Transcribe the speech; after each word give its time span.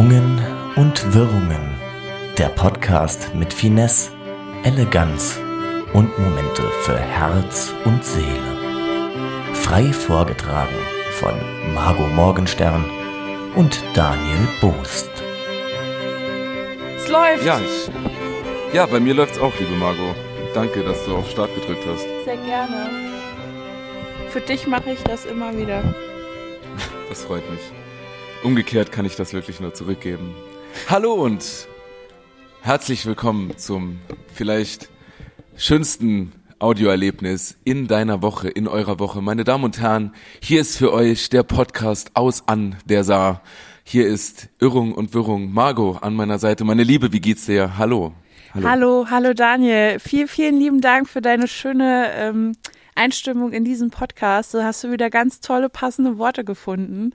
Schwungen 0.00 0.40
und 0.76 1.12
Wirrungen. 1.14 1.74
Der 2.38 2.48
Podcast 2.48 3.34
mit 3.34 3.52
Finesse, 3.52 4.12
Eleganz 4.64 5.38
und 5.92 6.18
Momente 6.18 6.62
für 6.84 6.98
Herz 6.98 7.74
und 7.84 8.02
Seele. 8.02 8.56
Frei 9.52 9.92
vorgetragen 9.92 10.74
von 11.18 11.34
Margot 11.74 12.10
Morgenstern 12.14 12.82
und 13.56 13.78
Daniel 13.92 14.48
Boost. 14.62 15.10
Es 16.96 17.06
läuft. 17.10 17.44
Ja, 17.44 17.60
ich, 17.60 18.74
ja, 18.74 18.86
bei 18.86 19.00
mir 19.00 19.12
läuft's 19.12 19.38
auch, 19.38 19.52
liebe 19.60 19.74
Margot. 19.74 20.16
Danke, 20.54 20.82
dass 20.82 21.04
du 21.04 21.14
auf 21.14 21.28
Start 21.28 21.54
gedrückt 21.54 21.84
hast. 21.86 22.06
Sehr 22.24 22.38
gerne. 22.38 22.88
Für 24.30 24.40
dich 24.40 24.66
mache 24.66 24.92
ich 24.92 25.02
das 25.02 25.26
immer 25.26 25.54
wieder. 25.54 25.82
Das 27.10 27.24
freut 27.24 27.48
mich. 27.50 27.60
Umgekehrt 28.42 28.90
kann 28.90 29.04
ich 29.04 29.16
das 29.16 29.34
wirklich 29.34 29.60
nur 29.60 29.74
zurückgeben. 29.74 30.34
Hallo 30.88 31.12
und 31.12 31.68
herzlich 32.62 33.04
willkommen 33.04 33.58
zum 33.58 33.98
vielleicht 34.32 34.88
schönsten 35.58 36.32
Audioerlebnis 36.58 37.58
in 37.64 37.86
deiner 37.86 38.22
Woche, 38.22 38.48
in 38.48 38.66
eurer 38.66 38.98
Woche. 38.98 39.20
Meine 39.20 39.44
Damen 39.44 39.64
und 39.64 39.78
Herren, 39.78 40.14
hier 40.42 40.62
ist 40.62 40.78
für 40.78 40.90
euch 40.90 41.28
der 41.28 41.42
Podcast 41.42 42.12
aus 42.14 42.48
an 42.48 42.76
der 42.86 43.04
Saar. 43.04 43.42
Hier 43.84 44.06
ist 44.06 44.48
Irrung 44.58 44.94
und 44.94 45.12
Wirrung. 45.12 45.52
Margot 45.52 46.02
an 46.02 46.14
meiner 46.14 46.38
Seite. 46.38 46.64
Meine 46.64 46.82
Liebe, 46.82 47.12
wie 47.12 47.20
geht's 47.20 47.44
dir? 47.44 47.76
Hallo. 47.76 48.14
Hallo, 48.54 48.66
hallo, 48.68 49.06
hallo 49.10 49.34
Daniel. 49.34 49.98
Vielen, 49.98 50.28
vielen 50.28 50.58
lieben 50.58 50.80
Dank 50.80 51.10
für 51.10 51.20
deine 51.20 51.46
schöne 51.46 52.10
ähm, 52.14 52.52
Einstimmung 52.94 53.52
in 53.52 53.64
diesen 53.64 53.90
Podcast. 53.90 54.54
Da 54.54 54.64
hast 54.64 54.84
du 54.84 54.90
wieder 54.92 55.10
ganz 55.10 55.40
tolle, 55.40 55.68
passende 55.68 56.18
Worte 56.18 56.44
gefunden. 56.44 57.12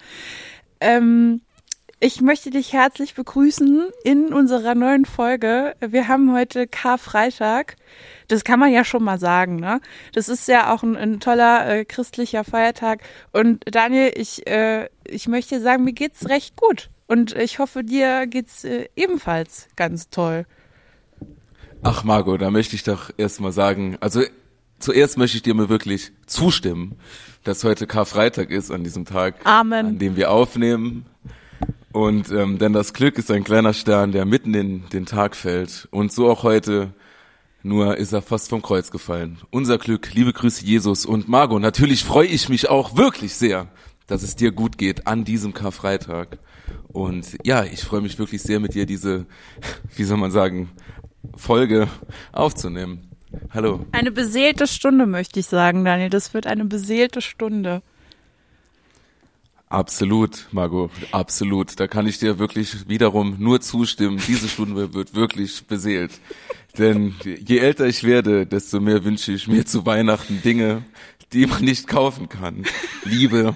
Ähm, 0.80 1.42
ich 2.02 2.22
möchte 2.22 2.50
dich 2.50 2.74
herzlich 2.74 3.16
begrüßen 3.16 3.90
in 4.04 4.34
unserer 4.34 4.76
neuen 4.76 5.05
Folge. 5.05 5.76
Wir 5.80 6.08
haben 6.08 6.34
heute 6.34 6.68
Karfreitag. 6.68 7.77
Das 8.27 8.44
kann 8.44 8.60
man 8.60 8.72
ja 8.72 8.84
schon 8.84 9.04
mal 9.04 9.18
sagen, 9.18 9.55
ne? 9.55 9.80
Das 10.14 10.27
ist 10.27 10.48
ja 10.48 10.74
auch 10.74 10.84
ein, 10.84 10.98
ein 10.98 11.20
toller 11.20 11.68
äh, 11.68 11.86
christlicher 11.86 12.44
Feiertag. 12.44 13.02
Und 13.32 13.64
Daniel, 13.66 14.12
ich, 14.16 14.46
äh, 14.46 14.90
ich 15.08 15.27
möchte 15.27 15.62
sagen, 15.62 15.84
mir 15.84 15.94
geht's 15.94 16.27
recht 16.27 16.58
gut. 16.58 16.90
Und 17.08 17.34
ich 17.34 17.60
hoffe, 17.60 17.84
dir 17.84 18.27
geht's 18.27 18.66
äh, 18.66 18.90
ebenfalls 18.96 19.68
ganz 19.76 20.10
toll. 20.10 20.46
Ach, 21.82 22.04
Margot, 22.04 22.42
da 22.42 22.52
möchte 22.52 22.76
ich 22.76 22.84
doch 22.84 23.10
erstmal 23.16 23.52
sagen, 23.52 23.98
also 24.02 24.21
zuerst 24.80 25.18
möchte 25.18 25.38
ich 25.38 25.44
dir 25.44 25.54
mir 25.54 25.70
wirklich 25.70 26.12
zustimmen, 26.26 26.98
dass 27.46 27.63
heute 27.63 27.88
Karfreitag 27.88 28.49
ist 28.49 28.71
an 28.71 28.84
diesem 28.84 29.05
Tag, 29.05 29.35
Amen. 29.46 29.85
an 29.85 29.99
dem 29.99 30.15
wir 30.18 30.32
aufnehmen. 30.32 31.05
Und 31.93 32.29
ähm, 32.32 32.57
denn 32.57 32.74
das 32.74 32.93
Glück 32.93 33.18
ist 33.18 33.32
ein 33.32 33.46
kleiner 33.46 33.74
Stern, 33.74 34.12
der 34.12 34.26
mitten 34.26 34.54
in 34.54 34.90
den 34.90 35.05
Tag 35.05 35.35
fällt. 35.35 35.87
Und 35.91 36.12
so 36.12 36.29
auch 36.29 36.43
heute, 36.43 36.93
nur 37.63 37.98
ist 37.98 38.12
er 38.12 38.21
fast 38.21 38.49
vom 38.49 38.62
Kreuz 38.62 38.91
gefallen. 38.91 39.37
Unser 39.52 39.77
Glück, 39.77 40.13
liebe 40.13 40.34
Grüße 40.34 40.65
Jesus 40.65 41.05
und 41.05 41.29
Margot. 41.29 41.62
Natürlich 41.62 42.04
freue 42.04 42.27
ich 42.27 42.49
mich 42.49 42.68
auch 42.68 42.98
wirklich 42.98 43.35
sehr, 43.35 43.68
dass 44.07 44.24
es 44.24 44.35
dir 44.35 44.52
gut 44.52 44.77
geht 44.77 45.07
an 45.07 45.24
diesem 45.24 45.54
Karfreitag. 45.54 46.40
Und 46.87 47.37
ja, 47.43 47.63
ich 47.63 47.84
freue 47.84 48.02
mich 48.02 48.18
wirklich 48.18 48.41
sehr 48.41 48.59
mit 48.59 48.74
dir 48.74 48.87
diese, 48.87 49.27
wie 49.96 50.04
soll 50.04 50.18
man 50.18 50.32
sagen, 50.32 50.71
Folge 51.37 51.87
aufzunehmen. 52.32 53.15
Hallo. 53.52 53.86
Eine 53.91 54.12
beseelte 54.12 54.68
Stunde, 54.68 55.05
möchte 55.05 55.40
ich 55.40 55.48
sagen, 55.48 55.86
Daniel. 55.86 56.10
Das 56.10 56.34
wird 56.34 56.48
eine 56.48 56.66
beseelte 56.66 57.22
Stunde. 57.22 57.82
Absolut, 59.68 60.48
Margot, 60.52 60.92
absolut. 61.12 61.80
Da 61.80 61.88
kann 61.88 62.08
ich 62.08 62.20
dir 62.20 62.38
wirklich 62.38 62.88
wiederum 62.88 63.36
nur 63.40 63.62
zustimmen. 63.62 64.22
Diese 64.28 64.47
Stunde 64.47 64.94
wird 64.94 65.16
wirklich 65.16 65.66
beseelt. 65.66 66.12
Denn 66.78 67.16
je 67.24 67.58
älter 67.58 67.88
ich 67.88 68.04
werde, 68.04 68.46
desto 68.46 68.80
mehr 68.80 69.04
wünsche 69.04 69.32
ich 69.32 69.48
mir 69.48 69.66
zu 69.66 69.86
Weihnachten 69.86 70.42
Dinge, 70.42 70.84
die 71.34 71.48
man 71.48 71.64
nicht 71.64 71.88
kaufen 71.88 72.30
kann. 72.30 72.66
Liebe, 73.04 73.56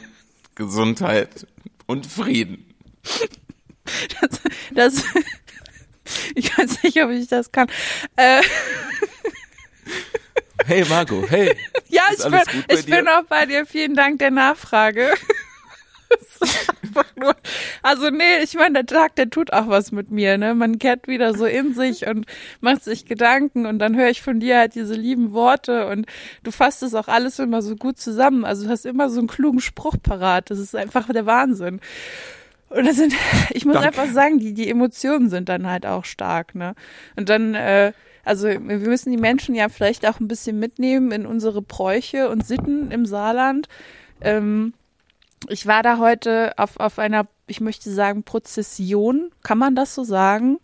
Gesundheit 0.56 1.48
und 1.86 2.06
Frieden. 2.06 2.66
Das, 4.22 4.42
das 4.74 5.06
ich 6.36 6.58
weiß 6.58 6.84
nicht, 6.84 7.02
ob 7.04 7.12
ich 7.12 7.28
das 7.28 7.52
kann. 7.52 7.68
Äh, 8.16 8.42
Hey 10.66 10.86
Margot, 10.90 11.30
hey. 11.30 11.56
ja, 11.90 12.04
ich, 12.12 12.24
bin, 12.24 12.64
ich 12.68 12.86
bin 12.86 13.08
auch 13.08 13.24
bei 13.24 13.46
dir. 13.46 13.66
Vielen 13.66 13.96
Dank 13.96 14.20
der 14.20 14.32
Nachfrage. 14.32 15.14
Nur, 17.16 17.36
also 17.82 18.10
nee, 18.10 18.44
ich 18.44 18.56
meine, 18.56 18.84
der 18.84 18.86
Tag, 18.86 19.16
der 19.16 19.30
tut 19.30 19.54
auch 19.54 19.68
was 19.68 19.92
mit 19.92 20.10
mir, 20.12 20.38
ne? 20.38 20.56
Man 20.56 20.80
kehrt 20.80 21.08
wieder 21.08 21.36
so 21.36 21.46
in 21.46 21.74
sich 21.74 22.08
und 22.08 22.26
macht 22.62 22.84
sich 22.84 23.06
Gedanken 23.06 23.66
und 23.66 23.80
dann 23.80 23.96
höre 23.96 24.10
ich 24.10 24.22
von 24.22 24.40
dir 24.40 24.58
halt 24.58 24.76
diese 24.76 24.96
lieben 24.96 25.34
Worte 25.34 25.88
und 25.88 26.08
du 26.44 26.52
fasst 26.52 26.82
es 26.84 26.96
auch 26.96 27.08
alles 27.08 27.40
immer 27.40 27.62
so 27.62 27.76
gut 27.76 27.98
zusammen. 27.98 28.46
Also 28.46 28.66
du 28.66 28.72
hast 28.72 28.86
immer 28.86 29.10
so 29.10 29.20
einen 29.20 29.28
klugen 29.28 29.60
Spruch 29.60 29.96
parat. 30.02 30.50
Das 30.50 30.60
ist 30.60 30.76
einfach 30.76 31.08
der 31.12 31.26
Wahnsinn. 31.26 31.80
Und 32.70 32.86
das 32.86 32.96
sind, 32.96 33.14
ich 33.52 33.66
muss 33.66 33.76
Danke. 33.76 33.88
einfach 33.88 34.14
sagen, 34.14 34.40
die, 34.40 34.54
die 34.54 34.70
Emotionen 34.70 35.30
sind 35.30 35.50
dann 35.50 35.68
halt 35.68 35.86
auch 35.86 36.06
stark, 36.06 36.56
ne? 36.56 36.76
Und 37.16 37.30
dann, 37.30 37.56
äh, 37.56 37.94
also 38.30 38.48
wir 38.48 38.60
müssen 38.60 39.10
die 39.10 39.18
Menschen 39.18 39.56
ja 39.56 39.70
vielleicht 39.70 40.08
auch 40.08 40.20
ein 40.20 40.28
bisschen 40.28 40.60
mitnehmen 40.60 41.12
in 41.12 41.26
unsere 41.26 41.64
Bräuche 41.64 42.30
und 42.30 42.46
Sitten 42.46 42.92
im 42.92 43.08
Saarland. 43.08 43.68
Ähm, 44.22 44.76
ich 45.48 45.66
war 45.66 45.82
da 45.82 45.98
heute 45.98 46.54
auf, 46.58 46.80
auf 46.80 47.00
einer, 47.00 47.26
ich 47.48 47.60
möchte 47.60 47.90
sagen, 47.90 48.22
Prozession. 48.22 49.32
Kann 49.42 49.58
man 49.58 49.74
das 49.74 49.96
so 49.96 50.04
sagen? 50.04 50.60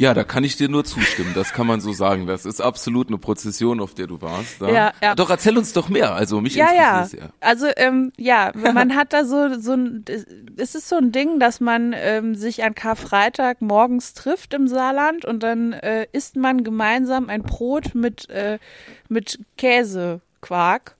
Ja, 0.00 0.14
da 0.14 0.22
kann 0.22 0.44
ich 0.44 0.56
dir 0.56 0.68
nur 0.68 0.84
zustimmen. 0.84 1.32
Das 1.34 1.52
kann 1.52 1.66
man 1.66 1.80
so 1.80 1.92
sagen. 1.92 2.28
Das 2.28 2.46
ist 2.46 2.60
absolut 2.60 3.08
eine 3.08 3.18
Prozession, 3.18 3.80
auf 3.80 3.94
der 3.94 4.06
du 4.06 4.22
warst. 4.22 4.62
Da. 4.62 4.70
Ja, 4.70 4.92
ja. 5.02 5.16
Doch 5.16 5.28
erzähl 5.28 5.58
uns 5.58 5.72
doch 5.72 5.88
mehr. 5.88 6.14
Also 6.14 6.40
mich 6.40 6.54
ja, 6.54 6.72
ja. 6.72 7.02
es 7.02 7.12
ja. 7.12 7.30
Also 7.40 7.66
ähm, 7.76 8.12
ja, 8.16 8.52
man 8.72 8.94
hat 8.94 9.12
da 9.12 9.24
so 9.24 9.58
so 9.58 9.72
ein, 9.72 10.04
es 10.56 10.76
ist 10.76 10.88
so 10.88 10.96
ein 10.96 11.10
Ding, 11.10 11.40
dass 11.40 11.58
man 11.58 11.96
ähm, 11.96 12.36
sich 12.36 12.62
an 12.62 12.76
Karfreitag 12.76 13.60
morgens 13.60 14.14
trifft 14.14 14.54
im 14.54 14.68
Saarland 14.68 15.24
und 15.24 15.42
dann 15.42 15.72
äh, 15.72 16.06
isst 16.12 16.36
man 16.36 16.62
gemeinsam 16.62 17.28
ein 17.28 17.42
Brot 17.42 17.96
mit 17.96 18.30
äh, 18.30 18.60
mit 19.08 19.40
Käsequark 19.56 20.94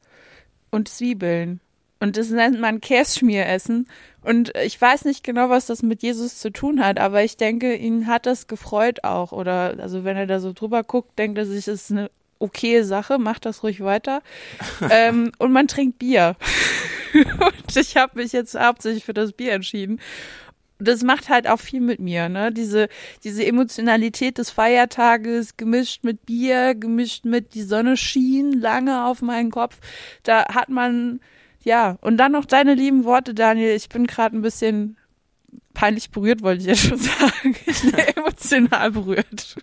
und 0.73 0.89
Zwiebeln. 0.89 1.61
Und 2.01 2.17
das 2.17 2.31
nennt 2.31 2.61
man 2.61 2.81
Kässchmieressen. 2.81 3.89
Und 4.23 4.53
ich 4.57 4.81
weiß 4.81 5.05
nicht 5.05 5.25
genau, 5.25 5.49
was 5.49 5.67
das 5.67 5.83
mit 5.83 6.03
Jesus 6.03 6.39
zu 6.39 6.51
tun 6.51 6.85
hat, 6.85 6.99
aber 6.99 7.25
ich 7.25 7.37
denke, 7.37 7.75
ihn 7.75 8.07
hat 8.07 8.27
das 8.27 8.47
gefreut 8.47 9.05
auch. 9.05 9.33
Oder 9.33 9.77
also 9.79 10.05
wenn 10.05 10.17
er 10.17 10.27
da 10.27 10.39
so 10.39 10.53
drüber 10.53 10.85
guckt, 10.85 11.19
denkt 11.19 11.39
er 11.39 11.47
sich, 11.47 11.67
es 11.67 11.83
ist 11.85 11.91
eine 11.91 12.11
okaye 12.39 12.85
Sache, 12.85 13.19
macht 13.19 13.47
das 13.47 13.63
ruhig 13.63 13.81
weiter. 13.81 14.23
ähm, 14.91 15.33
und 15.39 15.53
man 15.53 15.67
trinkt 15.67 15.99
Bier. 15.99 16.37
und 17.15 17.77
ich 17.77 17.97
habe 17.97 18.21
mich 18.21 18.33
jetzt 18.33 18.59
hauptsächlich 18.59 19.05
für 19.05 19.15
das 19.15 19.33
Bier 19.33 19.53
entschieden. 19.53 20.01
Das 20.81 21.03
macht 21.03 21.29
halt 21.29 21.49
auch 21.49 21.59
viel 21.59 21.81
mit 21.81 21.99
mir, 21.99 22.29
ne? 22.29 22.53
Diese, 22.53 22.89
diese 23.25 23.45
Emotionalität 23.45 24.39
des 24.39 24.51
Feiertages, 24.51 25.57
gemischt 25.57 26.05
mit 26.05 26.25
Bier, 26.25 26.77
gemischt 26.77 27.25
mit 27.25 27.55
die 27.55 27.65
Sonne 27.65 27.97
schien 27.97 28.53
lange 28.53 29.05
auf 29.07 29.21
meinen 29.21 29.51
Kopf. 29.51 29.79
Da 30.23 30.55
hat 30.55 30.69
man 30.69 31.19
ja, 31.69 31.99
und 32.01 32.17
dann 32.17 32.33
noch 32.33 32.47
deine 32.47 32.73
lieben 32.73 33.05
Worte, 33.05 33.34
Daniel. 33.34 33.77
Ich 33.77 33.91
bin 33.91 34.06
gerade 34.06 34.34
ein 34.34 34.41
bisschen 34.41 34.97
peinlich 35.75 36.11
berührt, 36.11 36.43
wollte 36.43 36.62
ich 36.62 36.67
ja 36.67 36.75
schon 36.75 36.97
sagen. 36.99 37.55
Ich 37.67 37.83
bin 37.83 37.95
emotional 38.17 38.91
berührt. 38.91 39.56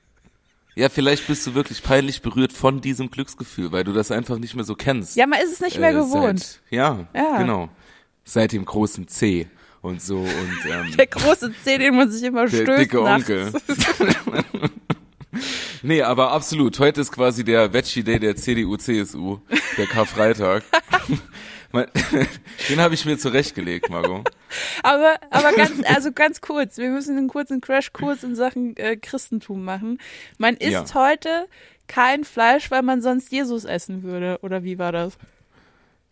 Ja, 0.75 0.89
vielleicht 0.89 1.25
bist 1.25 1.47
du 1.47 1.55
wirklich 1.55 1.81
peinlich 1.81 2.21
berührt 2.21 2.53
von 2.53 2.79
diesem 2.79 3.09
Glücksgefühl, 3.09 3.71
weil 3.71 3.83
du 3.83 3.91
das 3.91 4.11
einfach 4.11 4.37
nicht 4.37 4.53
mehr 4.53 4.65
so 4.65 4.75
kennst. 4.75 5.15
Ja, 5.15 5.25
man 5.25 5.39
ist 5.39 5.53
es 5.53 5.61
nicht 5.61 5.79
mehr 5.79 5.89
äh, 5.89 5.93
gewohnt. 5.93 6.39
Seit, 6.39 6.61
ja, 6.69 7.07
ja, 7.15 7.39
genau. 7.39 7.69
Seit 8.23 8.51
dem 8.51 8.65
großen 8.65 9.07
C 9.07 9.47
und 9.81 9.99
so 9.99 10.19
und 10.19 10.59
ähm, 10.69 10.95
der 10.95 11.07
große 11.07 11.53
C, 11.63 11.79
den 11.79 11.95
man 11.95 12.11
sich 12.11 12.21
immer 12.21 12.45
der 12.45 12.63
stößt. 12.63 12.81
Dicke 12.81 13.01
Onkel. 13.01 13.51
nee, 15.81 16.03
aber 16.03 16.31
absolut. 16.31 16.77
Heute 16.77 17.01
ist 17.01 17.11
quasi 17.11 17.43
der 17.43 17.73
Veggie 17.73 18.03
Day 18.03 18.19
der 18.19 18.35
CDU, 18.35 18.77
CSU, 18.77 19.39
der 19.77 19.87
Karfreitag. 19.87 20.63
Den 22.69 22.79
habe 22.79 22.93
ich 22.93 23.05
mir 23.05 23.17
zurechtgelegt, 23.17 23.89
Margot. 23.89 24.27
aber, 24.83 25.15
aber 25.29 25.53
ganz, 25.53 25.83
also 25.85 26.11
ganz 26.11 26.41
kurz, 26.41 26.77
wir 26.77 26.89
müssen 26.89 27.17
einen 27.17 27.27
kurzen 27.27 27.61
Crashkurs 27.61 28.23
in 28.23 28.35
Sachen 28.35 28.75
äh, 28.77 28.97
Christentum 28.97 29.63
machen. 29.63 29.99
Man 30.37 30.55
isst 30.55 30.71
ja. 30.71 30.93
heute 30.93 31.47
kein 31.87 32.23
Fleisch, 32.23 32.71
weil 32.71 32.81
man 32.81 33.01
sonst 33.01 33.31
Jesus 33.31 33.65
essen 33.65 34.03
würde, 34.03 34.39
oder 34.41 34.63
wie 34.63 34.79
war 34.79 34.91
das? 34.91 35.17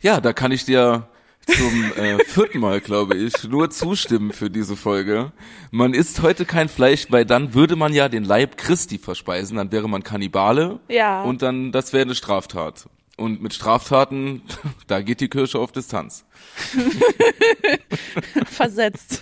Ja, 0.02 0.20
da 0.20 0.34
kann 0.34 0.52
ich 0.52 0.66
dir 0.66 1.08
zum 1.48 1.92
äh, 1.96 2.24
vierten 2.26 2.60
Mal, 2.60 2.80
glaube 2.80 3.16
ich, 3.16 3.44
nur 3.44 3.70
zustimmen 3.70 4.32
für 4.32 4.50
diese 4.50 4.76
Folge. 4.76 5.32
Man 5.72 5.94
isst 5.94 6.22
heute 6.22 6.46
kein 6.46 6.70
Fleisch, 6.70 7.08
weil 7.10 7.26
dann 7.26 7.54
würde 7.54 7.76
man 7.76 7.94
ja 7.94 8.10
den 8.10 8.24
Leib 8.24 8.58
Christi 8.58 8.98
verspeisen, 8.98 9.58
dann 9.58 9.72
wäre 9.72 9.90
man 9.90 10.04
Kannibale. 10.04 10.80
Ja. 10.88 11.24
Und 11.24 11.42
dann, 11.42 11.72
das 11.72 11.94
wäre 11.94 12.04
eine 12.04 12.16
Straftat. 12.16 12.86
Und 13.16 13.42
mit 13.42 13.54
Straftaten, 13.54 14.42
da 14.88 15.02
geht 15.02 15.22
die 15.22 15.30
Kirche 15.30 15.60
auf 15.60 15.72
Distanz. 15.72 16.26
Versetzt. 18.46 19.22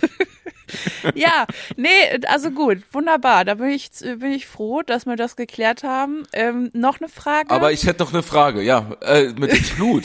ja, 1.14 1.46
nee, 1.76 1.88
also 2.26 2.50
gut, 2.50 2.78
wunderbar. 2.92 3.44
Da 3.44 3.54
bin 3.54 3.68
ich, 3.68 3.90
bin 4.00 4.32
ich 4.32 4.46
froh, 4.46 4.82
dass 4.82 5.04
wir 5.04 5.16
das 5.16 5.36
geklärt 5.36 5.82
haben. 5.82 6.22
Ähm, 6.32 6.70
noch 6.72 7.00
eine 7.00 7.10
Frage? 7.10 7.50
Aber 7.50 7.72
ich 7.72 7.86
hätte 7.86 8.02
noch 8.02 8.12
eine 8.12 8.22
Frage, 8.22 8.62
ja, 8.62 8.96
äh, 9.02 9.28
mit 9.34 9.52
dem 9.52 9.76
Blut. 9.76 10.04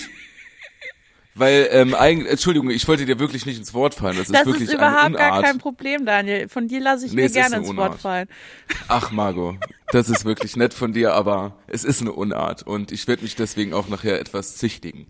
Weil, 1.37 1.69
ähm, 1.71 1.93
eigentlich, 1.93 2.31
Entschuldigung, 2.31 2.71
ich 2.71 2.87
wollte 2.87 3.05
dir 3.05 3.19
wirklich 3.19 3.45
nicht 3.45 3.59
ins 3.59 3.73
Wort 3.75 3.93
fallen. 3.93 4.17
Das, 4.17 4.27
das 4.27 4.41
ist 4.41 4.45
wirklich 4.47 4.69
ist 4.69 4.73
überhaupt 4.73 5.15
gar 5.15 5.41
kein 5.41 5.59
Problem, 5.59 6.05
Daniel. 6.05 6.49
Von 6.49 6.67
dir 6.67 6.81
lasse 6.81 7.05
ich 7.05 7.13
Nee, 7.13 7.23
mir 7.23 7.29
gerne 7.29 7.57
ins 7.57 7.75
Wort 7.75 7.99
fallen. 7.99 8.27
Ach, 8.87 9.11
Margot, 9.11 9.55
das 9.91 10.09
ist 10.09 10.25
wirklich 10.25 10.55
nett 10.55 10.73
von 10.73 10.93
dir, 10.93 11.13
aber 11.13 11.55
es 11.67 11.83
ist 11.83 12.01
eine 12.01 12.11
Unart 12.11 12.63
und 12.63 12.91
ich 12.91 13.07
werde 13.07 13.21
mich 13.21 13.35
deswegen 13.35 13.73
auch 13.73 13.87
nachher 13.87 14.19
etwas 14.19 14.57
züchtigen. 14.57 15.05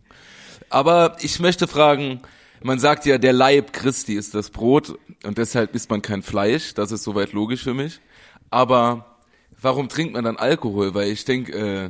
Aber 0.69 1.15
ich 1.21 1.39
möchte 1.39 1.65
fragen, 1.65 2.21
man 2.61 2.79
sagt 2.79 3.05
ja, 3.05 3.17
der 3.17 3.31
Leib 3.33 3.71
Christi 3.71 4.15
ist 4.15 4.35
das 4.35 4.49
Brot 4.49 4.99
und 5.23 5.37
deshalb 5.37 5.75
isst 5.75 5.89
man 5.89 6.01
kein 6.01 6.23
Fleisch, 6.23 6.73
das 6.73 6.91
ist 6.91 7.03
soweit 7.03 7.31
logisch 7.31 7.63
für 7.63 7.73
mich. 7.73 8.01
Aber 8.49 9.17
warum 9.61 9.87
trinkt 9.87 10.13
man 10.13 10.25
dann 10.25 10.35
Alkohol? 10.35 10.93
Weil 10.93 11.09
ich 11.09 11.23
denke, 11.23 11.53
äh, 11.53 11.89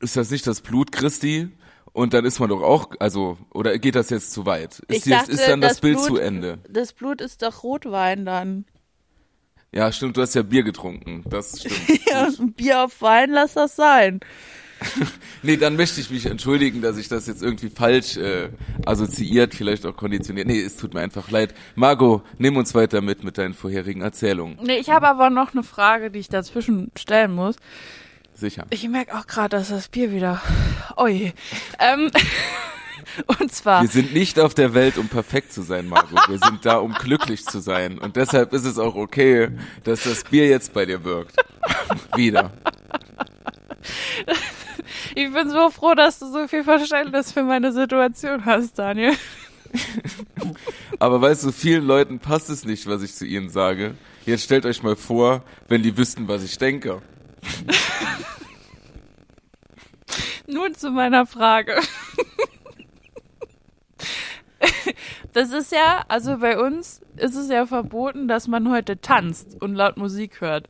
ist 0.00 0.16
das 0.16 0.30
nicht 0.30 0.46
das 0.46 0.60
Blut 0.60 0.90
Christi? 0.90 1.50
Und 1.96 2.12
dann 2.12 2.26
ist 2.26 2.40
man 2.40 2.50
doch 2.50 2.60
auch, 2.60 2.90
also, 2.98 3.38
oder 3.54 3.78
geht 3.78 3.94
das 3.94 4.10
jetzt 4.10 4.30
zu 4.32 4.44
weit? 4.44 4.82
Ich 4.88 4.98
Ist, 4.98 5.06
jetzt, 5.06 5.18
dachte, 5.22 5.32
ist 5.32 5.48
dann 5.48 5.62
das, 5.62 5.70
das 5.72 5.80
Bild 5.80 5.96
Blut- 5.96 6.06
zu 6.08 6.16
Ende? 6.18 6.58
Das 6.68 6.92
Blut 6.92 7.22
ist 7.22 7.40
doch 7.40 7.62
Rotwein 7.62 8.26
dann. 8.26 8.66
Ja, 9.72 9.90
stimmt, 9.90 10.18
du 10.18 10.20
hast 10.20 10.34
ja 10.34 10.42
Bier 10.42 10.62
getrunken. 10.62 11.24
Das 11.30 11.58
stimmt. 11.60 12.00
Ja, 12.10 12.28
Bier 12.54 12.84
auf 12.84 13.00
Wein, 13.00 13.30
lass 13.30 13.54
das 13.54 13.76
sein. 13.76 14.20
Nee, 15.42 15.56
dann 15.56 15.76
möchte 15.76 16.00
ich 16.00 16.10
mich 16.10 16.26
entschuldigen, 16.26 16.82
dass 16.82 16.98
ich 16.98 17.08
das 17.08 17.26
jetzt 17.26 17.42
irgendwie 17.42 17.70
falsch 17.70 18.16
äh, 18.18 18.50
assoziiert, 18.84 19.54
vielleicht 19.54 19.86
auch 19.86 19.96
konditioniert. 19.96 20.46
Nee, 20.48 20.60
es 20.60 20.76
tut 20.76 20.92
mir 20.92 21.00
einfach 21.00 21.30
leid. 21.30 21.54
Margot, 21.76 22.22
nimm 22.36 22.56
uns 22.56 22.74
weiter 22.74 23.00
mit 23.00 23.22
mit 23.24 23.38
deinen 23.38 23.54
vorherigen 23.54 24.02
Erzählungen. 24.02 24.58
Nee, 24.62 24.78
ich 24.78 24.90
habe 24.90 25.08
aber 25.08 25.30
noch 25.30 25.52
eine 25.54 25.62
Frage, 25.62 26.10
die 26.10 26.18
ich 26.18 26.28
dazwischen 26.28 26.90
stellen 26.96 27.32
muss. 27.32 27.56
Sicher. 28.36 28.66
Ich 28.70 28.86
merke 28.88 29.16
auch 29.16 29.26
gerade, 29.26 29.56
dass 29.56 29.70
das 29.70 29.88
Bier 29.88 30.12
wieder. 30.12 30.40
Oh 30.98 31.08
je. 31.08 31.32
Ähm, 31.78 32.10
und 33.26 33.52
zwar. 33.52 33.82
Wir 33.82 33.88
sind 33.90 34.14
nicht 34.14 34.40
auf 34.40 34.54
der 34.54 34.72
Welt, 34.72 34.96
um 34.96 35.08
perfekt 35.08 35.52
zu 35.52 35.60
sein, 35.60 35.88
Margot. 35.88 36.26
Wir 36.26 36.38
sind 36.38 36.64
da, 36.64 36.78
um 36.78 36.94
glücklich 36.94 37.44
zu 37.44 37.58
sein. 37.58 37.98
Und 37.98 38.16
deshalb 38.16 38.54
ist 38.54 38.64
es 38.64 38.78
auch 38.78 38.94
okay, 38.94 39.50
dass 39.84 40.04
das 40.04 40.24
Bier 40.24 40.46
jetzt 40.48 40.72
bei 40.72 40.86
dir 40.86 41.04
wirkt. 41.04 41.36
Wieder. 42.16 42.50
Ich 45.14 45.32
bin 45.32 45.50
so 45.50 45.70
froh, 45.70 45.94
dass 45.94 46.18
du 46.18 46.30
so 46.30 46.46
viel 46.46 46.62
Verständnis 46.62 47.32
für 47.32 47.42
meine 47.42 47.72
Situation 47.72 48.44
hast, 48.44 48.78
Daniel. 48.78 49.14
Aber 50.98 51.20
weißt 51.20 51.44
du, 51.44 51.52
vielen 51.52 51.86
Leuten 51.86 52.18
passt 52.18 52.50
es 52.50 52.64
nicht, 52.64 52.86
was 52.86 53.02
ich 53.02 53.14
zu 53.14 53.24
ihnen 53.24 53.48
sage. 53.48 53.94
Jetzt 54.26 54.44
stellt 54.44 54.66
euch 54.66 54.82
mal 54.82 54.96
vor, 54.96 55.42
wenn 55.68 55.82
die 55.82 55.96
wüssten, 55.96 56.28
was 56.28 56.42
ich 56.44 56.58
denke. 56.58 57.00
Nun 60.46 60.74
zu 60.74 60.90
meiner 60.90 61.26
Frage. 61.26 61.74
Das 65.32 65.52
ist 65.52 65.72
ja, 65.72 66.04
also 66.08 66.38
bei 66.38 66.58
uns 66.58 67.02
ist 67.16 67.34
es 67.36 67.50
ja 67.50 67.66
verboten, 67.66 68.26
dass 68.28 68.48
man 68.48 68.70
heute 68.70 69.00
tanzt 69.00 69.60
und 69.60 69.74
laut 69.74 69.96
Musik 69.98 70.40
hört. 70.40 70.68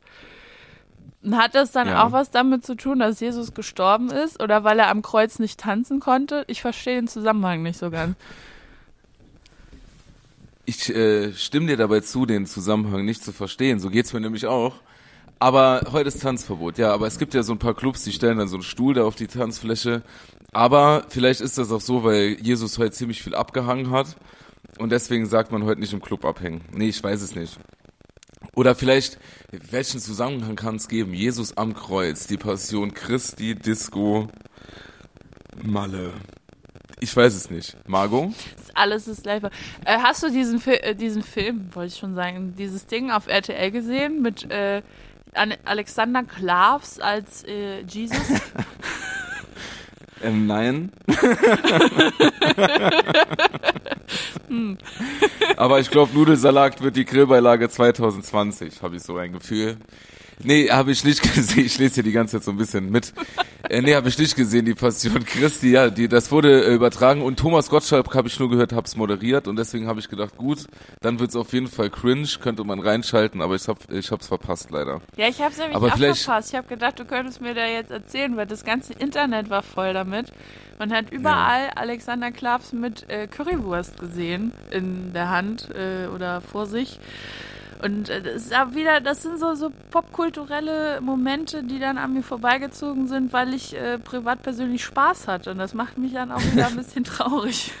Hat 1.31 1.55
das 1.55 1.71
dann 1.71 1.87
Ja. 1.87 2.05
auch 2.05 2.11
was 2.11 2.31
damit 2.31 2.65
zu 2.65 2.75
tun, 2.75 2.99
dass 2.99 3.19
Jesus 3.19 3.53
gestorben 3.53 4.09
ist 4.11 4.41
oder 4.41 4.63
weil 4.63 4.79
er 4.79 4.89
am 4.89 5.01
Kreuz 5.01 5.39
nicht 5.39 5.59
tanzen 5.59 5.99
konnte? 5.99 6.43
Ich 6.47 6.61
verstehe 6.61 6.95
den 6.95 7.07
Zusammenhang 7.07 7.63
nicht 7.63 7.77
so 7.79 7.89
ganz. 7.91 8.15
Ich 10.65 10.89
äh, 10.89 11.31
stimme 11.33 11.67
dir 11.67 11.77
dabei 11.77 12.01
zu, 12.01 12.25
den 12.25 12.45
Zusammenhang 12.45 13.05
nicht 13.05 13.23
zu 13.23 13.31
verstehen. 13.31 13.79
So 13.79 13.89
geht's 13.89 14.11
mir 14.11 14.19
nämlich 14.19 14.47
auch. 14.47 14.75
Aber 15.39 15.81
heute 15.91 16.07
ist 16.07 16.21
Tanzverbot, 16.21 16.77
ja. 16.77 16.93
Aber 16.93 17.07
es 17.07 17.19
gibt 17.19 17.33
ja 17.33 17.43
so 17.43 17.53
ein 17.53 17.59
paar 17.59 17.75
Clubs, 17.75 18.03
die 18.03 18.11
stellen 18.11 18.37
dann 18.37 18.47
so 18.47 18.55
einen 18.55 18.63
Stuhl 18.63 18.93
da 18.93 19.03
auf 19.03 19.15
die 19.15 19.27
Tanzfläche. 19.27 20.01
Aber 20.51 21.05
vielleicht 21.09 21.41
ist 21.41 21.57
das 21.57 21.71
auch 21.71 21.81
so, 21.81 22.03
weil 22.03 22.37
Jesus 22.41 22.77
heute 22.77 22.91
ziemlich 22.91 23.21
viel 23.21 23.35
abgehangen 23.35 23.91
hat. 23.91 24.15
Und 24.79 24.91
deswegen 24.91 25.25
sagt 25.25 25.51
man 25.51 25.63
heute 25.63 25.79
nicht 25.79 25.93
im 25.93 26.01
Club 26.01 26.25
abhängen. 26.25 26.61
Nee, 26.71 26.89
ich 26.89 27.03
weiß 27.03 27.21
es 27.21 27.35
nicht. 27.35 27.57
Oder 28.55 28.73
vielleicht, 28.73 29.19
welchen 29.51 29.99
Zusammenhang 29.99 30.55
kann 30.55 30.77
es 30.77 30.87
geben? 30.87 31.13
Jesus 31.13 31.57
am 31.57 31.75
Kreuz, 31.75 32.27
die 32.27 32.37
Passion 32.37 32.93
Christi, 32.93 33.53
Disco, 33.53 34.27
Malle. 35.63 36.13
Ich 36.99 37.15
weiß 37.15 37.35
es 37.35 37.51
nicht. 37.51 37.77
Margot? 37.87 38.33
Alles 38.73 39.07
ist 39.07 39.25
live. 39.25 39.43
Äh, 39.85 39.99
hast 39.99 40.23
du 40.23 40.31
diesen, 40.31 40.59
Fi 40.59 40.71
äh, 40.71 40.95
diesen 40.95 41.21
Film, 41.21 41.69
wollte 41.73 41.93
ich 41.93 41.99
schon 41.99 42.15
sagen, 42.15 42.55
dieses 42.57 42.87
Ding 42.87 43.11
auf 43.11 43.27
RTL 43.27 43.69
gesehen 43.69 44.21
mit 44.23 44.49
äh, 44.49 44.81
Alexander 45.65 46.23
Klavs 46.23 46.99
als 46.99 47.43
äh, 47.45 47.81
Jesus? 47.81 48.17
Ähm, 50.23 50.47
nein. 50.47 50.91
Aber 55.57 55.79
ich 55.79 55.91
glaube, 55.91 56.13
Nudelsalat 56.13 56.81
wird 56.81 56.95
die 56.95 57.05
Grillbeilage 57.05 57.69
2020, 57.69 58.81
habe 58.81 58.95
ich 58.95 59.03
so 59.03 59.17
ein 59.17 59.33
Gefühl. 59.33 59.77
Nee, 60.43 60.69
habe 60.69 60.91
ich 60.91 61.03
nicht 61.03 61.21
gesehen. 61.35 61.65
Ich 61.65 61.77
lese 61.79 61.95
hier 61.95 62.03
die 62.03 62.11
ganze 62.11 62.37
Zeit 62.37 62.43
so 62.45 62.51
ein 62.51 62.57
bisschen 62.57 62.89
mit. 62.91 63.13
Äh, 63.69 63.81
nee, 63.81 63.95
habe 63.95 64.07
ich 64.07 64.17
nicht 64.17 64.35
gesehen, 64.35 64.65
die 64.65 64.75
Passion 64.75 65.25
Christi. 65.25 65.71
Ja, 65.71 65.89
die, 65.89 66.07
das 66.07 66.31
wurde 66.31 66.63
äh, 66.65 66.73
übertragen 66.75 67.21
und 67.21 67.37
Thomas 67.39 67.69
Gottschalk 67.69 68.13
habe 68.13 68.27
ich 68.27 68.39
nur 68.39 68.49
gehört, 68.49 68.71
hab's 68.71 68.95
moderiert 68.95 69.47
und 69.47 69.55
deswegen 69.57 69.87
habe 69.87 69.99
ich 69.99 70.07
gedacht, 70.09 70.37
gut, 70.37 70.65
dann 71.01 71.19
wird's 71.19 71.35
auf 71.35 71.51
jeden 71.53 71.67
Fall 71.67 71.89
cringe, 71.89 72.27
könnte 72.41 72.63
man 72.63 72.79
reinschalten, 72.79 73.41
aber 73.41 73.55
ich 73.55 73.67
hab, 73.67 73.91
ich 73.91 74.11
hab's 74.11 74.27
verpasst 74.27 74.69
leider. 74.71 75.01
ja, 75.17 75.27
ich 75.27 75.41
habe 75.41 75.51
es 75.51 75.57
nämlich 75.57 75.75
Aber 75.75 75.87
auch 75.87 75.95
vielleicht- 75.95 76.23
verpasst. 76.23 76.49
Ich 76.51 76.55
habe 76.55 76.67
gedacht, 76.67 76.99
du 76.99 77.05
könntest 77.05 77.41
mir 77.41 77.53
da 77.55 77.65
jetzt 77.65 77.91
erzählen, 77.91 78.37
weil 78.37 78.45
das 78.45 78.63
ganze 78.63 78.93
Internet 78.93 79.49
war 79.49 79.63
voll 79.63 79.93
damit. 79.93 80.31
Man 80.79 80.93
hat 80.93 81.11
überall 81.11 81.71
Alexander 81.75 82.31
Klavs 82.31 82.71
mit 82.71 83.09
äh, 83.09 83.25
Currywurst 83.27 83.99
gesehen 83.99 84.51
in 84.71 85.11
der 85.13 85.29
Hand 85.31 85.69
äh, 85.73 86.05
oder 86.07 86.41
vor 86.41 86.67
sich. 86.67 86.99
Und 87.81 88.09
äh, 88.09 88.21
das 88.21 88.47
ist 88.47 88.55
auch 88.55 88.73
wieder, 88.73 89.01
das 89.01 89.23
sind 89.23 89.39
so, 89.39 89.53
so 89.55 89.71
popkulturelle 89.91 90.99
Momente, 91.01 91.63
die 91.63 91.79
dann 91.79 91.97
an 91.97 92.13
mir 92.13 92.23
vorbeigezogen 92.23 93.07
sind, 93.07 93.33
weil 93.33 93.53
ich 93.53 93.75
äh, 93.75 93.99
privat 93.99 94.41
persönlich 94.41 94.83
Spaß 94.83 95.27
hatte. 95.27 95.51
Und 95.51 95.59
das 95.59 95.73
macht 95.73 95.97
mich 95.97 96.13
dann 96.13 96.31
auch 96.31 96.41
wieder 96.41 96.67
ein 96.67 96.75
bisschen 96.77 97.03
traurig. 97.03 97.71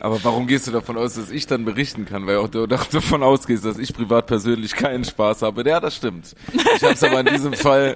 Aber 0.00 0.22
warum 0.24 0.46
gehst 0.46 0.66
du 0.66 0.70
davon 0.72 0.96
aus, 0.98 1.14
dass 1.14 1.30
ich 1.30 1.46
dann 1.46 1.64
berichten 1.64 2.04
kann? 2.04 2.26
Weil 2.26 2.36
auch 2.36 2.48
du 2.48 2.66
davon 2.66 3.22
ausgehst, 3.22 3.64
dass 3.64 3.78
ich 3.78 3.94
privat 3.94 4.26
persönlich 4.26 4.72
keinen 4.74 5.04
Spaß 5.04 5.42
habe. 5.42 5.66
Ja, 5.68 5.80
das 5.80 5.96
stimmt. 5.96 6.34
Ich 6.52 6.82
habe 6.82 6.92
es 6.94 7.02
aber 7.02 7.20
in 7.20 7.26
diesem 7.26 7.52
Fall, 7.54 7.94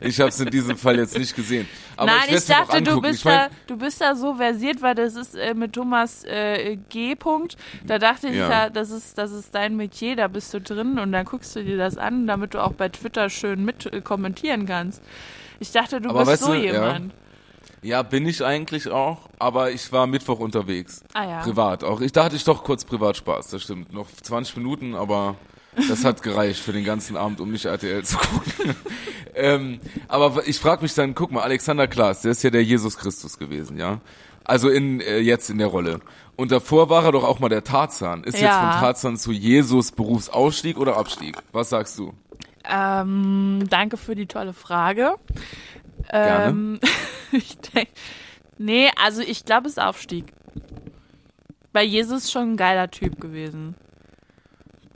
ich 0.00 0.20
habe 0.20 0.28
es 0.28 0.38
in 0.40 0.50
diesem 0.50 0.76
Fall 0.76 0.96
jetzt 0.98 1.18
nicht 1.18 1.34
gesehen. 1.34 1.68
Aber 1.96 2.06
Nein, 2.12 2.20
ich, 2.28 2.34
ich, 2.36 2.44
dachte, 2.46 2.80
du 2.82 3.00
bist, 3.00 3.18
ich 3.20 3.24
mein, 3.24 3.34
da, 3.34 3.48
du 3.66 3.76
bist 3.76 4.00
da 4.00 4.14
so 4.14 4.34
versiert, 4.34 4.80
weil 4.82 4.94
das 4.94 5.14
ist 5.16 5.34
äh, 5.34 5.54
mit 5.54 5.72
Thomas 5.72 6.24
äh, 6.24 6.76
G. 6.88 7.14
Punkt. 7.16 7.56
Da 7.86 7.98
dachte 7.98 8.28
ich 8.28 8.36
Ja. 8.36 8.70
das, 8.70 8.90
ist, 8.90 9.18
das 9.18 9.32
ist 9.32 9.54
dein 9.54 9.76
Metier, 9.76 10.16
da 10.16 10.28
bist 10.28 10.54
du 10.54 10.60
drin 10.60 10.98
und 10.98 11.12
dann 11.12 11.24
guckst 11.24 11.54
du 11.56 11.64
dir 11.64 11.76
das 11.76 11.96
an, 11.98 12.26
damit 12.26 12.54
du 12.54 12.62
auch 12.62 12.72
bei 12.72 12.88
Twitter 12.88 13.28
schön 13.30 13.64
mit 13.64 13.92
äh, 13.92 14.00
kommentieren 14.00 14.66
kannst. 14.66 15.02
Ich 15.60 15.70
dachte, 15.72 16.00
du 16.00 16.10
Aber 16.10 16.24
bist 16.24 16.42
so 16.42 16.52
du, 16.52 16.58
jemand. 16.60 17.12
ja, 17.12 17.18
bin 18.02 18.26
ich 18.26 18.44
eigentlich 18.44 18.88
auch, 18.88 19.28
aber 19.38 19.72
ich 19.72 19.90
war 19.92 20.06
Mittwoch 20.06 20.38
unterwegs. 20.38 21.02
Ah 21.14 21.24
ja. 21.24 21.40
Privat 21.40 21.82
auch. 21.84 22.00
Ich 22.00 22.12
da 22.12 22.24
hatte 22.24 22.36
ich 22.36 22.44
doch 22.44 22.62
kurz 22.64 22.84
Privatspaß, 22.84 23.48
das 23.48 23.62
stimmt. 23.62 23.92
Noch 23.92 24.06
20 24.22 24.56
Minuten, 24.56 24.94
aber 24.94 25.34
das 25.88 26.04
hat 26.04 26.22
gereicht 26.22 26.60
für 26.60 26.72
den 26.72 26.84
ganzen 26.84 27.16
Abend, 27.16 27.40
um 27.40 27.50
nicht 27.50 27.64
RTL 27.64 28.04
zu 28.04 28.18
gucken. 28.18 28.76
ähm, 29.34 29.80
aber 30.08 30.46
ich 30.46 30.58
frage 30.58 30.82
mich 30.82 30.94
dann, 30.94 31.14
guck 31.14 31.32
mal, 31.32 31.42
Alexander 31.42 31.88
Klaas, 31.88 32.22
der 32.22 32.32
ist 32.32 32.42
ja 32.42 32.50
der 32.50 32.62
Jesus 32.62 32.96
Christus 32.96 33.38
gewesen, 33.38 33.78
ja? 33.78 34.00
Also 34.44 34.68
in 34.68 35.00
äh, 35.00 35.18
jetzt 35.18 35.50
in 35.50 35.58
der 35.58 35.68
Rolle. 35.68 36.00
Und 36.36 36.50
davor 36.52 36.88
war 36.88 37.04
er 37.04 37.12
doch 37.12 37.24
auch 37.24 37.38
mal 37.38 37.48
der 37.48 37.64
Tarzan. 37.64 38.24
Ist 38.24 38.34
jetzt 38.34 38.42
Ja. 38.42 38.72
von 38.72 38.80
Tarzan 38.80 39.16
zu 39.16 39.32
Jesus 39.32 39.92
Berufsausstieg 39.92 40.78
oder 40.78 40.96
Abstieg? 40.96 41.36
Was 41.52 41.70
sagst 41.70 41.98
du? 41.98 42.12
Ähm, 42.68 43.64
danke 43.68 43.96
für 43.96 44.14
die 44.14 44.26
tolle 44.26 44.52
Frage. 44.52 45.14
Gerne. 46.12 46.48
Ähm, 46.48 46.80
ich 47.32 47.58
denk, 47.58 47.88
nee, 48.58 48.90
also 49.02 49.22
ich 49.22 49.44
glaube, 49.44 49.66
es 49.66 49.74
ist 49.74 49.82
Aufstieg. 49.82 50.26
Weil 51.72 51.86
Jesus 51.86 52.24
ist 52.24 52.32
schon 52.32 52.52
ein 52.52 52.56
geiler 52.56 52.90
Typ 52.90 53.18
gewesen. 53.20 53.74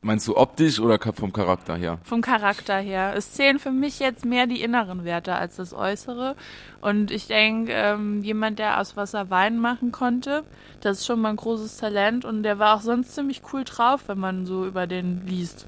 Meinst 0.03 0.29
du 0.29 0.37
optisch 0.37 0.79
oder 0.79 1.01
vom 1.01 1.33
Charakter 1.33 1.75
her? 1.75 1.99
Vom 2.05 2.21
Charakter 2.21 2.77
her. 2.79 3.15
Es 3.17 3.33
zählen 3.33 3.59
für 3.59 3.73
mich 3.73 3.99
jetzt 3.99 4.25
mehr 4.25 4.47
die 4.47 4.61
inneren 4.61 5.05
Werte 5.05 5.35
als 5.35 5.57
das 5.57 5.73
Äußere. 5.75 6.37
Und 6.81 7.11
ich 7.11 7.27
denke, 7.27 7.73
ähm, 7.73 8.23
jemand, 8.23 8.61
der 8.61 8.79
aus 8.79 8.97
Wasser 8.97 9.31
Wein 9.31 9.59
machen 9.59 9.91
konnte, 9.91 10.45
das 10.81 10.99
ist 10.99 11.07
schon 11.07 11.21
mal 11.21 11.31
ein 11.31 11.37
großes 11.37 11.79
Talent. 11.79 12.25
Und 12.25 12.45
der 12.45 12.61
war 12.61 12.77
auch 12.77 12.83
sonst 12.83 13.17
ziemlich 13.17 13.43
cool 13.53 13.65
drauf, 13.65 14.05
wenn 14.07 14.19
man 14.19 14.47
so 14.47 14.65
über 14.65 14.87
den 14.87 15.27
liest. 15.27 15.67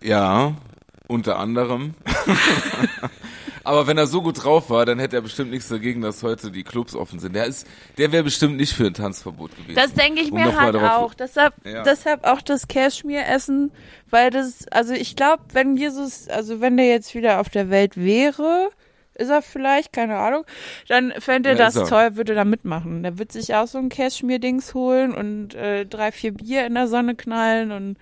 Ja, 0.00 0.54
unter 1.08 1.38
anderem. 1.38 1.94
Aber 3.64 3.86
wenn 3.86 3.98
er 3.98 4.06
so 4.06 4.22
gut 4.22 4.42
drauf 4.44 4.70
war, 4.70 4.86
dann 4.86 4.98
hätte 4.98 5.16
er 5.16 5.22
bestimmt 5.22 5.50
nichts 5.50 5.68
dagegen, 5.68 6.00
dass 6.00 6.22
heute 6.22 6.50
die 6.50 6.64
Clubs 6.64 6.94
offen 6.94 7.18
sind. 7.18 7.34
Der 7.34 7.46
ist, 7.46 7.66
der 7.96 8.12
wäre 8.12 8.24
bestimmt 8.24 8.56
nicht 8.56 8.72
für 8.72 8.86
ein 8.86 8.94
Tanzverbot 8.94 9.56
gewesen. 9.56 9.74
Das 9.76 9.92
denke 9.94 10.20
ich 10.22 10.32
Um 10.32 10.38
mir 10.38 10.56
halt 10.58 10.76
auch. 10.76 11.14
Deshalb, 11.14 11.54
Ja. 11.64 11.82
deshalb 11.82 12.24
auch 12.24 12.40
das 12.42 12.68
Cashmere-Essen, 12.68 13.70
weil 14.10 14.30
das, 14.30 14.66
also 14.68 14.94
ich 14.94 15.16
glaube, 15.16 15.42
wenn 15.52 15.76
Jesus, 15.76 16.28
also 16.28 16.60
wenn 16.60 16.76
der 16.76 16.88
jetzt 16.88 17.14
wieder 17.14 17.40
auf 17.40 17.48
der 17.48 17.70
Welt 17.70 17.96
wäre, 17.96 18.70
ist 19.14 19.30
er 19.30 19.42
vielleicht, 19.42 19.92
keine 19.92 20.16
Ahnung, 20.18 20.44
dann 20.86 21.12
fände 21.18 21.48
er 21.48 21.56
Ja, 21.56 21.64
das 21.64 21.74
er. 21.76 21.86
toll, 21.88 22.16
würde 22.16 22.34
da 22.34 22.44
mitmachen. 22.44 23.02
Der 23.02 23.18
wird 23.18 23.32
sich 23.32 23.54
auch 23.54 23.66
so 23.66 23.78
ein 23.78 23.88
Cashmere-Dings 23.88 24.74
holen 24.74 25.12
und 25.12 25.54
äh, 25.56 25.84
drei, 25.86 26.12
vier 26.12 26.32
Bier 26.34 26.64
in 26.66 26.74
der 26.74 26.86
Sonne 26.86 27.16
knallen 27.16 27.72
und 27.72 27.96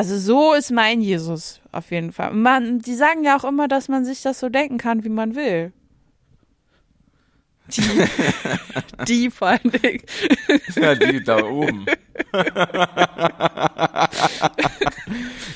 also 0.00 0.16
so 0.16 0.54
ist 0.54 0.70
mein 0.70 1.02
Jesus 1.02 1.60
auf 1.72 1.90
jeden 1.90 2.10
Fall. 2.10 2.32
Man, 2.32 2.78
die 2.78 2.94
sagen 2.94 3.22
ja 3.22 3.36
auch 3.36 3.44
immer, 3.44 3.68
dass 3.68 3.88
man 3.88 4.06
sich 4.06 4.22
das 4.22 4.40
so 4.40 4.48
denken 4.48 4.78
kann, 4.78 5.04
wie 5.04 5.10
man 5.10 5.34
will. 5.34 5.74
Die, 7.68 7.82
die 9.06 9.30
vor 9.30 9.48
allen 9.48 9.70
Dingen. 9.70 10.02
Ja, 10.74 10.94
die 10.94 11.22
da 11.22 11.44
oben. 11.44 11.84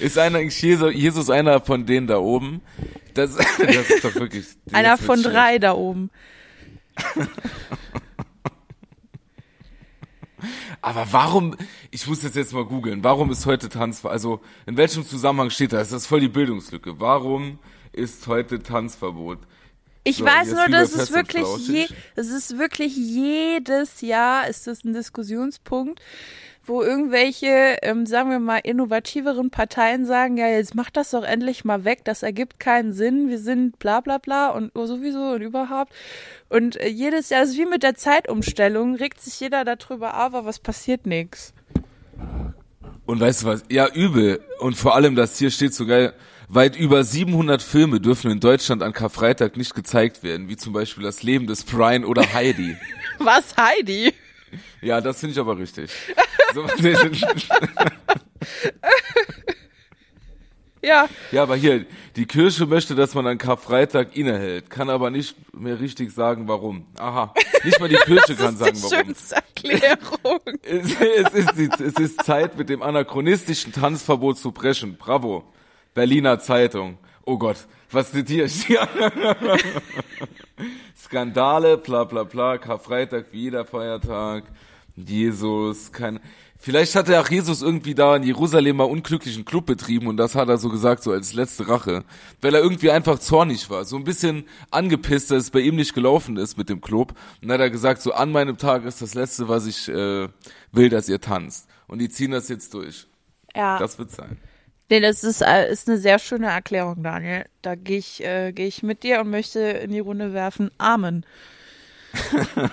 ist 0.01 0.19
einer 0.19 0.41
Jesus, 0.41 0.93
Jesus 0.93 1.31
einer 1.31 1.63
von 1.63 1.87
denen 1.87 2.07
da 2.07 2.19
oben? 2.19 2.61
Das, 3.15 3.37
das 3.59 3.89
ist 3.89 4.05
doch 4.05 4.15
wirklich. 4.15 4.45
Einer 4.73 4.99
von 4.99 5.23
drei 5.23 5.59
da 5.59 5.73
oben. 5.73 6.11
Aber 10.81 11.07
warum, 11.11 11.57
ich 11.91 12.07
muss 12.07 12.21
das 12.21 12.35
jetzt 12.35 12.53
mal 12.53 12.65
googeln, 12.65 13.03
warum 13.05 13.31
ist 13.31 13.47
heute 13.47 13.69
Tanzverbot? 13.69 14.13
Also, 14.13 14.41
in 14.67 14.77
welchem 14.77 15.07
Zusammenhang 15.07 15.51
steht 15.51 15.73
das? 15.73 15.91
Das 15.91 16.03
ist 16.03 16.07
voll 16.09 16.21
die 16.21 16.29
Bildungslücke. 16.29 17.01
Warum 17.01 17.59
ist 17.93 18.27
heute 18.27 18.63
Tanzverbot? 18.63 19.39
Ich 20.05 20.19
So, 20.19 20.27
weiß 20.27 20.53
nur, 20.53 20.69
dass 20.69 20.95
es 20.95 21.13
wirklich 21.13 21.47
je, 21.67 21.87
es 22.15 22.29
ist 22.29 22.59
wirklich 22.59 22.95
jedes 22.95 24.03
Jahr 24.03 24.47
ist 24.49 24.67
das 24.67 24.85
ein 24.85 24.93
Diskussionspunkt, 24.93 26.01
wo 26.67 26.83
irgendwelche, 26.83 27.79
ähm, 27.83 28.07
sagen 28.07 28.31
wir 28.31 28.39
mal, 28.39 28.59
innovativeren 28.59 29.51
Parteien 29.51 30.07
sagen, 30.07 30.37
ja, 30.37 30.49
jetzt 30.49 30.75
macht 30.75 30.97
das 30.97 31.11
doch 31.11 31.23
endlich 31.23 31.65
mal 31.65 31.85
weg, 31.85 32.01
das 32.05 32.23
ergibt 32.23 32.59
keinen 32.59 32.93
Sinn, 32.93 33.29
wir 33.29 33.39
sind 33.39 33.79
bla 33.79 34.01
bla 34.01 34.19
bla 34.19 34.49
und 34.51 34.73
sowieso 34.75 35.33
und 35.33 35.43
überhaupt. 35.43 35.93
Und 36.49 36.77
äh, 36.77 36.89
jedes 36.89 37.31
Jahr, 37.31 37.43
das 37.43 37.51
ist 37.51 37.59
wie 37.59 37.67
mit 37.67 37.83
der 37.83 37.95
Zeitumstellung, 37.95 38.95
regt 38.97 39.21
sich 39.21 39.39
jeder 39.41 39.65
darüber 39.65 40.15
aber 40.15 40.47
es 40.47 40.59
passiert 40.59 41.07
nichts. 41.07 41.53
Und 43.07 43.21
weißt 43.21 43.43
du 43.43 43.47
was? 43.47 43.65
Ja, 43.71 43.89
übel. 43.89 44.41
Und 44.61 44.77
vor 44.77 44.95
allem, 44.95 45.15
das 45.15 45.39
hier 45.39 45.51
steht 45.51 45.75
sogar, 45.75 46.13
weit 46.49 46.77
über 46.77 47.05
700 47.05 47.63
Filme 47.63 48.01
dürfen 48.01 48.31
in 48.31 48.41
Deutschland 48.41 48.83
an 48.83 48.93
Karfreitag 48.93 49.57
nicht 49.57 49.75
gezeigt 49.75 50.23
werden, 50.23 50.49
wie 50.49 50.57
zum 50.57 50.73
Beispiel 50.73 51.05
das 51.05 51.23
Leben 51.23 51.47
des 51.47 51.65
Brian 51.65 52.05
oder 52.05 52.33
Heidi. 52.33 52.77
Was, 53.19 53.57
Heidi? 53.57 54.15
Ja, 54.81 55.01
das 55.01 55.21
finde 55.21 55.33
ich 55.33 55.39
aber 55.39 55.57
richtig. 55.59 55.91
So, 56.55 56.67
Ja, 60.83 61.09
ja, 61.33 61.43
aber 61.45 61.57
hier, 61.57 61.87
die 62.15 62.27
Kirche 62.27 62.67
möchte, 62.67 62.95
dass 62.95 63.15
man 63.15 63.27
an 63.27 63.39
Karfreitag 63.39 64.15
innehält, 64.17 64.69
kann 64.69 64.91
aber 64.91 65.09
nicht 65.11 65.35
mehr 65.55 65.81
richtig 65.81 66.13
sagen, 66.13 66.47
warum. 66.47 66.85
Aha, 66.99 67.33
nicht 67.65 67.81
mal 67.81 67.89
die 67.89 67.95
Kirche 68.05 68.35
kann 68.35 68.59
das 68.59 68.59
sagen, 68.59 68.75
ist 68.75 68.91
die 68.91 68.93
warum. 68.93 69.07
schönste 69.07 69.35
Erklärung. 69.37 70.41
Es, 70.63 70.95
es, 71.01 71.33
ist, 71.35 71.57
die- 71.57 71.71
es 71.83 71.95
ist 71.95 72.23
Zeit, 72.25 72.59
mit 72.59 72.69
dem 72.69 72.83
anachronistischen 72.83 73.73
Tanzverbot 73.73 74.37
zu 74.39 74.53
brechen. 74.53 74.97
Bravo. 74.99 75.45
Berliner 75.95 76.39
Zeitung. 76.39 76.99
Oh 77.25 77.39
Gott, 77.39 77.57
was 77.95 78.11
zitiere 78.11 78.47
ich 78.47 78.67
hier? 78.67 78.87
Skandale, 80.97 81.79
bla 81.79 82.05
bla 82.05 82.25
bla, 82.25 82.59
Karfreitag 82.59 83.27
wie 83.33 83.43
jeder 83.43 83.65
Feiertag. 83.65 84.45
Jesus, 84.97 85.93
kein. 85.93 86.21
Vielleicht 86.59 86.95
hat 86.95 87.11
er 87.11 87.21
auch 87.21 87.29
Jesus 87.29 87.61
irgendwie 87.61 87.95
da 87.95 88.17
in 88.17 88.23
Jerusalem 88.23 88.77
mal 88.77 88.85
unglücklichen 88.85 89.45
Club 89.45 89.67
betrieben 89.67 90.07
und 90.07 90.17
das 90.17 90.35
hat 90.35 90.49
er 90.49 90.57
so 90.57 90.71
gesagt, 90.71 91.03
so 91.03 91.13
als 91.13 91.35
letzte 91.35 91.69
Rache. 91.69 92.05
Weil 92.41 92.55
er 92.55 92.63
irgendwie 92.63 92.91
einfach 92.91 93.19
zornig 93.19 93.69
war, 93.69 93.85
so 93.85 93.97
ein 93.97 94.05
bisschen 94.05 94.45
angepisst, 94.71 95.31
dass 95.31 95.43
es 95.43 95.51
bei 95.51 95.61
ihm 95.61 95.77
nicht 95.77 95.95
gelaufen 95.95 96.39
ist 96.39 96.57
mit 96.57 96.71
dem 96.71 96.81
Club. 96.81 97.13
Und 97.43 97.49
dann 97.49 97.55
hat 97.55 97.61
er 97.61 97.71
gesagt, 97.71 98.01
so 98.01 98.13
an 98.13 98.33
meinem 98.33 98.57
Tag 98.57 98.85
ist 98.85 99.03
das 99.03 99.15
Letzte, 99.15 99.49
was 99.49 99.67
ich 99.67 99.89
äh, 99.89 100.29
will, 100.73 100.89
dass 100.89 101.09
ihr 101.09 101.21
tanzt. 101.21 101.69
Und 101.87 101.99
die 101.99 102.09
ziehen 102.09 102.31
das 102.31 102.49
jetzt 102.49 102.73
durch. 102.73 103.07
Ja. 103.55 103.79
Das 103.79 103.99
wird 103.99 104.11
sein. 104.11 104.39
Nee, 104.91 105.01
das 105.01 105.25
ist, 105.25 105.41
äh, 105.43 105.71
ist 105.71 105.89
eine 105.89 105.99
sehr 105.99 106.19
schöne 106.19 106.49
Erklärung, 106.49 107.03
Daniel. 107.03 107.47
Da 107.63 107.75
gehe 107.75 107.99
ich, 107.99 108.23
äh, 108.25 108.53
geh 108.53 108.67
ich 108.67 108.83
mit 108.83 109.03
dir 109.03 109.21
und 109.21 109.31
möchte 109.31 109.61
in 109.61 109.91
die 109.91 110.01
Runde 110.01 110.33
werfen. 110.35 110.71
Amen. 110.79 111.25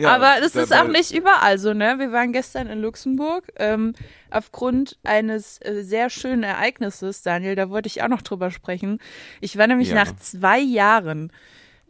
Ja, 0.00 0.14
Aber 0.14 0.34
das 0.40 0.54
ist 0.56 0.74
auch 0.74 0.88
nicht 0.88 1.12
überall 1.12 1.58
so, 1.58 1.72
ne? 1.72 1.94
Wir 1.98 2.12
waren 2.12 2.32
gestern 2.32 2.66
in 2.66 2.80
Luxemburg. 2.82 3.44
Ähm, 3.56 3.94
aufgrund 4.30 4.98
eines 5.04 5.58
äh, 5.62 5.82
sehr 5.82 6.10
schönen 6.10 6.42
Ereignisses, 6.42 7.22
Daniel, 7.22 7.54
da 7.54 7.70
wollte 7.70 7.86
ich 7.86 8.02
auch 8.02 8.08
noch 8.08 8.20
drüber 8.20 8.50
sprechen. 8.50 8.98
Ich 9.40 9.56
war 9.56 9.66
nämlich 9.66 9.90
Ja. 9.90 9.94
nach 9.94 10.14
zwei 10.16 10.58
Jahren, 10.58 11.32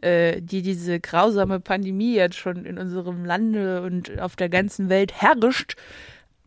äh, 0.01 0.41
die 0.41 0.61
diese 0.61 1.01
grausame 1.01 1.59
Pandemie 1.59 2.15
jetzt 2.15 2.37
schon 2.37 2.63
in 2.65 2.77
unserem 2.77 3.25
Lande 3.25 3.81
und 3.81 4.19
auf 4.21 4.37
der 4.37 4.47
ganzen 4.49 4.87
Welt 4.87 5.13
herrscht, 5.21 5.75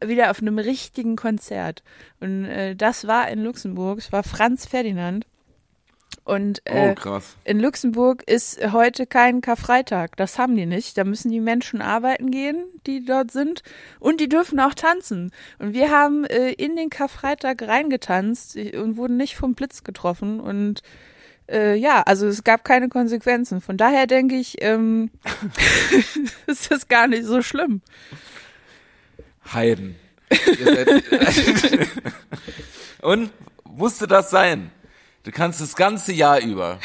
wieder 0.04 0.30
auf 0.30 0.40
einem 0.40 0.58
richtigen 0.58 1.16
Konzert. 1.16 1.82
Und 2.20 2.44
äh, 2.46 2.76
das 2.76 3.06
war 3.06 3.28
in 3.28 3.42
Luxemburg. 3.42 3.98
Es 3.98 4.12
war 4.12 4.22
Franz 4.22 4.66
Ferdinand. 4.66 5.26
Und 6.24 6.60
äh, 6.64 6.94
Oh, 7.04 7.18
in 7.44 7.60
Luxemburg 7.60 8.22
ist 8.24 8.72
heute 8.72 9.06
kein 9.06 9.40
Karfreitag. 9.40 10.16
Das 10.16 10.38
haben 10.38 10.54
die 10.54 10.66
nicht. 10.66 10.96
Da 10.98 11.04
müssen 11.04 11.30
die 11.30 11.40
Menschen 11.40 11.80
arbeiten 11.80 12.30
gehen, 12.30 12.64
die 12.86 13.04
dort 13.04 13.30
sind. 13.30 13.62
Und 13.98 14.20
die 14.20 14.28
dürfen 14.28 14.60
auch 14.60 14.74
tanzen. 14.74 15.32
Und 15.58 15.72
wir 15.72 15.90
haben 15.90 16.24
äh, 16.24 16.52
in 16.52 16.76
den 16.76 16.90
Karfreitag 16.90 17.62
reingetanzt 17.62 18.56
und 18.56 18.96
wurden 18.96 19.16
nicht 19.16 19.36
vom 19.36 19.54
Blitz 19.54 19.82
getroffen. 19.82 20.40
Und 20.40 20.82
äh, 21.50 21.74
ja, 21.74 22.02
also 22.02 22.26
es 22.26 22.44
gab 22.44 22.64
keine 22.64 22.88
Konsequenzen. 22.88 23.60
Von 23.60 23.76
daher 23.76 24.06
denke 24.06 24.36
ich, 24.36 24.62
ähm, 24.62 25.10
ist 26.46 26.88
gar 26.88 27.08
nicht 27.08 27.24
so 27.24 27.42
schlimm. 27.42 27.82
Heiden. 29.52 29.96
Und 33.02 33.30
musste 33.64 34.06
das 34.06 34.30
sein? 34.30 34.70
Du 35.24 35.32
kannst 35.32 35.60
das 35.60 35.76
ganze 35.76 36.12
Jahr 36.12 36.40
über, 36.40 36.78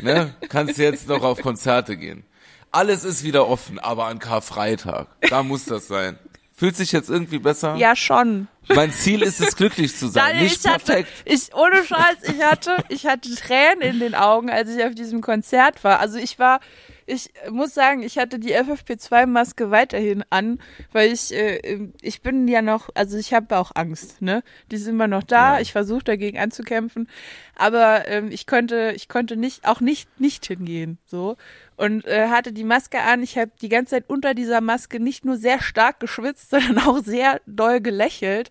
ne, 0.00 0.34
kannst 0.48 0.78
jetzt 0.78 1.08
noch 1.08 1.22
auf 1.22 1.40
Konzerte 1.40 1.96
gehen. 1.96 2.24
Alles 2.72 3.04
ist 3.04 3.22
wieder 3.22 3.46
offen, 3.46 3.78
aber 3.78 4.06
an 4.06 4.18
Karfreitag, 4.18 5.06
da 5.28 5.42
muss 5.42 5.64
das 5.66 5.86
sein. 5.86 6.18
Fühlt 6.52 6.74
sich 6.74 6.90
jetzt 6.90 7.10
irgendwie 7.10 7.38
besser? 7.38 7.76
Ja, 7.76 7.94
schon. 7.94 8.48
Mein 8.74 8.90
Ziel 8.90 9.22
ist 9.22 9.40
es, 9.40 9.56
glücklich 9.56 9.94
zu 9.94 10.08
sein. 10.08 10.28
Daniel, 10.28 10.44
Nicht 10.44 10.64
ich 10.64 10.70
hatte, 10.70 10.84
perfekt. 10.86 11.12
ich, 11.26 11.54
ohne 11.54 11.84
Scheiß, 11.84 12.16
ich 12.34 12.42
hatte, 12.42 12.76
ich 12.88 13.06
hatte 13.06 13.34
Tränen 13.34 13.82
in 13.82 14.00
den 14.00 14.14
Augen, 14.14 14.50
als 14.50 14.74
ich 14.74 14.82
auf 14.82 14.94
diesem 14.94 15.20
Konzert 15.20 15.84
war. 15.84 16.00
Also 16.00 16.16
ich 16.18 16.38
war, 16.38 16.60
ich 17.06 17.30
muss 17.50 17.72
sagen, 17.72 18.02
ich 18.02 18.18
hatte 18.18 18.38
die 18.38 18.54
FFP2-Maske 18.54 19.70
weiterhin 19.70 20.24
an, 20.30 20.58
weil 20.92 21.12
ich, 21.12 21.32
äh, 21.32 21.88
ich 22.02 22.20
bin 22.20 22.48
ja 22.48 22.62
noch, 22.62 22.90
also 22.94 23.16
ich 23.16 23.32
habe 23.32 23.56
auch 23.56 23.72
Angst, 23.74 24.22
ne? 24.22 24.42
Die 24.70 24.76
ist 24.76 24.88
immer 24.88 25.06
noch 25.06 25.22
da. 25.22 25.54
Ja. 25.54 25.60
Ich 25.60 25.72
versuche 25.72 26.04
dagegen 26.04 26.38
anzukämpfen, 26.38 27.08
aber 27.54 28.08
ähm, 28.08 28.30
ich 28.30 28.46
konnte, 28.46 28.92
ich 28.96 29.08
konnte 29.08 29.36
nicht, 29.36 29.66
auch 29.66 29.80
nicht, 29.80 30.20
nicht 30.20 30.46
hingehen, 30.46 30.98
so 31.06 31.36
und 31.76 32.06
äh, 32.06 32.28
hatte 32.28 32.52
die 32.52 32.64
Maske 32.64 33.00
an. 33.00 33.22
Ich 33.22 33.36
habe 33.38 33.50
die 33.60 33.68
ganze 33.68 33.90
Zeit 33.96 34.04
unter 34.08 34.34
dieser 34.34 34.60
Maske 34.60 35.00
nicht 35.00 35.24
nur 35.24 35.36
sehr 35.36 35.60
stark 35.60 36.00
geschwitzt, 36.00 36.50
sondern 36.50 36.78
auch 36.78 36.98
sehr 36.98 37.40
doll 37.46 37.80
gelächelt 37.80 38.50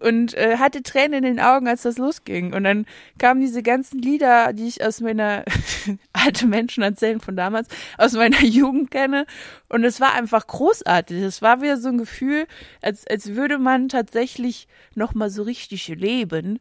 und 0.00 0.34
äh, 0.34 0.56
hatte 0.56 0.82
Tränen 0.82 1.24
in 1.24 1.36
den 1.36 1.40
Augen, 1.40 1.68
als 1.68 1.82
das 1.82 1.98
losging. 1.98 2.54
Und 2.54 2.64
dann 2.64 2.86
kamen 3.18 3.40
diese 3.40 3.62
ganzen 3.62 4.00
Lieder, 4.00 4.52
die 4.52 4.66
ich 4.66 4.84
aus 4.84 5.00
meiner 5.00 5.44
alte 6.12 6.46
Menschen 6.46 6.82
erzählen 6.82 7.20
von 7.20 7.36
damals, 7.36 7.68
aus 7.98 8.14
meiner 8.14 8.40
Jugend 8.42 8.90
kenne. 8.90 9.26
Und 9.68 9.84
es 9.84 10.00
war 10.00 10.14
einfach 10.14 10.46
großartig. 10.46 11.22
Es 11.22 11.42
war 11.42 11.60
wieder 11.60 11.76
so 11.76 11.88
ein 11.88 11.98
Gefühl, 11.98 12.46
als, 12.80 13.06
als 13.06 13.34
würde 13.34 13.58
man 13.58 13.88
tatsächlich 13.88 14.66
noch 14.94 15.14
mal 15.14 15.30
so 15.30 15.42
richtig 15.42 15.86
leben. 15.88 16.60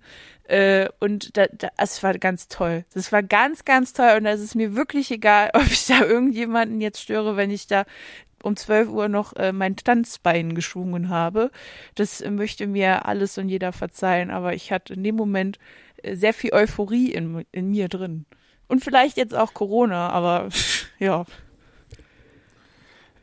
Äh, 0.49 0.89
und 0.99 1.37
da, 1.37 1.45
da, 1.51 1.69
es 1.77 2.01
war 2.01 2.17
ganz 2.17 2.47
toll. 2.47 2.83
Das 2.95 3.11
war 3.11 3.21
ganz, 3.21 3.65
ganz 3.65 3.93
toll. 3.93 4.15
Und 4.17 4.25
es 4.25 4.41
ist 4.41 4.55
mir 4.55 4.75
wirklich 4.75 5.11
egal, 5.11 5.51
ob 5.53 5.65
ich 5.67 5.85
da 5.85 6.03
irgendjemanden 6.03 6.81
jetzt 6.81 7.01
störe, 7.01 7.37
wenn 7.37 7.51
ich 7.51 7.67
da 7.67 7.85
um 8.41 8.55
12 8.55 8.89
Uhr 8.89 9.09
noch 9.09 9.35
äh, 9.35 9.51
mein 9.51 9.75
Tanzbein 9.75 10.55
geschwungen 10.55 11.09
habe. 11.09 11.51
Das 11.93 12.21
äh, 12.21 12.31
möchte 12.31 12.65
mir 12.65 13.05
alles 13.05 13.37
und 13.37 13.47
jeder 13.47 13.71
verzeihen, 13.71 14.31
aber 14.31 14.55
ich 14.55 14.71
hatte 14.71 14.93
in 14.93 15.03
dem 15.03 15.15
Moment 15.15 15.59
äh, 16.01 16.15
sehr 16.15 16.33
viel 16.33 16.51
Euphorie 16.51 17.11
in, 17.11 17.45
in 17.51 17.69
mir 17.69 17.87
drin. 17.87 18.25
Und 18.67 18.83
vielleicht 18.83 19.17
jetzt 19.17 19.35
auch 19.35 19.53
Corona, 19.53 20.09
aber 20.09 20.49
ja. 20.99 21.25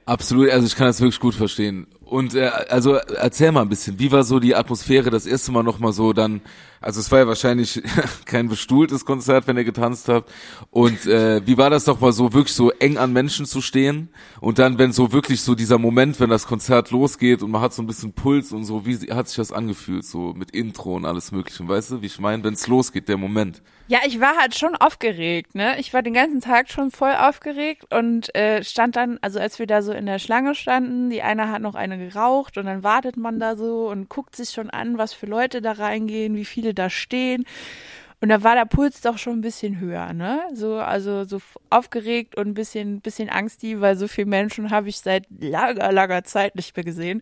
Absolut, 0.05 0.51
also 0.51 0.65
ich 0.65 0.77
kann 0.77 0.87
das 0.87 1.01
wirklich 1.01 1.19
gut 1.19 1.35
verstehen. 1.35 1.89
Und 2.07 2.37
äh, 2.37 2.47
also 2.69 2.95
erzähl 2.95 3.51
mal 3.51 3.63
ein 3.63 3.69
bisschen, 3.69 3.99
wie 3.99 4.13
war 4.13 4.23
so 4.23 4.39
die 4.39 4.55
Atmosphäre 4.55 5.11
das 5.11 5.27
erste 5.27 5.51
Mal 5.51 5.65
nochmal 5.65 5.93
so 5.93 6.13
dann, 6.13 6.41
also 6.81 7.01
es 7.01 7.11
war 7.11 7.19
ja 7.19 7.27
wahrscheinlich 7.27 7.83
kein 8.27 8.49
bestuhltes 8.49 9.05
Konzert, 9.05 9.49
wenn 9.49 9.57
ihr 9.57 9.65
getanzt 9.65 10.09
habt. 10.09 10.31
Und 10.71 11.05
äh, 11.07 11.45
wie 11.45 11.59
war 11.59 11.69
das 11.69 11.83
doch 11.85 11.99
mal 11.99 12.13
so, 12.13 12.33
wirklich 12.33 12.55
so 12.55 12.71
eng 12.71 12.97
an 12.97 13.13
Menschen 13.13 13.45
zu 13.45 13.61
stehen? 13.61 14.09
Und 14.41 14.61
dann, 14.61 14.79
wenn 14.79 14.93
so 14.93 15.11
wirklich 15.11 15.43
so 15.43 15.57
dieser 15.57 15.79
Moment, 15.79 16.21
wenn 16.21 16.31
das 16.31 16.47
Konzert 16.47 16.93
losgeht 16.93 17.43
und 17.43 17.51
man 17.51 17.61
hat 17.61 17.75
so 17.75 17.83
ein 17.83 17.89
bisschen 17.89 18.13
Puls 18.13 18.53
und 18.53 18.65
so, 18.65 18.87
wie 18.87 19.13
hat 19.13 19.27
sich 19.27 19.39
das 19.39 19.51
angefühlt, 19.51 20.05
so 20.05 20.33
mit 20.33 20.53
Intro 20.53 20.95
und 20.95 21.07
alles 21.07 21.33
mögliche, 21.33 21.67
weißt 21.67 21.91
du, 21.91 22.03
wie 22.03 22.07
ich 22.07 22.21
meine, 22.21 22.45
wenn 22.45 22.55
es 22.55 22.69
losgeht, 22.69 23.09
der 23.09 23.17
Moment. 23.17 23.63
Ja, 23.89 24.01
ich 24.05 24.21
war 24.21 24.37
halt 24.37 24.57
schon 24.57 24.75
aufgeregt, 24.75 25.55
ne? 25.55 25.79
Ich 25.79 25.95
war 25.95 26.03
den 26.03 26.13
ganzen 26.13 26.41
Tag 26.41 26.71
schon 26.71 26.91
voll 26.91 27.15
aufgeregt 27.15 27.87
und 27.95 28.35
äh, 28.35 28.65
stand 28.65 28.97
dann, 28.97 29.19
also 29.23 29.39
als 29.39 29.61
wir 29.61 29.69
da 29.69 29.81
so 29.81 29.93
in 29.93 30.07
der 30.07 30.19
Schlange 30.19 30.57
standen, 30.57 31.09
die 31.09 31.23
eine 31.23 31.53
hat 31.53 31.63
noch 31.63 31.77
eine 31.77 31.96
geraucht 31.99 32.59
und 32.59 32.67
dann 32.67 32.83
wartet 32.83 33.17
man 33.17 33.39
da 33.39 33.57
so 33.57 33.89
und 33.91 34.09
guckt 34.09 34.37
sich 34.37 34.51
schon 34.51 34.71
an, 34.71 34.99
was 34.99 35.13
für 35.13 35.27
Leute 35.27 35.61
da 35.61 35.73
reingehen, 35.73 36.37
wie 36.37 36.45
viele 36.45 36.75
da 36.75 36.91
stehen. 36.91 37.45
Und 38.21 38.31
da 38.31 38.43
war 38.43 38.55
der 38.55 38.65
Puls 38.65 39.03
doch 39.03 39.19
schon 39.19 39.35
ein 39.35 39.43
bisschen 39.43 39.79
höher, 39.79 40.15
ne? 40.15 40.41
So, 40.55 40.77
also 40.77 41.25
so 41.25 41.39
aufgeregt 41.69 42.37
und 42.37 42.49
ein 42.49 42.55
bisschen, 42.55 43.01
bisschen 43.01 43.29
angstig, 43.29 43.81
weil 43.81 43.97
so 43.97 44.09
viele 44.09 44.27
Menschen 44.27 44.71
habe 44.71 44.89
ich 44.89 44.99
seit 44.99 45.27
langer, 45.39 45.93
langer 45.93 46.25
Zeit 46.25 46.57
nicht 46.57 46.75
mehr 46.75 46.85
gesehen. 46.85 47.21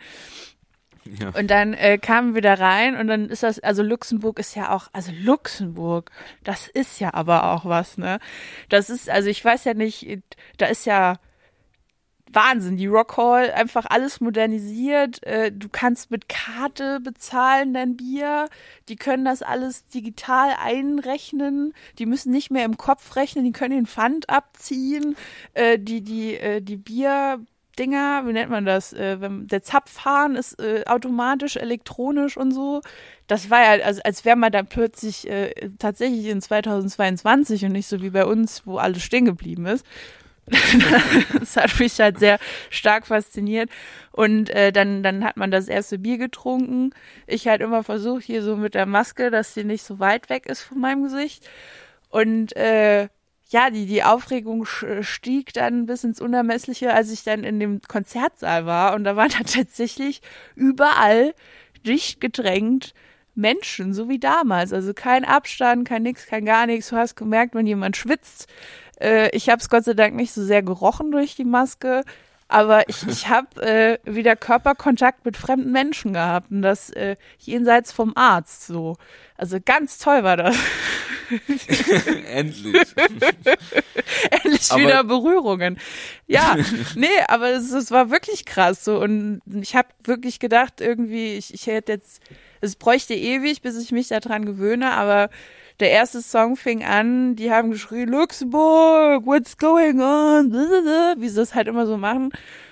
Ja. 1.05 1.31
Und 1.31 1.51
dann 1.51 1.75
äh, 1.75 1.99
kamen 1.99 2.35
wir 2.35 2.43
da 2.43 2.55
rein 2.55 2.97
und 2.97 3.09
dann 3.09 3.29
ist 3.29 3.43
das, 3.43 3.59
also 3.61 3.83
Luxemburg 3.83 4.39
ist 4.39 4.55
ja 4.55 4.75
auch, 4.75 4.89
also 4.93 5.13
Luxemburg, 5.13 6.11
das 6.45 6.69
ist 6.69 7.01
ja 7.01 7.13
aber 7.13 7.53
auch 7.53 7.67
was, 7.67 7.99
ne? 7.99 8.21
Das 8.69 8.89
ist, 8.89 9.11
also 9.11 9.29
ich 9.29 9.45
weiß 9.45 9.65
ja 9.65 9.75
nicht, 9.75 10.21
da 10.57 10.67
ist 10.67 10.87
ja 10.87 11.17
Wahnsinn, 12.35 12.77
die 12.77 12.87
Rock 12.87 13.17
Hall, 13.17 13.51
einfach 13.51 13.87
alles 13.89 14.21
modernisiert. 14.21 15.23
Äh, 15.25 15.53
du 15.53 15.69
kannst 15.69 16.11
mit 16.11 16.29
Karte 16.29 17.01
bezahlen 17.01 17.75
dein 17.75 17.97
Bier. 17.97 18.49
Die 18.89 18.97
können 18.97 19.25
das 19.25 19.43
alles 19.43 19.87
digital 19.87 20.55
einrechnen. 20.63 21.75
Die 21.99 22.07
müssen 22.07 22.33
nicht 22.33 22.51
mehr 22.51 22.65
im 22.65 22.77
Kopf 22.77 23.17
rechnen, 23.17 23.45
die 23.45 23.53
können 23.53 23.77
den 23.77 23.87
Pfand 23.87 24.31
abziehen. 24.31 25.17
Äh, 25.55 25.79
die, 25.79 26.03
die, 26.03 26.37
äh, 26.37 26.61
die 26.61 26.77
Bier 26.77 27.41
wie 27.77 27.89
nennt 27.89 28.51
man 28.51 28.65
das? 28.65 28.95
Der 28.97 29.63
Zapfhahn 29.65 30.37
ist 30.37 30.63
automatisch, 30.87 31.57
elektronisch 31.57 32.37
und 32.37 32.53
so. 32.53 32.83
Das 33.27 33.51
war 33.51 33.65
ja, 33.65 33.85
also, 33.85 34.01
als 34.05 34.25
wäre 34.25 34.37
man 34.37 34.53
da 34.53 34.63
plötzlich 34.63 35.29
tatsächlich 35.81 36.27
in 36.27 36.41
2022 36.41 37.65
und 37.65 37.73
nicht 37.73 37.89
so 37.89 38.01
wie 38.01 38.11
bei 38.11 38.27
uns, 38.27 38.65
wo 38.65 38.77
alles 38.77 39.03
stehen 39.03 39.25
geblieben 39.25 39.67
ist. 39.67 39.85
Das 40.47 41.57
hat 41.57 41.79
mich 41.79 41.99
halt 42.01 42.19
sehr 42.19 42.39
stark 42.71 43.07
fasziniert. 43.07 43.71
Und 44.13 44.51
äh, 44.51 44.73
dann, 44.73 45.03
dann 45.03 45.25
hat 45.25 45.37
man 45.37 45.51
das 45.51 45.69
erste 45.69 45.99
Bier 45.99 46.19
getrunken. 46.19 46.91
Ich 47.27 47.49
halt 47.49 47.61
immer 47.61 47.83
versucht, 47.83 48.25
hier 48.25 48.43
so 48.43 48.57
mit 48.57 48.75
der 48.75 48.87
Maske, 48.87 49.31
dass 49.31 49.55
sie 49.55 49.65
nicht 49.65 49.85
so 49.85 49.99
weit 49.99 50.29
weg 50.29 50.47
ist 50.47 50.63
von 50.63 50.81
meinem 50.81 51.05
Gesicht. 51.05 51.49
Und 52.11 52.55
äh, 52.57 53.09
ja, 53.49 53.71
die, 53.71 53.87
die 53.87 54.03
Aufregung 54.03 54.67
stieg 54.67 55.53
dann 55.53 55.87
bis 55.87 56.05
ins 56.05 56.21
Unermessliche, 56.21 56.93
als 56.93 57.11
ich 57.13 57.25
dann 57.25 57.45
in 57.45 57.61
dem 57.61 57.81
Konzertsaal 57.83 58.67
war. 58.67 58.95
Und 58.95 59.05
da 59.05 59.17
waren 59.17 59.31
da 59.31 59.45
tatsächlich 59.45 60.21
überall 60.55 61.35
dicht 61.87 62.21
gedrängt 62.21 62.95
Menschen, 63.35 63.95
so 63.95 64.09
wie 64.09 64.19
damals. 64.19 64.73
Also 64.73 64.95
kein 64.95 65.25
Abstand, 65.25 65.89
kein 65.89 66.03
nix, 66.03 66.27
kein 66.27 66.45
gar 66.45 66.67
nichts. 66.67 66.91
Du 66.91 66.97
hast 66.97 67.17
gemerkt, 67.17 67.55
wenn 67.55 67.67
jemand 67.67 67.97
schwitzt. 67.97 68.47
Äh, 69.05 69.29
ich 69.37 69.49
habe 69.49 69.61
es 69.61 69.69
Gott 69.69 69.85
sei 69.85 69.95
Dank 69.95 70.15
nicht 70.15 70.33
so 70.33 70.43
sehr 70.45 70.63
gerochen 70.63 71.13
durch 71.13 71.37
die 71.37 71.45
Maske. 71.45 72.05
Aber 72.49 72.89
ich, 72.89 73.03
ich 73.09 73.29
habe 73.29 73.63
äh, 73.63 73.99
wieder 74.05 74.37
Körperkontakt 74.37 75.25
mit 75.25 75.37
fremden 75.37 75.73
Menschen 75.73 76.15
gehabt 76.15 76.51
und 76.51 76.63
das 76.63 76.91
äh, 76.91 77.17
jenseits 77.39 77.93
vom 77.93 78.13
Arzt 78.17 78.67
so. 78.67 78.97
Also 79.37 79.59
ganz 79.65 79.99
toll 79.99 80.23
war 80.23 80.37
das. 80.37 80.57
Endlich. 82.29 82.87
Endlich 84.31 84.71
aber 84.71 84.81
wieder 84.81 85.05
Berührungen. 85.05 85.79
Ja, 86.27 86.57
nee, 86.95 87.09
aber 87.27 87.51
es, 87.51 87.73
es 87.73 87.91
war 87.91 88.11
wirklich 88.11 88.45
krass 88.45 88.85
so 88.85 89.01
und 89.01 89.41
ich 89.61 89.75
habe 89.75 89.89
wirklich 90.05 90.39
gedacht 90.39 90.81
irgendwie, 90.81 91.35
ich, 91.35 91.53
ich 91.53 91.67
hätte 91.67 91.93
jetzt, 91.93 92.21
es 92.61 92.77
bräuchte 92.77 93.15
ewig, 93.15 93.63
bis 93.63 93.77
ich 93.83 93.91
mich 93.91 94.09
daran 94.09 94.45
gewöhne, 94.45 94.93
aber 94.93 95.31
der 95.81 95.91
erste 95.91 96.23
Song 96.23 96.57
fing 96.57 96.85
an, 96.85 97.37
die 97.37 97.51
haben 97.51 97.71
geschrien, 97.71 98.09
Luxemburg, 98.09 99.27
what's 99.27 99.57
going 99.57 100.01
on? 100.01 100.53
Wie 101.19 101.29
sie 101.29 101.37
das 101.37 101.55
halt 101.55 101.69
immer 101.69 101.87
so 101.87 101.97
machen. 101.97 102.31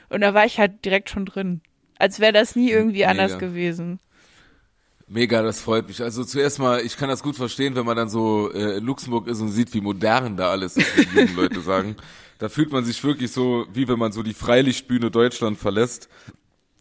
Und 0.09 0.21
da 0.21 0.35
war 0.35 0.45
ich 0.45 0.59
halt 0.59 0.85
direkt 0.85 1.11
schon 1.11 1.27
drin. 1.27 1.63
Als 1.99 2.21
wäre 2.21 2.33
das 2.33 2.57
nie 2.57 2.71
irgendwie 2.71 2.99
Mega. 3.01 3.11
anders 3.11 3.39
gewesen. 3.39 3.99
Mega, 5.09 5.43
das 5.43 5.61
freut 5.61 5.89
mich. 5.89 6.01
Also 6.03 6.25
zuerst 6.25 6.59
mal, 6.59 6.81
ich 6.81 6.97
kann 6.97 7.09
das 7.09 7.23
gut 7.23 7.37
verstehen, 7.37 7.75
wenn 7.75 7.85
man 7.85 7.97
dann 7.97 8.09
so 8.09 8.51
äh, 8.53 8.79
in 8.79 8.85
Luxemburg 8.85 9.27
ist 9.27 9.41
und 9.41 9.51
sieht, 9.51 9.75
wie 9.75 9.81
modern 9.81 10.37
da 10.37 10.51
alles 10.51 10.77
ist, 10.77 10.97
wie 10.97 11.27
die 11.27 11.35
Leute 11.35 11.61
sagen. 11.63 11.97
Da 12.39 12.49
fühlt 12.49 12.73
man 12.73 12.85
sich 12.85 13.03
wirklich 13.05 13.31
so, 13.31 13.67
wie 13.73 13.87
wenn 13.89 13.99
man 13.99 14.13
so 14.13 14.23
die 14.23 14.35
Freilichtbühne 14.35 15.11
Deutschland 15.11 15.59
verlässt 15.59 16.09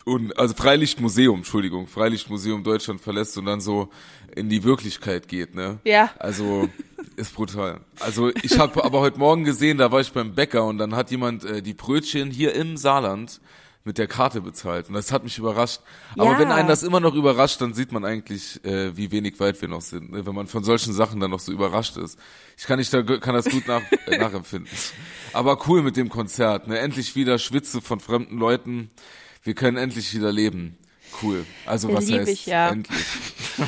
und 0.06 0.38
also 0.38 0.54
Freilichtmuseum, 0.54 1.38
Entschuldigung, 1.38 1.88
Freilichtmuseum 1.88 2.64
Deutschland 2.64 3.02
verlässt 3.02 3.38
und 3.38 3.46
dann 3.46 3.62
so 3.62 3.90
in 4.36 4.50
die 4.50 4.64
Wirklichkeit 4.64 5.28
geht, 5.28 5.56
ne? 5.56 5.80
Ja. 5.84 6.10
Also 6.18 6.70
ist 7.16 7.36
brutal. 7.36 7.82
Also 8.00 8.32
ich 8.42 8.58
habe 8.58 8.84
aber 8.84 9.00
heute 9.02 9.20
Morgen 9.20 9.44
gesehen, 9.44 9.78
da 9.78 9.92
war 9.92 10.02
ich 10.02 10.12
beim 10.12 10.34
Bäcker 10.34 10.66
und 10.66 10.78
dann 10.78 10.96
hat 10.96 11.12
jemand 11.12 11.44
äh, 11.44 11.62
die 11.62 11.74
Brötchen 11.74 12.32
hier 12.32 12.54
im 12.56 12.78
Saarland 12.78 13.42
mit 13.84 13.98
der 13.98 14.08
Karte 14.08 14.42
bezahlt 14.42 14.90
und 14.90 14.94
das 14.94 15.12
hat 15.12 15.24
mich 15.24 15.38
überrascht. 15.40 15.82
Aber 16.16 16.34
ja. 16.34 16.40
wenn 16.40 16.52
einen 16.52 16.68
das 16.68 16.84
immer 16.84 17.00
noch 17.00 17.16
überrascht, 17.16 17.62
dann 17.62 17.74
sieht 17.74 17.92
man 17.92 18.06
eigentlich, 18.06 18.64
äh, 18.64 18.96
wie 18.96 19.12
wenig 19.12 19.40
weit 19.40 19.60
wir 19.62 19.68
noch 19.68 19.82
sind, 19.82 20.12
ne? 20.12 20.26
wenn 20.26 20.36
man 20.36 20.48
von 20.48 20.64
solchen 20.64 20.94
Sachen 20.94 21.20
dann 21.20 21.32
noch 21.32 21.40
so 21.40 21.52
überrascht 21.52 21.98
ist. 21.98 22.20
Ich 22.58 22.66
kann 22.66 22.78
nicht, 22.78 22.94
da 22.94 23.02
kann 23.02 23.34
das 23.34 23.46
gut 23.46 23.68
nach, 23.68 23.82
äh, 24.06 24.18
nachempfinden. 24.18 24.72
Aber 25.34 25.68
cool 25.68 25.82
mit 25.82 25.98
dem 25.98 26.10
Konzert, 26.10 26.68
ne? 26.68 26.78
Endlich 26.78 27.16
wieder 27.16 27.40
Schwitze 27.40 27.82
von 27.82 28.00
fremden 28.00 28.38
Leuten 28.38 28.92
wir 29.44 29.54
können 29.54 29.78
endlich 29.78 30.14
wieder 30.14 30.32
leben. 30.32 30.78
Cool. 31.22 31.46
Also 31.66 31.94
was 31.94 32.10
heißt 32.10 32.30
ich, 32.30 32.46
ja. 32.46 32.70
endlich? 32.70 32.98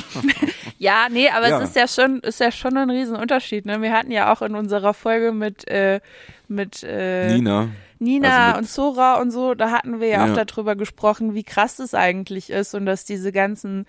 ja, 0.78 1.08
nee, 1.10 1.28
aber 1.28 1.48
ja. 1.48 1.60
es 1.60 1.70
ist 1.70 1.76
ja 1.76 1.88
schon, 1.88 2.20
ist 2.20 2.40
ja 2.40 2.50
schon 2.50 2.76
ein 2.76 2.90
Riesenunterschied. 2.90 3.66
Ne? 3.66 3.82
Wir 3.82 3.92
hatten 3.92 4.10
ja 4.10 4.32
auch 4.32 4.40
in 4.40 4.54
unserer 4.54 4.94
Folge 4.94 5.32
mit 5.32 5.68
äh, 5.68 6.00
mit 6.48 6.82
äh, 6.82 7.34
Nina. 7.34 7.68
Nina 7.98 8.46
also 8.46 8.58
und 8.58 8.68
Zora 8.68 9.20
und 9.20 9.30
so, 9.30 9.54
da 9.54 9.70
hatten 9.70 10.00
wir 10.00 10.08
ja, 10.08 10.26
ja 10.26 10.32
auch 10.32 10.44
darüber 10.44 10.76
gesprochen, 10.76 11.34
wie 11.34 11.44
krass 11.44 11.76
das 11.76 11.94
eigentlich 11.94 12.50
ist 12.50 12.74
und 12.74 12.86
dass 12.86 13.04
diese 13.04 13.32
ganzen 13.32 13.86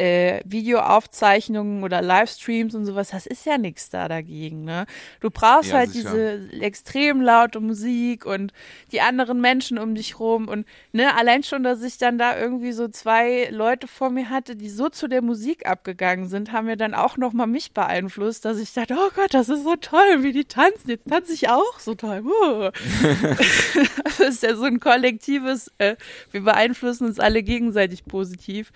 äh, 0.00 0.40
Videoaufzeichnungen 0.46 1.84
oder 1.84 2.00
Livestreams 2.00 2.74
und 2.74 2.86
sowas, 2.86 3.10
das 3.10 3.26
ist 3.26 3.44
ja 3.44 3.58
nichts 3.58 3.90
da 3.90 4.08
dagegen, 4.08 4.64
ne? 4.64 4.86
Du 5.20 5.28
brauchst 5.28 5.72
ja, 5.72 5.78
halt 5.78 5.90
sicher. 5.90 6.10
diese 6.10 6.62
extrem 6.62 7.20
laute 7.20 7.60
Musik 7.60 8.24
und 8.24 8.54
die 8.92 9.02
anderen 9.02 9.42
Menschen 9.42 9.78
um 9.78 9.94
dich 9.94 10.18
rum 10.18 10.48
und 10.48 10.66
ne, 10.92 11.14
allein 11.14 11.42
schon, 11.42 11.62
dass 11.62 11.82
ich 11.82 11.98
dann 11.98 12.16
da 12.16 12.38
irgendwie 12.38 12.72
so 12.72 12.88
zwei 12.88 13.50
Leute 13.50 13.86
vor 13.86 14.08
mir 14.08 14.30
hatte, 14.30 14.56
die 14.56 14.70
so 14.70 14.88
zu 14.88 15.06
der 15.06 15.20
Musik 15.20 15.66
abgegangen 15.66 16.30
sind, 16.30 16.52
haben 16.52 16.66
mir 16.66 16.78
dann 16.78 16.94
auch 16.94 17.18
nochmal 17.18 17.46
mich 17.46 17.72
beeinflusst, 17.72 18.46
dass 18.46 18.58
ich 18.58 18.72
dachte, 18.72 18.96
oh 18.98 19.10
Gott, 19.14 19.34
das 19.34 19.50
ist 19.50 19.64
so 19.64 19.76
toll, 19.76 20.22
wie 20.22 20.32
die 20.32 20.46
tanzen, 20.46 20.88
jetzt 20.88 21.10
tanze 21.10 21.34
ich 21.34 21.50
auch 21.50 21.78
so 21.78 21.94
toll. 21.94 22.22
Uh. 22.24 22.70
das 24.04 24.20
ist 24.20 24.42
ja 24.42 24.56
so 24.56 24.64
ein 24.64 24.80
kollektives, 24.80 25.70
äh, 25.76 25.96
wir 26.30 26.40
beeinflussen 26.40 27.06
uns 27.06 27.20
alle 27.20 27.42
gegenseitig 27.42 28.06
positiv. 28.06 28.72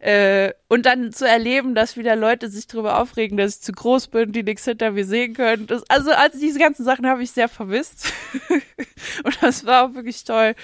Äh, 0.00 0.52
und 0.68 0.84
dann 0.84 1.12
zu 1.12 1.26
erleben, 1.26 1.74
dass 1.74 1.96
wieder 1.96 2.14
Leute 2.14 2.48
sich 2.48 2.66
darüber 2.66 3.00
aufregen, 3.00 3.38
dass 3.38 3.56
ich 3.56 3.62
zu 3.62 3.72
groß 3.72 4.08
bin, 4.08 4.32
die 4.32 4.42
nichts 4.42 4.64
hinter 4.64 4.92
mir 4.92 5.06
sehen 5.06 5.34
können. 5.34 5.66
Das, 5.66 5.82
also, 5.88 6.10
also 6.10 6.38
diese 6.38 6.58
ganzen 6.58 6.84
Sachen 6.84 7.06
habe 7.06 7.22
ich 7.22 7.30
sehr 7.30 7.48
vermisst. 7.48 8.12
und 9.24 9.42
das 9.42 9.64
war 9.64 9.84
auch 9.84 9.94
wirklich 9.94 10.24
toll, 10.24 10.54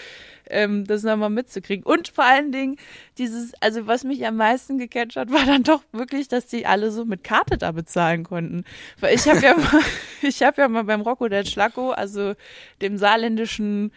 ähm, 0.51 0.87
das 0.87 1.03
nochmal 1.03 1.31
mitzukriegen. 1.31 1.85
Und 1.85 2.09
vor 2.09 2.25
allen 2.25 2.53
Dingen 2.53 2.77
dieses, 3.17 3.53
also 3.61 3.87
was 3.87 4.05
mich 4.05 4.27
am 4.27 4.37
meisten 4.37 4.79
gecatcht 4.79 5.17
hat, 5.17 5.31
war 5.33 5.47
dann 5.47 5.63
doch 5.63 5.83
wirklich, 5.93 6.29
dass 6.29 6.47
die 6.47 6.67
alle 6.67 6.91
so 6.91 7.05
mit 7.05 7.25
Karte 7.25 7.57
da 7.57 7.73
bezahlen 7.73 8.25
konnten. 8.25 8.65
Weil 9.01 9.15
ich 9.15 9.27
habe 9.27 9.41
ja 9.41 9.57
mal, 9.57 9.83
ich 10.23 10.43
habe 10.43 10.61
ja 10.61 10.69
mal 10.69 10.85
beim 10.85 11.01
Rocco 11.01 11.29
del 11.29 11.47
Schlacco, 11.47 11.91
also 11.93 12.35
dem 12.83 12.99
saarländischen 12.99 13.93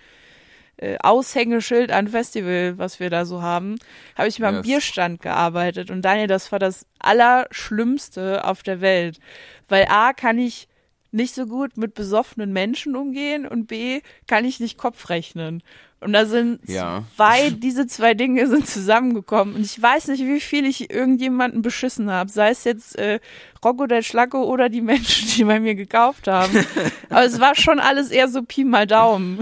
äh, 0.77 0.97
Aushängeschild 0.99 1.91
an 1.91 2.07
Festival, 2.07 2.77
was 2.77 2.99
wir 2.99 3.09
da 3.09 3.25
so 3.25 3.41
haben, 3.41 3.77
habe 4.15 4.27
ich 4.27 4.39
mal 4.39 4.51
yes. 4.51 4.57
am 4.57 4.61
Bierstand 4.61 5.21
gearbeitet. 5.21 5.91
Und 5.91 6.03
Daniel, 6.03 6.27
das 6.27 6.51
war 6.51 6.59
das 6.59 6.85
Allerschlimmste 6.99 8.45
auf 8.45 8.63
der 8.63 8.81
Welt. 8.81 9.19
Weil 9.67 9.87
A, 9.89 10.13
kann 10.13 10.37
ich 10.37 10.67
nicht 11.11 11.33
so 11.33 11.45
gut 11.45 11.77
mit 11.77 11.93
besoffenen 11.93 12.53
Menschen 12.53 12.95
umgehen 12.95 13.47
und 13.47 13.67
B, 13.67 14.01
kann 14.27 14.45
ich 14.45 14.59
nicht 14.59 14.77
Kopf 14.77 15.09
rechnen. 15.09 15.63
Und 15.99 16.13
da 16.13 16.25
sind 16.25 16.59
ja. 16.69 17.03
zwei, 17.15 17.49
diese 17.49 17.87
zwei 17.87 18.13
Dinge 18.13 18.47
sind 18.47 18.67
zusammengekommen. 18.67 19.55
Und 19.55 19.65
ich 19.65 19.81
weiß 19.81 20.09
nicht, 20.09 20.23
wie 20.25 20.39
viel 20.39 20.65
ich 20.65 20.91
irgendjemanden 20.91 21.63
beschissen 21.63 22.11
habe. 22.11 22.29
Sei 22.29 22.49
es 22.49 22.65
jetzt 22.65 22.95
äh, 22.99 23.19
Rocco 23.65 23.87
der 23.87 24.03
Schlacko 24.03 24.43
oder 24.43 24.69
die 24.69 24.81
Menschen, 24.81 25.27
die 25.29 25.43
bei 25.43 25.59
mir 25.59 25.73
gekauft 25.73 26.27
haben. 26.27 26.53
Aber 27.09 27.25
es 27.25 27.39
war 27.39 27.55
schon 27.55 27.79
alles 27.79 28.11
eher 28.11 28.27
so 28.27 28.43
Pi 28.43 28.63
mal 28.63 28.85
Daumen. 28.85 29.39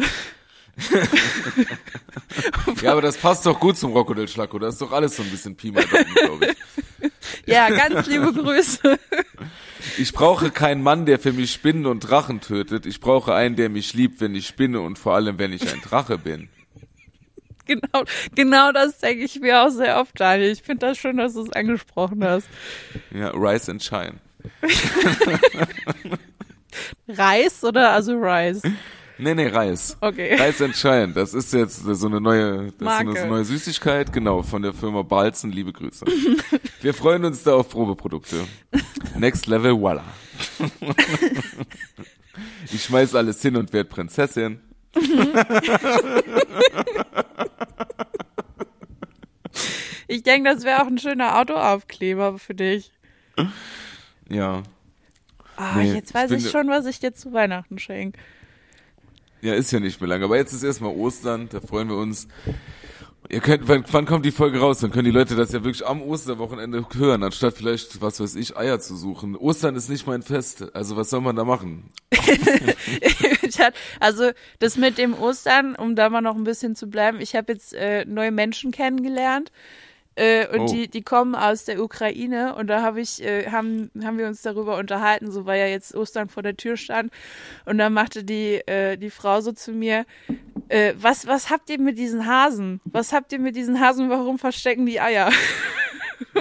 ja, 2.82 2.92
aber 2.92 3.02
das 3.02 3.18
passt 3.18 3.46
doch 3.46 3.60
gut 3.60 3.78
zum 3.78 3.94
Rocco 3.94 4.14
del 4.14 4.28
Schlacco. 4.28 4.60
Das 4.60 4.76
ist 4.76 4.82
doch 4.82 4.92
alles 4.92 5.16
so 5.16 5.24
ein 5.24 5.30
bisschen 5.30 5.56
Pi 5.56 5.72
mal 5.72 5.86
glaube 5.86 6.48
ich. 6.48 7.12
Ja, 7.46 7.70
ganz 7.70 8.08
liebe 8.08 8.34
Grüße. 8.34 9.00
Ich 10.00 10.14
brauche 10.14 10.50
keinen 10.50 10.82
Mann, 10.82 11.06
der 11.06 11.20
für 11.20 11.32
mich 11.32 11.54
Spinnen 11.54 11.86
und 11.86 12.00
Drachen 12.00 12.42
tötet. 12.42 12.88
Ich 12.88 13.00
brauche 13.00 13.36
einen, 13.36 13.56
der 13.56 13.70
mich 13.70 13.94
liebt, 13.94 14.20
wenn 14.20 14.34
ich 14.34 14.48
spinne 14.48 14.82
und 14.82 14.98
vor 14.98 15.14
allem, 15.14 15.38
wenn 15.38 15.54
ich 15.54 15.72
ein 15.72 15.80
Drache 15.80 16.18
bin. 16.18 16.50
Genau, 17.66 18.04
genau 18.34 18.72
das 18.72 18.98
denke 18.98 19.24
ich 19.24 19.40
mir 19.40 19.62
auch 19.62 19.70
sehr 19.70 20.00
oft, 20.00 20.20
Daniel. 20.20 20.52
Ich 20.52 20.64
finde 20.64 20.88
das 20.88 20.98
schön, 20.98 21.18
dass 21.18 21.34
du 21.34 21.44
es 21.44 21.52
angesprochen 21.52 22.24
hast. 22.24 22.48
Ja, 23.12 23.30
Rise 23.30 23.72
and 23.72 23.84
Shine. 23.84 24.16
Reis 27.08 27.64
oder 27.64 27.92
also 27.92 28.16
Rice? 28.16 28.64
Nee, 29.17 29.34
nee, 29.34 29.47
Reis. 29.47 29.97
Okay. 30.01 30.36
Reis 30.36 30.58
Shine. 30.78 31.13
Das 31.13 31.34
ist 31.34 31.54
jetzt 31.54 31.84
so 31.84 32.08
eine 32.08 32.19
neue, 32.19 32.58
das 32.58 32.65
ist 32.65 32.80
so 32.80 32.86
Marke. 32.86 33.19
eine 33.19 33.28
neue 33.30 33.45
Süßigkeit, 33.45 34.12
genau, 34.12 34.41
von 34.43 34.62
der 34.62 34.73
Firma 34.73 35.01
Balzen. 35.04 35.51
Liebe 35.51 35.71
Grüße. 35.71 36.06
Wir 36.82 36.93
freuen 36.93 37.23
uns 37.25 37.43
da 37.43 37.54
auf 37.56 37.69
Probeprodukte. 37.69 38.45
Next 39.17 39.47
Level, 39.47 39.80
voila. 39.80 40.04
Ich 42.73 42.84
schmeiß 42.84 43.15
alles 43.15 43.41
hin 43.41 43.56
und 43.56 43.71
werd 43.71 43.89
Prinzessin. 43.89 44.60
Ich 50.08 50.23
denke, 50.23 50.54
das 50.54 50.63
wäre 50.63 50.82
auch 50.84 50.88
ein 50.88 50.99
schöner 50.99 51.39
Autoaufkleber 51.39 52.38
für 52.38 52.54
dich. 52.54 52.91
Ja. 54.30 54.63
Ah, 55.58 55.75
Nee, 55.78 55.93
jetzt 55.93 56.13
weiß 56.13 56.32
ich 56.32 56.45
ich, 56.45 56.51
schon, 56.51 56.67
was 56.67 56.86
ich 56.86 56.99
dir 56.99 57.13
zu 57.13 57.34
Weihnachten 57.34 57.80
schenke. 57.80 58.19
Ja, 59.45 59.53
ist 59.53 59.71
ja 59.71 59.79
nicht 59.79 60.01
mehr 60.01 60.08
lang. 60.08 60.23
Aber 60.23 60.38
jetzt 60.38 60.53
ist 60.53 60.63
erstmal 60.63 60.95
Ostern, 60.95 61.49
da 61.51 61.60
freuen 61.60 61.88
wir 61.88 61.97
uns. 61.97 62.27
Ihr 63.29 63.41
könnt, 63.41 63.67
wann, 63.67 63.86
wann 63.91 64.08
kommt 64.08 64.25
die 64.25 64.31
Folge 64.31 64.60
raus? 64.60 64.79
Dann 64.79 64.89
können 64.89 65.05
die 65.05 65.12
Leute 65.12 65.36
das 65.36 65.51
ja 65.51 65.63
wirklich 65.63 65.86
am 65.86 66.01
Osterwochenende 66.01 66.84
hören, 66.95 67.21
anstatt 67.21 67.53
vielleicht, 67.53 68.01
was 68.01 68.19
weiß 68.19 68.38
ich, 68.38 68.58
Eier 68.58 68.79
zu 68.79 68.95
suchen. 68.95 69.36
Ostern 69.36 69.75
ist 69.75 69.88
nicht 69.88 70.08
mein 70.08 70.23
Fest. 70.23 70.75
Also 70.75 70.95
was 70.95 71.12
soll 71.12 71.21
man 71.21 71.36
da 71.36 71.43
machen? 71.43 71.91
Also 73.99 74.31
das 74.60 74.77
mit 74.77 74.97
dem 74.97 75.13
Ostern, 75.13 75.75
um 75.75 75.95
da 75.95 76.10
mal 76.10 76.21
noch 76.21 76.36
ein 76.36 76.43
bisschen 76.43 76.75
zu 76.75 76.88
bleiben, 76.88 77.21
ich 77.21 77.36
habe 77.36 77.53
jetzt 77.53 77.73
äh, 77.73 78.03
neue 78.05 78.31
Menschen 78.31 78.71
kennengelernt. 78.71 79.51
Äh, 80.15 80.47
und 80.47 80.62
Oh. 80.62 80.73
die, 80.73 80.88
die 80.88 81.01
kommen 81.01 81.36
aus 81.36 81.65
der 81.65 81.82
Ukraine 81.82 82.56
und 82.56 82.67
da 82.67 82.82
habe 82.82 83.01
ich, 83.01 83.21
äh, 83.23 83.49
haben, 83.51 83.91
haben 84.04 84.17
wir 84.17 84.28
uns 84.28 84.41
darüber 84.41 84.78
unterhalten, 84.78 85.30
so 85.32 85.45
weil 85.45 85.60
ja 85.60 85.67
jetzt 85.67 85.93
Ostern 85.95 86.30
vor 86.30 86.41
der 86.43 86.56
Tür 86.56 86.78
stand. 86.78 87.12
Und 87.65 87.78
dann 87.78 87.91
machte 87.93 88.23
die, 88.23 88.56
äh, 88.67 88.97
die 88.97 89.10
Frau 89.10 89.41
so 89.41 89.51
zu 89.51 89.71
mir, 89.73 90.06
äh, 90.69 90.93
was, 90.97 91.28
was 91.28 91.49
habt 91.49 91.69
ihr 91.69 91.80
mit 91.80 91.97
diesen 91.97 92.25
Hasen? 92.25 92.80
Was 92.86 93.12
habt 93.13 93.32
ihr 93.34 93.39
mit 93.39 93.56
diesen 93.56 93.80
Hasen? 93.80 94.10
Warum 94.10 94.39
verstecken 94.39 94.86
die 94.86 94.99
Eier? 95.01 95.30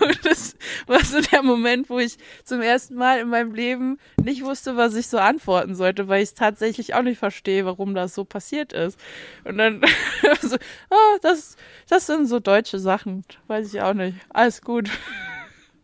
und 0.00 0.24
das 0.24 0.56
war 0.86 1.04
so 1.04 1.20
der 1.20 1.42
Moment, 1.42 1.90
wo 1.90 1.98
ich 1.98 2.18
zum 2.44 2.60
ersten 2.60 2.94
Mal 2.94 3.20
in 3.20 3.28
meinem 3.28 3.54
Leben 3.54 3.98
nicht 4.22 4.42
wusste, 4.42 4.76
was 4.76 4.94
ich 4.94 5.08
so 5.08 5.18
antworten 5.18 5.74
sollte, 5.74 6.08
weil 6.08 6.22
ich 6.22 6.30
es 6.30 6.34
tatsächlich 6.34 6.94
auch 6.94 7.02
nicht 7.02 7.18
verstehe, 7.18 7.64
warum 7.64 7.94
das 7.94 8.14
so 8.14 8.24
passiert 8.24 8.72
ist. 8.72 8.98
Und 9.44 9.58
dann 9.58 9.82
so, 10.42 10.56
oh, 10.90 11.18
das, 11.22 11.56
das 11.88 12.06
sind 12.06 12.26
so 12.26 12.40
deutsche 12.40 12.78
Sachen, 12.78 13.24
weiß 13.46 13.72
ich 13.72 13.80
auch 13.80 13.94
nicht. 13.94 14.16
Alles 14.30 14.62
gut. 14.62 14.90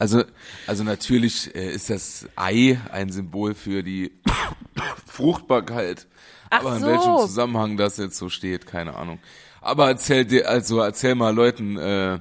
Also, 0.00 0.24
also 0.66 0.82
natürlich 0.82 1.54
äh, 1.54 1.74
ist 1.74 1.90
das 1.90 2.26
Ei 2.34 2.80
ein 2.90 3.10
Symbol 3.10 3.54
für 3.54 3.82
die 3.82 4.12
Fruchtbarkeit. 5.06 6.06
Ach 6.48 6.60
Aber 6.60 6.76
in 6.76 6.80
so. 6.80 6.86
welchem 6.86 7.16
Zusammenhang 7.18 7.76
das 7.76 7.98
jetzt 7.98 8.16
so 8.16 8.30
steht, 8.30 8.66
keine 8.66 8.96
Ahnung. 8.96 9.18
Aber 9.60 9.88
erzähl 9.88 10.24
dir, 10.24 10.48
also 10.48 10.80
erzähl 10.80 11.14
mal 11.14 11.34
Leuten, 11.34 11.76
äh, 11.76 12.18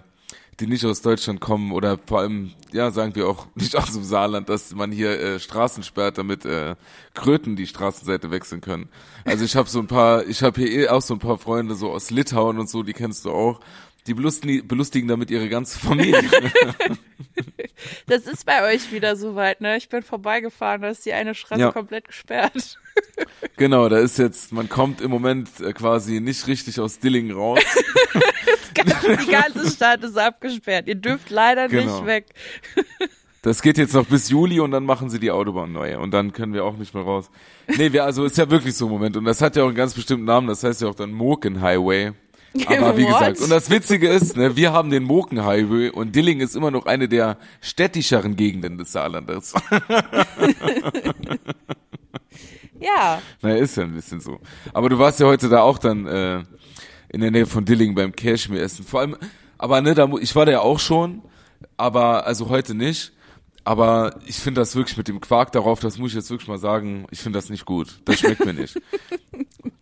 die 0.60 0.68
nicht 0.68 0.86
aus 0.86 1.02
Deutschland 1.02 1.40
kommen 1.40 1.72
oder 1.72 1.98
vor 2.06 2.20
allem, 2.20 2.52
ja, 2.72 2.92
sagen 2.92 3.16
wir 3.16 3.28
auch 3.28 3.48
nicht 3.56 3.76
aus 3.76 3.94
dem 3.94 4.04
Saarland, 4.04 4.50
dass 4.50 4.74
man 4.74 4.92
hier 4.92 5.20
äh, 5.20 5.40
Straßen 5.40 5.84
sperrt, 5.84 6.18
damit 6.18 6.46
äh, 6.46 6.76
Kröten 7.14 7.56
die 7.56 7.68
Straßenseite 7.68 8.32
wechseln 8.32 8.62
können. 8.62 8.90
Also 9.26 9.46
ich 9.46 9.56
habe 9.56 9.70
so 9.70 9.80
ein 9.80 9.88
paar, 9.88 10.26
ich 10.26 10.44
habe 10.44 10.62
hier 10.62 10.72
eh 10.72 10.90
auch 10.90 11.02
so 11.02 11.14
ein 11.14 11.20
paar 11.20 11.38
Freunde 11.38 11.76
so 11.76 11.92
aus 11.92 12.12
Litauen 12.12 12.60
und 12.60 12.70
so, 12.70 12.84
die 12.84 12.94
kennst 12.94 13.26
du 13.26 13.32
auch. 13.32 13.60
Die 14.10 14.14
belustigen, 14.16 14.68
belustigen 14.68 15.08
damit 15.08 15.30
ihre 15.32 15.48
ganze 15.48 15.80
Familie. 15.80 16.20
Das 18.08 18.28
ist 18.28 18.46
bei 18.46 18.74
euch 18.74 18.92
wieder 18.92 19.16
soweit, 19.16 19.62
ne? 19.62 19.78
Ich 19.78 19.88
bin 19.88 20.04
vorbeigefahren, 20.04 20.82
da 20.82 20.90
ist 20.90 21.06
die 21.06 21.14
eine 21.14 21.34
Straße 21.34 21.62
Ja. 21.62 21.72
komplett 21.72 22.08
gesperrt. 22.08 22.78
Genau, 23.56 23.88
da 23.88 24.00
ist 24.00 24.18
jetzt, 24.18 24.52
man 24.52 24.68
kommt 24.68 25.00
im 25.00 25.10
Moment 25.12 25.60
äh, 25.62 25.72
quasi 25.74 26.20
nicht 26.20 26.48
richtig 26.48 26.80
aus 26.82 27.00
Dillingen 27.00 27.36
raus. 27.36 27.60
Die 28.76 29.32
ganze 29.32 29.70
Stadt 29.72 30.04
ist 30.04 30.18
abgesperrt. 30.18 30.88
Ihr 30.88 30.96
dürft 30.96 31.30
leider 31.30 31.68
Genau. 31.70 31.98
nicht 32.00 32.06
weg. 32.06 32.26
Das 33.42 33.62
geht 33.62 33.78
jetzt 33.78 33.94
noch 33.94 34.06
bis 34.06 34.30
Juli 34.30 34.60
und 34.60 34.72
dann 34.72 34.84
machen 34.86 35.10
sie 35.10 35.20
die 35.20 35.32
Autobahn 35.32 35.72
neu 35.72 35.98
und 36.00 36.12
dann 36.12 36.34
können 36.34 36.54
wir 36.54 36.66
auch 36.66 36.76
nicht 36.78 36.94
mehr 36.94 37.04
raus. 37.04 37.30
Nee, 37.78 37.94
wir, 37.94 38.04
also 38.04 38.26
ist 38.26 38.38
ja 38.38 38.50
wirklich 38.50 38.76
so 38.76 38.86
ein 38.88 38.92
Moment 38.92 39.16
und 39.16 39.24
das 39.24 39.42
hat 39.42 39.56
ja 39.56 39.64
auch 39.64 39.68
einen 39.68 39.76
ganz 39.78 39.94
bestimmten 39.94 40.26
Namen, 40.26 40.48
das 40.48 40.64
heißt 40.64 40.82
ja 40.82 40.90
auch 40.90 40.96
dann 40.96 41.12
Moken 41.12 41.62
Highway. 41.62 42.12
Aber 42.68 42.98
wie 42.98 43.04
What? 43.04 43.20
gesagt, 43.20 43.42
und 43.42 43.50
das 43.50 43.70
Witzige 43.70 44.10
ist, 44.10 44.36
ne, 44.36 44.56
wir 44.56 44.74
haben 44.74 44.90
den 44.90 45.04
Moken 45.04 45.46
Highway 45.46 45.90
und 45.90 46.16
Dillingen 46.16 46.42
ist 46.42 46.56
immer 46.56 46.72
noch 46.72 46.86
eine 46.86 47.08
der 47.08 47.38
städtischeren 47.62 48.36
Gegenden 48.36 48.78
des 48.78 48.92
Saarlandes. 48.92 49.54
Ja, 52.80 53.22
naja, 53.42 53.58
ist 53.58 53.76
ja 53.76 53.84
ein 53.84 53.94
bisschen 53.94 54.22
so. 54.22 54.40
Aber 54.74 54.90
du 54.90 54.98
warst 54.98 55.20
ja 55.20 55.26
heute 55.28 55.50
da 55.50 55.62
auch 55.62 55.78
dann 55.78 56.08
äh, 56.08 56.44
in 57.10 57.22
der 57.22 57.32
Nähe 57.32 57.46
von 57.46 57.66
Dillingen 57.66 57.96
beim 57.96 58.14
Cashmere 58.14 58.62
essen. 58.62 58.86
Vor 58.86 59.02
allem, 59.02 59.18
aber 59.58 59.82
ne, 59.82 59.94
da, 59.94 60.10
ich 60.22 60.36
war 60.36 60.46
da 60.46 60.54
ja 60.54 60.62
auch 60.62 60.80
schon, 60.80 61.22
aber 61.76 62.26
also 62.26 62.50
heute 62.50 62.74
nicht. 62.74 63.12
Aber 63.66 64.20
ich 64.26 64.38
finde 64.38 64.62
das 64.62 64.76
wirklich 64.76 64.98
mit 64.98 65.10
dem 65.10 65.20
Quark 65.20 65.52
darauf, 65.52 65.80
das 65.82 65.98
muss 65.98 66.12
ich 66.12 66.16
jetzt 66.16 66.30
wirklich 66.30 66.48
mal 66.48 66.58
sagen, 66.58 67.06
ich 67.12 67.20
finde 67.20 67.38
das 67.38 67.50
nicht 67.50 67.66
gut. 67.66 68.00
Das 68.06 68.20
schmeckt 68.20 68.46
mir 68.46 68.54
nicht. 68.54 68.80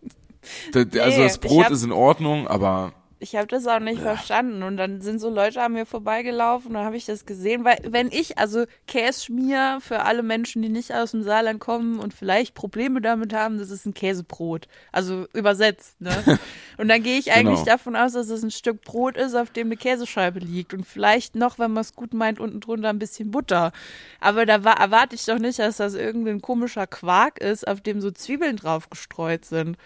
Da- 0.72 0.80
also 0.80 1.18
Nee, 1.18 1.24
das 1.24 1.34
ich 1.34 1.40
Brot 1.40 1.64
hab- 1.66 1.72
ist 1.72 1.82
in 1.84 1.92
Ordnung, 1.92 2.46
aber 2.48 2.92
ich 3.20 3.34
habe 3.34 3.48
das 3.48 3.66
auch 3.66 3.80
nicht 3.80 4.00
verstanden. 4.00 4.62
Und 4.62 4.76
dann 4.76 5.00
sind 5.00 5.18
so 5.20 5.28
Leute 5.28 5.60
an 5.60 5.72
mir 5.72 5.86
vorbeigelaufen 5.86 6.68
und 6.68 6.74
dann 6.74 6.84
habe 6.84 6.96
ich 6.96 7.04
das 7.04 7.26
gesehen. 7.26 7.64
Weil 7.64 7.78
wenn 7.84 8.12
ich, 8.12 8.38
also 8.38 8.64
Kässchmier 8.86 9.78
für 9.80 10.02
alle 10.04 10.22
Menschen, 10.22 10.62
die 10.62 10.68
nicht 10.68 10.94
aus 10.94 11.10
dem 11.12 11.24
Saarland 11.24 11.58
kommen 11.58 11.98
und 11.98 12.14
vielleicht 12.14 12.54
Probleme 12.54 13.00
damit 13.00 13.34
haben, 13.34 13.58
das 13.58 13.70
ist 13.70 13.86
ein 13.86 13.94
Käsebrot. 13.94 14.68
Also 14.92 15.26
übersetzt, 15.32 16.00
ne? 16.00 16.10
Und 16.76 16.86
dann 16.86 17.02
gehe 17.02 17.18
ich 17.18 17.32
eigentlich 17.32 17.58
Genau. 17.58 17.72
davon 17.72 17.96
aus, 17.96 18.12
dass 18.12 18.28
es 18.30 18.44
ein 18.44 18.52
Stück 18.52 18.82
Brot 18.82 19.16
ist, 19.16 19.34
auf 19.34 19.50
dem 19.50 19.66
eine 19.66 19.76
Käsescheibe 19.76 20.38
liegt. 20.38 20.72
Und 20.74 20.84
vielleicht 20.86 21.34
noch, 21.34 21.58
wenn 21.58 21.72
man 21.72 21.80
es 21.80 21.96
gut 21.96 22.14
meint, 22.14 22.38
unten 22.38 22.60
drunter 22.60 22.90
ein 22.90 23.00
bisschen 23.00 23.32
Butter. 23.32 23.72
Aber 24.20 24.46
da 24.46 24.62
war, 24.62 24.78
erwarte 24.78 25.16
ich 25.16 25.24
doch 25.24 25.40
nicht, 25.40 25.58
dass 25.58 25.78
das 25.78 25.94
irgendein 25.94 26.40
komischer 26.40 26.86
Quark 26.86 27.40
ist, 27.40 27.66
auf 27.66 27.80
dem 27.80 28.00
so 28.00 28.12
Zwiebeln 28.12 28.54
drauf 28.54 28.90
gestreut 28.90 29.44
sind. 29.44 29.76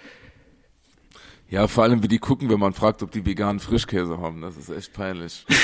Ja, 1.53 1.69
vor 1.69 1.85
allem 1.85 2.03
wie 2.03 2.09
die 2.09 2.19
gucken, 2.19 2.49
wenn 2.49 2.59
man 2.59 2.73
fragt, 2.73 3.03
ob 3.03 3.11
die 3.11 3.27
veganen 3.27 3.61
Frischkäse 3.61 4.19
haben. 4.19 4.41
Das 4.41 4.57
ist 4.57 4.71
echt 4.71 4.93
peinlich. 4.95 5.45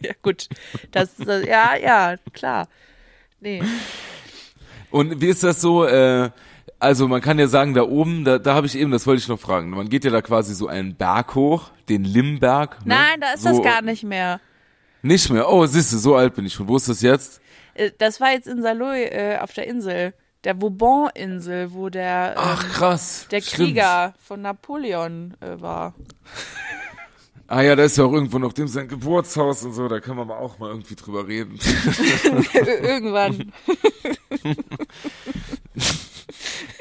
Ja, 0.00 0.12
gut. 0.20 0.48
Das, 0.90 1.14
das 1.16 1.46
ja, 1.46 1.76
ja, 1.76 2.16
klar. 2.32 2.66
Nee. 3.40 3.62
Und 4.90 5.20
wie 5.20 5.28
ist 5.28 5.44
das 5.44 5.60
so? 5.60 5.84
Äh, 5.84 6.30
also 6.80 7.06
man 7.06 7.20
kann 7.20 7.38
ja 7.38 7.46
sagen, 7.46 7.74
da 7.74 7.82
oben, 7.82 8.24
da, 8.24 8.38
da 8.38 8.54
habe 8.54 8.66
ich 8.66 8.76
eben, 8.76 8.90
das 8.90 9.06
wollte 9.06 9.22
ich 9.22 9.28
noch 9.28 9.38
fragen. 9.38 9.70
Man 9.70 9.88
geht 9.88 10.04
ja 10.04 10.10
da 10.10 10.20
quasi 10.22 10.54
so 10.54 10.66
einen 10.66 10.96
Berg 10.96 11.36
hoch, 11.36 11.70
den 11.88 12.02
Limberg. 12.04 12.84
Ne? 12.84 12.94
Nein, 12.96 13.20
da 13.20 13.34
ist 13.34 13.42
so, 13.42 13.50
das 13.50 13.62
gar 13.62 13.82
nicht 13.82 14.02
mehr. 14.02 14.40
Nicht 15.02 15.30
mehr. 15.30 15.48
Oh, 15.48 15.66
siehste, 15.66 15.98
so 15.98 16.16
alt 16.16 16.34
bin 16.34 16.46
ich 16.46 16.54
schon. 16.54 16.66
Wo 16.66 16.76
ist 16.76 16.88
das 16.88 17.00
jetzt? 17.02 17.40
Äh, 17.74 17.92
Das 17.98 18.20
war 18.20 18.32
jetzt 18.32 18.48
in 18.48 18.60
Saloy 18.62 19.04
äh, 19.04 19.38
auf 19.38 19.52
der 19.52 19.68
Insel. 19.68 20.14
Der 20.44 20.60
Vauban-Insel, 20.60 21.72
wo 21.72 21.88
der, 21.88 22.34
Ach 22.36 22.64
ähm, 22.64 22.70
krass. 22.70 23.26
der 23.30 23.40
stimmt. 23.40 23.68
Krieger 23.68 24.14
von 24.20 24.42
Napoleon 24.42 25.34
äh, 25.40 25.60
war. 25.60 25.94
Ah 27.46 27.60
ja, 27.60 27.76
da 27.76 27.84
ist 27.84 27.96
ja 27.98 28.04
auch 28.04 28.12
irgendwo 28.12 28.38
noch 28.38 28.52
dem 28.52 28.66
sein 28.66 28.88
Geburtshaus 28.88 29.62
und 29.64 29.74
so. 29.74 29.86
Da 29.86 30.00
kann 30.00 30.16
man 30.16 30.26
mal 30.26 30.38
auch 30.38 30.58
mal 30.58 30.70
irgendwie 30.70 30.94
drüber 30.94 31.28
reden. 31.28 31.58
Irgendwann. 32.82 33.52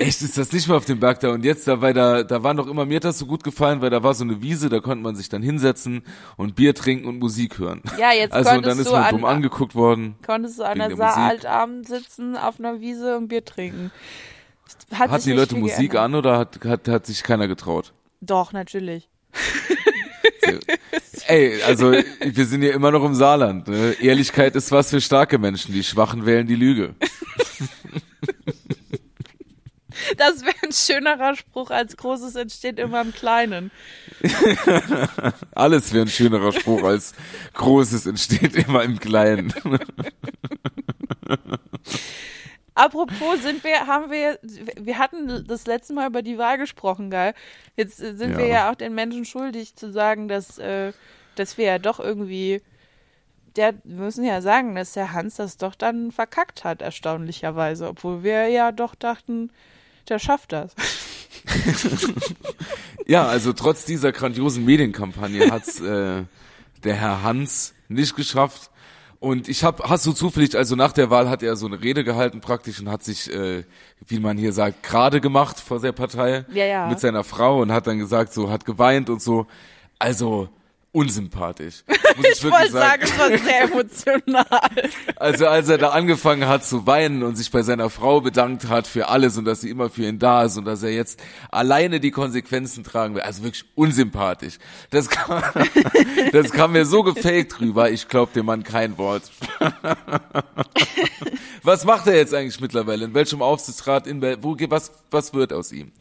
Echt, 0.02 0.22
ist 0.22 0.38
das 0.38 0.52
nicht 0.52 0.68
mehr 0.68 0.78
auf 0.78 0.86
dem 0.86 1.00
Berg 1.00 1.20
da? 1.20 1.30
Und 1.32 1.44
jetzt, 1.46 1.68
da, 1.68 1.82
weil 1.82 1.94
da, 1.94 2.24
da 2.24 2.44
war 2.44 2.54
noch 2.54 2.68
immer, 2.68 2.86
mir 2.86 2.96
hat 2.98 3.04
das 3.04 3.20
so 3.20 3.26
gut 3.26 3.44
gefallen, 3.44 3.82
weil 3.82 3.90
da 3.90 4.04
war 4.04 4.14
so 4.14 4.24
eine 4.24 4.42
Wiese, 4.42 4.70
da 4.70 4.80
konnte 4.80 5.04
man 5.04 5.16
sich 5.16 5.30
dann 5.30 5.42
hinsetzen 5.42 6.04
und 6.38 6.56
Bier 6.56 6.74
trinken 6.76 7.08
und 7.08 7.20
Musik 7.20 7.60
hören. 7.60 7.82
Ja, 8.00 8.12
jetzt 8.12 8.34
Also 8.34 8.50
konntest 8.50 8.72
dann 8.72 8.80
ist 8.86 8.92
man 8.92 9.04
an- 9.04 9.12
dumm 9.12 9.26
angeguckt 9.26 9.76
worden. 9.76 10.16
Konntest 10.26 10.60
du 10.60 10.64
an 10.64 10.78
der 10.80 10.88
der 10.90 10.98
Musik. 10.98 11.14
Saaraltabend 11.14 11.88
sitzen, 11.88 12.36
auf 12.38 12.60
einer 12.60 12.80
Wiese 12.82 13.18
und 13.18 13.28
Bier 13.28 13.46
trinken. 13.46 13.92
Hat 14.92 15.10
Hatten 15.12 15.22
sich 15.22 15.32
die 15.34 15.38
Leute 15.38 15.56
Musik 15.56 15.92
geändert. 15.92 16.00
an 16.04 16.16
oder 16.16 16.38
hat, 16.38 16.60
hat, 16.66 16.88
hat 16.88 17.06
sich 17.06 17.24
keiner 17.24 17.48
getraut? 17.48 17.94
Doch, 18.22 18.52
natürlich. 18.54 19.08
Ey, 21.28 21.62
also 21.64 21.92
wir 21.92 22.46
sind 22.46 22.62
ja 22.64 22.72
immer 22.72 22.92
noch 22.92 23.04
im 23.06 23.14
Saarland. 23.16 23.68
Ne? 23.68 23.96
Ehrlichkeit 24.02 24.56
ist 24.56 24.72
was 24.72 24.90
für 24.90 25.00
starke 25.00 25.38
Menschen. 25.38 25.74
Die 25.74 25.84
Schwachen 25.84 26.26
wählen 26.26 26.48
die 26.48 26.56
Lüge. 26.56 26.96
Das 30.18 30.44
wäre 30.44 30.56
ein 30.64 30.72
schönerer 30.72 31.36
Spruch 31.36 31.70
als 31.72 31.98
Großes 31.98 32.36
entsteht 32.36 32.80
immer 32.80 33.02
im 33.02 33.14
Kleinen. 33.14 33.72
Alles 35.56 35.94
wäre 35.94 36.06
ein 36.06 36.10
schönerer 36.10 36.52
Spruch 36.52 36.84
als 36.84 37.14
Großes 37.54 38.06
entsteht 38.06 38.56
immer 38.56 38.84
im 38.84 39.00
Kleinen. 39.00 39.54
Apropos 42.74 43.42
sind 43.44 43.64
wir, 43.64 43.86
haben 43.86 44.12
wir, 44.12 44.40
wir 44.42 44.98
hatten 44.98 45.46
das 45.46 45.68
letzte 45.68 45.94
Mal 45.94 46.08
über 46.08 46.22
die 46.22 46.38
Wahl 46.38 46.58
gesprochen, 46.58 47.10
geil. 47.10 47.34
Jetzt 47.76 48.02
äh, 48.02 48.16
sind 48.16 48.32
Ja. 48.32 48.38
wir 48.38 48.48
ja 48.48 48.72
auch 48.72 48.76
den 48.76 48.96
Menschen 48.96 49.26
schuldig 49.26 49.76
zu 49.76 49.92
sagen, 49.92 50.28
dass, 50.30 50.58
äh, 50.58 50.94
dass 51.36 51.58
wir 51.58 51.66
ja 51.66 51.80
doch 51.80 52.00
irgendwie, 52.00 52.62
der, 53.58 53.74
wir 53.84 54.06
müssen 54.06 54.24
ja 54.24 54.42
sagen, 54.42 54.74
dass 54.76 54.94
der 54.94 55.12
Hans 55.12 55.36
das 55.36 55.58
doch 55.58 55.76
dann 55.76 56.12
verkackt 56.12 56.64
hat, 56.64 56.82
erstaunlicherweise, 56.82 57.88
obwohl 57.90 58.24
wir 58.24 58.48
ja 58.48 58.72
doch 58.72 58.96
dachten, 58.96 59.52
der 60.12 60.20
schafft 60.20 60.52
das. 60.52 60.76
Ja, 63.08 63.28
also 63.28 63.52
trotz 63.52 63.84
dieser 63.84 64.12
grandiosen 64.12 64.64
Medienkampagne 64.64 65.52
hat's 65.52 65.82
äh, 65.82 66.24
der 66.84 66.96
Herr 66.96 67.24
Hans 67.24 67.74
nicht 67.90 68.16
geschafft. 68.16 68.70
Und 69.20 69.50
ich 69.50 69.64
habe, 69.64 69.84
hast 69.90 70.06
du 70.06 70.14
zufällig, 70.14 70.56
also 70.56 70.76
nach 70.76 70.94
der 70.94 71.10
Wahl 71.10 71.30
hat 71.30 71.44
er 71.44 71.56
so 71.56 71.68
eine 71.68 71.82
Rede 71.82 72.04
gehalten 72.04 72.42
praktisch 72.42 72.80
und 72.80 72.90
hat 72.90 73.04
sich, 73.04 73.32
äh, 73.34 73.64
wie 74.08 74.20
man 74.20 74.38
hier 74.38 74.54
sagt, 74.54 74.82
gerade 74.84 75.20
gemacht 75.20 75.60
vor 75.60 75.80
der 75.80 75.92
Partei 75.92 76.46
Ja, 76.54 76.66
ja. 76.66 76.88
mit 76.88 77.00
seiner 77.00 77.24
Frau 77.24 77.62
und 77.62 77.72
hat 77.72 77.86
dann 77.86 78.00
gesagt, 78.00 78.34
so 78.34 78.50
hat 78.50 78.66
geweint 78.66 79.10
und 79.10 79.22
so. 79.22 79.46
Also 80.00 80.48
unsympathisch. 80.92 81.84
Muss 82.18 82.26
ich, 82.26 82.44
Ich 82.44 82.52
wollte 82.52 82.72
sagen, 82.72 83.02
es 83.04 83.18
war 83.18 83.30
sehr 83.38 83.62
emotional. 83.64 84.46
Also 85.16 85.48
als 85.48 85.70
er 85.70 85.78
da 85.78 85.90
angefangen 85.90 86.48
hat 86.48 86.66
zu 86.66 86.86
weinen 86.86 87.24
und 87.24 87.36
sich 87.38 87.50
bei 87.52 87.62
seiner 87.62 87.90
Frau 87.90 88.22
bedankt 88.22 88.68
hat 88.68 88.88
für 88.88 89.08
alles 89.08 89.38
und 89.38 89.46
dass 89.46 89.62
sie 89.62 89.70
immer 89.70 89.90
für 89.90 90.06
ihn 90.06 90.20
da 90.20 90.44
ist 90.44 90.58
und 90.58 90.66
dass 90.66 90.84
er 90.84 90.92
jetzt 90.92 91.22
alleine 91.50 92.00
die 92.00 92.12
Konsequenzen 92.12 92.84
tragen 92.84 93.16
will. 93.16 93.22
Also 93.22 93.44
wirklich 93.44 93.64
unsympathisch. 93.76 94.58
Das 94.90 95.10
kam, 95.10 95.42
das 96.34 96.52
kam 96.52 96.74
mir 96.74 96.86
so 96.86 97.04
gefaked 97.04 97.60
rüber. 97.62 97.90
Ich 97.92 98.08
glaub 98.08 98.34
dem 98.34 98.46
Mann 98.48 98.64
kein 98.64 98.98
Wort. 98.98 99.24
Was 101.64 101.86
macht 101.86 102.08
er 102.08 102.16
jetzt 102.16 102.34
eigentlich 102.34 102.60
mittlerweile? 102.60 103.06
In 103.06 103.14
welchem 103.14 103.42
Aufsichtsrat? 103.44 104.08
In 104.08 104.22
wo, 104.42 104.58
was, 104.70 104.92
was 105.12 105.34
wird 105.34 105.54
aus 105.54 105.72
ihm? 105.72 105.92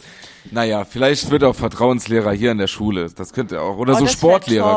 Naja, 0.50 0.86
vielleicht 0.86 1.30
wird 1.30 1.42
er 1.42 1.50
auch 1.50 1.54
Vertrauenslehrer 1.54 2.32
hier 2.32 2.50
in 2.52 2.58
der 2.58 2.66
Schule. 2.66 3.10
Das 3.14 3.34
könnte 3.34 3.56
er 3.56 3.62
auch. 3.62 3.76
Oder 3.76 3.92
Oh, 3.92 3.98
so 3.98 4.04
das 4.04 4.14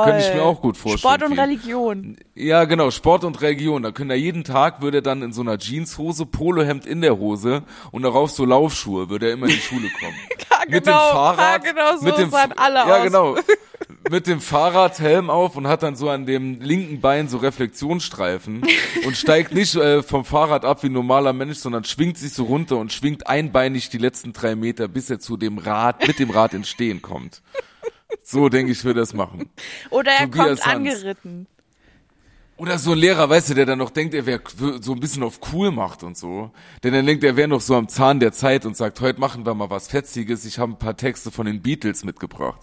Könnte 0.05 0.27
ich 0.27 0.33
mir 0.33 0.43
auch 0.43 0.61
gut 0.61 0.77
vorstellen. 0.77 1.15
Sport 1.15 1.31
und. 1.31 1.39
Religion. 1.39 2.17
Ja, 2.35 2.65
genau, 2.65 2.91
Sport 2.91 3.23
und 3.23 3.41
Religion. 3.41 3.83
Da 3.83 3.91
können 3.91 4.09
er 4.09 4.15
jeden 4.15 4.43
Tag, 4.43 4.81
würde 4.81 4.99
er 4.99 5.01
dann 5.01 5.21
in 5.21 5.33
so 5.33 5.41
einer 5.41 5.57
Jeanshose, 5.57 6.25
Polohemd 6.25 6.85
in 6.85 7.01
der 7.01 7.17
Hose 7.17 7.63
und 7.91 8.03
darauf 8.03 8.31
so 8.31 8.45
Laufschuhe, 8.45 9.09
würde 9.09 9.27
er 9.27 9.33
immer 9.33 9.47
in 9.47 9.53
die 9.53 9.57
Schule 9.57 9.89
kommen. 9.99 10.15
Ja, 10.53 10.59
mit 10.69 10.85
genau, 10.85 11.09
dem 11.09 11.13
Fahrrad, 11.13 11.65
ja, 11.65 11.71
genau 11.71 11.97
so 11.97 12.05
mit 12.05 12.17
dem, 12.17 12.29
sahen 12.29 12.53
alle 12.53 12.75
ja, 12.75 12.97
aus. 12.97 13.03
genau. 13.03 13.35
Mit 14.09 14.27
dem 14.27 14.41
Fahrrad 14.41 14.99
Helm 14.99 15.29
auf 15.29 15.55
und 15.55 15.67
hat 15.67 15.81
dann 15.81 15.95
so 15.95 16.09
an 16.09 16.25
dem 16.25 16.59
linken 16.59 16.99
Bein 16.99 17.29
so 17.29 17.37
Reflexionsstreifen 17.37 18.63
und 19.05 19.17
steigt 19.17 19.53
nicht 19.53 19.75
äh, 19.75 20.03
vom 20.03 20.25
Fahrrad 20.25 20.65
ab 20.65 20.83
wie 20.83 20.87
ein 20.87 20.93
normaler 20.93 21.33
Mensch, 21.33 21.57
sondern 21.57 21.85
schwingt 21.85 22.17
sich 22.17 22.33
so 22.33 22.43
runter 22.43 22.77
und 22.77 22.91
schwingt 22.91 23.27
einbeinig 23.27 23.89
die 23.89 23.97
letzten 23.97 24.33
drei 24.33 24.55
Meter, 24.55 24.87
bis 24.87 25.09
er 25.09 25.19
zu 25.19 25.37
dem 25.37 25.57
Rad, 25.57 26.05
mit 26.05 26.19
dem 26.19 26.29
Rad 26.29 26.53
ins 26.53 26.69
Stehen 26.69 27.01
kommt. 27.01 27.41
So 28.21 28.49
denke 28.49 28.71
ich, 28.71 28.83
würde 28.83 28.99
er 28.99 29.03
es 29.03 29.13
machen. 29.13 29.49
Oder 29.89 30.11
er 30.11 30.25
Tobias 30.25 30.45
kommt 30.45 30.65
Hans. 30.65 30.75
angeritten. 30.75 31.47
Oder 32.55 32.77
so 32.77 32.91
ein 32.91 32.99
Lehrer, 32.99 33.29
weißt 33.29 33.49
du, 33.49 33.53
der 33.55 33.65
dann 33.65 33.79
noch 33.79 33.89
denkt, 33.89 34.13
er 34.13 34.25
wäre 34.25 34.41
so 34.79 34.93
ein 34.93 34.99
bisschen 34.99 35.23
auf 35.23 35.39
cool 35.51 35.71
macht 35.71 36.03
und 36.03 36.15
so. 36.15 36.51
Der 36.83 36.91
dann 36.91 37.05
denkt, 37.05 37.23
er 37.23 37.35
wäre 37.35 37.47
noch 37.47 37.61
so 37.61 37.75
am 37.75 37.87
Zahn 37.89 38.19
der 38.19 38.31
Zeit 38.31 38.65
und 38.65 38.77
sagt, 38.77 39.01
heute 39.01 39.19
machen 39.19 39.45
wir 39.45 39.55
mal 39.55 39.69
was 39.69 39.87
Fetziges. 39.87 40.45
Ich 40.45 40.59
habe 40.59 40.73
ein 40.73 40.79
paar 40.79 40.95
Texte 40.95 41.31
von 41.31 41.47
den 41.47 41.61
Beatles 41.61 42.03
mitgebracht. 42.03 42.61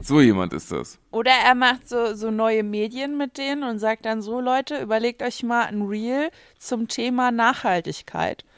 So 0.00 0.20
jemand 0.20 0.52
ist 0.52 0.72
das. 0.72 0.98
Oder 1.10 1.30
er 1.30 1.54
macht 1.54 1.88
so, 1.88 2.14
so 2.14 2.30
neue 2.30 2.62
Medien 2.62 3.16
mit 3.16 3.38
denen 3.38 3.62
und 3.62 3.78
sagt 3.78 4.06
dann 4.06 4.22
so, 4.22 4.40
Leute, 4.40 4.80
überlegt 4.80 5.22
euch 5.22 5.42
mal 5.42 5.66
ein 5.66 5.82
Reel 5.82 6.30
zum 6.58 6.88
Thema 6.88 7.30
Nachhaltigkeit. 7.30 8.44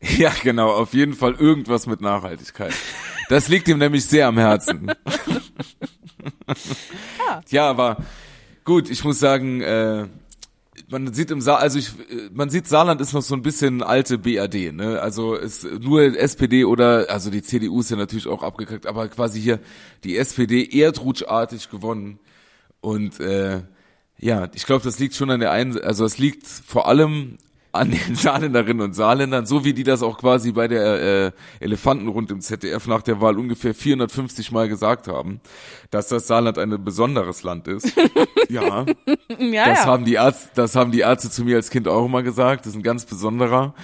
Ja, 0.00 0.32
genau, 0.44 0.70
auf 0.70 0.94
jeden 0.94 1.12
Fall 1.14 1.34
irgendwas 1.34 1.88
mit 1.88 2.00
Nachhaltigkeit. 2.00 2.72
Das 3.28 3.48
liegt 3.48 3.68
ihm 3.68 3.78
nämlich 3.78 4.04
sehr 4.04 4.26
am 4.28 4.38
Herzen. 4.38 4.92
Ja. 7.18 7.42
Ja, 7.50 7.70
aber 7.70 7.98
gut, 8.64 8.88
ich 8.90 9.04
muss 9.04 9.20
sagen, 9.20 9.60
äh, 9.60 10.06
man 10.88 11.12
sieht 11.12 11.30
im 11.30 11.40
Saar, 11.40 11.58
also 11.58 11.78
ich, 11.78 11.88
äh, 12.10 12.30
man 12.32 12.50
sieht 12.50 12.66
Saarland 12.66 13.00
ist 13.00 13.12
noch 13.12 13.22
so 13.22 13.34
ein 13.34 13.42
bisschen 13.42 13.82
alte 13.82 14.18
BAD, 14.18 14.72
ne? 14.72 15.00
Also 15.00 15.34
ist 15.34 15.64
nur 15.64 16.02
SPD 16.02 16.64
oder, 16.64 17.06
also 17.10 17.30
die 17.30 17.42
CDU 17.42 17.80
ist 17.80 17.90
ja 17.90 17.96
natürlich 17.96 18.26
auch 18.26 18.42
abgekackt, 18.42 18.86
aber 18.86 19.08
quasi 19.08 19.40
hier 19.40 19.60
die 20.04 20.16
SPD 20.16 20.66
erdrutschartig 20.80 21.70
gewonnen. 21.70 22.18
Und 22.80 23.20
äh, 23.20 23.62
ja, 24.18 24.48
ich 24.54 24.64
glaube, 24.66 24.84
das 24.84 24.98
liegt 24.98 25.14
schon 25.14 25.30
an 25.30 25.40
der 25.40 25.50
einen, 25.50 25.78
also 25.80 26.04
es 26.04 26.18
liegt 26.18 26.46
vor 26.46 26.88
allem 26.88 27.38
an 27.72 27.90
den 27.90 28.14
Saarländerinnen 28.14 28.82
und 28.82 28.94
Saarländern, 28.94 29.46
so 29.46 29.64
wie 29.64 29.72
die 29.72 29.84
das 29.84 30.02
auch 30.02 30.18
quasi 30.18 30.52
bei 30.52 30.68
der 30.68 31.02
äh, 31.02 31.32
Elefantenrund 31.60 32.30
im 32.30 32.40
ZDF 32.40 32.86
nach 32.86 33.02
der 33.02 33.20
Wahl 33.20 33.38
ungefähr 33.38 33.74
450 33.74 34.52
Mal 34.52 34.68
gesagt 34.68 35.08
haben, 35.08 35.40
dass 35.90 36.08
das 36.08 36.26
Saarland 36.26 36.58
ein 36.58 36.82
besonderes 36.84 37.42
Land 37.42 37.68
ist. 37.68 37.92
ja, 38.48 38.86
Ja, 39.38 39.68
das 39.68 39.80
ja. 39.80 39.86
haben 39.86 40.04
die 40.04 40.14
Ärzte, 40.14 40.50
das 40.54 40.74
haben 40.74 40.92
die 40.92 41.00
Ärzte 41.00 41.30
zu 41.30 41.44
mir 41.44 41.56
als 41.56 41.70
Kind 41.70 41.88
auch 41.88 42.06
immer 42.06 42.22
gesagt. 42.22 42.66
Das 42.66 42.72
ist 42.72 42.78
ein 42.78 42.82
ganz 42.82 43.04
besonderer. 43.04 43.74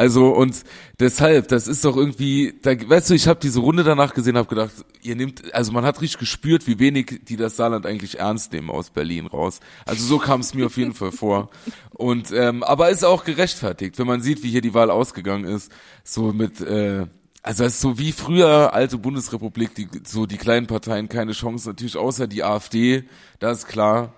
Also 0.00 0.30
und 0.30 0.64
deshalb, 0.98 1.48
das 1.48 1.68
ist 1.68 1.84
doch 1.84 1.94
irgendwie, 1.94 2.54
da, 2.62 2.70
weißt 2.70 3.10
du, 3.10 3.14
ich 3.14 3.28
habe 3.28 3.38
diese 3.38 3.60
Runde 3.60 3.84
danach 3.84 4.14
gesehen, 4.14 4.38
habe 4.38 4.48
gedacht, 4.48 4.72
ihr 5.02 5.14
nehmt, 5.14 5.52
also 5.54 5.72
man 5.72 5.84
hat 5.84 6.00
richtig 6.00 6.20
gespürt, 6.20 6.66
wie 6.66 6.78
wenig 6.78 7.20
die 7.28 7.36
das 7.36 7.56
Saarland 7.56 7.84
eigentlich 7.84 8.18
ernst 8.18 8.54
nehmen 8.54 8.70
aus 8.70 8.88
Berlin 8.88 9.26
raus. 9.26 9.60
Also 9.84 10.06
so 10.06 10.16
kam 10.16 10.40
es 10.40 10.54
mir 10.54 10.64
auf 10.64 10.78
jeden 10.78 10.94
Fall 10.94 11.12
vor. 11.12 11.50
Und 11.90 12.32
ähm, 12.32 12.62
aber 12.62 12.88
ist 12.88 13.04
auch 13.04 13.24
gerechtfertigt, 13.24 13.98
wenn 13.98 14.06
man 14.06 14.22
sieht, 14.22 14.42
wie 14.42 14.48
hier 14.48 14.62
die 14.62 14.72
Wahl 14.72 14.90
ausgegangen 14.90 15.44
ist, 15.44 15.70
so 16.02 16.32
mit 16.32 16.62
äh, 16.62 17.04
also 17.42 17.64
es 17.64 17.74
ist 17.74 17.82
so 17.82 17.98
wie 17.98 18.12
früher 18.12 18.72
alte 18.72 18.96
Bundesrepublik, 18.96 19.74
die 19.74 19.86
so 20.06 20.24
die 20.24 20.38
kleinen 20.38 20.66
Parteien 20.66 21.10
keine 21.10 21.32
Chance, 21.32 21.68
natürlich 21.68 21.98
außer 21.98 22.26
die 22.26 22.42
AfD, 22.42 23.04
das 23.38 23.58
ist 23.58 23.66
klar 23.66 24.14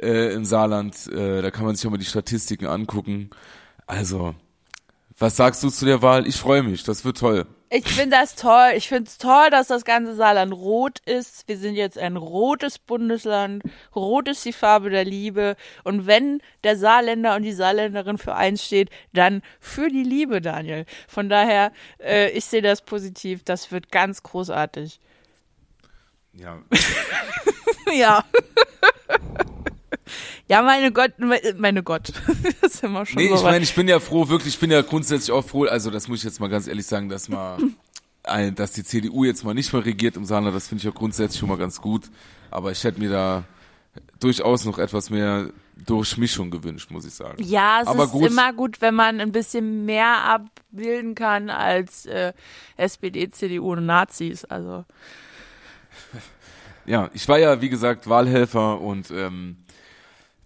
äh, 0.00 0.32
im 0.32 0.44
Saarland, 0.44 1.08
äh, 1.08 1.42
da 1.42 1.50
kann 1.50 1.64
man 1.64 1.74
sich 1.74 1.84
auch 1.88 1.90
mal 1.90 1.96
die 1.96 2.04
Statistiken 2.04 2.66
angucken. 2.66 3.30
Also, 3.86 4.36
was 5.18 5.36
sagst 5.36 5.62
du 5.62 5.70
zu 5.70 5.84
der 5.84 6.02
Wahl? 6.02 6.26
Ich 6.26 6.36
freue 6.36 6.62
mich, 6.62 6.82
das 6.84 7.04
wird 7.04 7.18
toll. 7.18 7.46
Ich 7.70 7.88
finde 7.88 8.16
das 8.16 8.36
toll. 8.36 8.72
Ich 8.76 8.88
finde 8.88 9.08
es 9.08 9.18
toll, 9.18 9.50
dass 9.50 9.66
das 9.66 9.84
ganze 9.84 10.14
Saarland 10.14 10.52
rot 10.52 11.00
ist. 11.06 11.48
Wir 11.48 11.56
sind 11.56 11.74
jetzt 11.74 11.98
ein 11.98 12.16
rotes 12.16 12.78
Bundesland. 12.78 13.64
Rot 13.96 14.28
ist 14.28 14.44
die 14.44 14.52
Farbe 14.52 14.90
der 14.90 15.04
Liebe. 15.04 15.56
Und 15.82 16.06
wenn 16.06 16.40
der 16.62 16.76
Saarländer 16.76 17.34
und 17.34 17.42
die 17.42 17.52
Saarländerin 17.52 18.18
für 18.18 18.36
eins 18.36 18.64
steht, 18.64 18.90
dann 19.12 19.42
für 19.58 19.88
die 19.88 20.04
Liebe, 20.04 20.40
Daniel. 20.40 20.86
Von 21.08 21.28
daher, 21.28 21.72
äh, 21.98 22.30
ich 22.30 22.44
sehe 22.44 22.62
das 22.62 22.82
positiv. 22.82 23.42
Das 23.42 23.72
wird 23.72 23.90
ganz 23.90 24.22
großartig. 24.22 25.00
Ja, 26.32 26.62
Ja. 27.92 28.24
ja, 30.48 30.62
meine 30.62 30.92
Gott, 30.92 31.12
meine 31.56 31.82
Gott. 31.82 32.12
das 32.60 32.74
ist 32.74 32.84
immer 32.84 33.06
schon 33.06 33.22
nee, 33.22 33.28
so 33.28 33.36
ich 33.36 33.42
meine, 33.42 33.64
ich 33.64 33.74
bin 33.74 33.88
ja 33.88 34.00
froh, 34.00 34.28
wirklich, 34.28 34.54
ich 34.54 34.60
bin 34.60 34.70
ja 34.70 34.82
grundsätzlich 34.82 35.32
auch 35.32 35.44
froh, 35.44 35.64
also 35.64 35.90
das 35.90 36.08
muss 36.08 36.18
ich 36.18 36.24
jetzt 36.24 36.40
mal 36.40 36.48
ganz 36.48 36.66
ehrlich 36.66 36.86
sagen, 36.86 37.08
dass 37.08 37.28
mal, 37.28 37.58
dass 38.54 38.72
die 38.72 38.84
CDU 38.84 39.24
jetzt 39.24 39.44
mal 39.44 39.54
nicht 39.54 39.72
mehr 39.72 39.84
regiert 39.84 40.16
im 40.16 40.24
Saarland, 40.24 40.54
das 40.54 40.68
finde 40.68 40.80
ich 40.80 40.84
ja 40.84 40.90
grundsätzlich 40.90 41.40
schon 41.40 41.48
mal 41.48 41.58
ganz 41.58 41.80
gut. 41.80 42.10
Aber 42.50 42.70
ich 42.70 42.82
hätte 42.84 43.00
mir 43.00 43.10
da 43.10 43.44
durchaus 44.20 44.64
noch 44.64 44.78
etwas 44.78 45.10
mehr 45.10 45.50
Durchmischung 45.86 46.50
gewünscht, 46.50 46.90
muss 46.90 47.04
ich 47.04 47.14
sagen. 47.14 47.42
Ja, 47.42 47.80
es 47.82 47.88
Aber 47.88 48.04
ist 48.04 48.12
gut. 48.12 48.30
immer 48.30 48.52
gut, 48.52 48.80
wenn 48.80 48.94
man 48.94 49.20
ein 49.20 49.32
bisschen 49.32 49.84
mehr 49.84 50.24
abbilden 50.24 51.14
kann 51.14 51.50
als 51.50 52.06
äh, 52.06 52.32
SPD, 52.76 53.28
CDU 53.30 53.72
und 53.72 53.86
Nazis. 53.86 54.44
Also 54.44 54.84
Ja, 56.86 57.10
ich 57.12 57.28
war 57.28 57.38
ja, 57.38 57.60
wie 57.60 57.68
gesagt, 57.68 58.08
Wahlhelfer 58.08 58.80
und 58.80 59.10
ähm, 59.10 59.56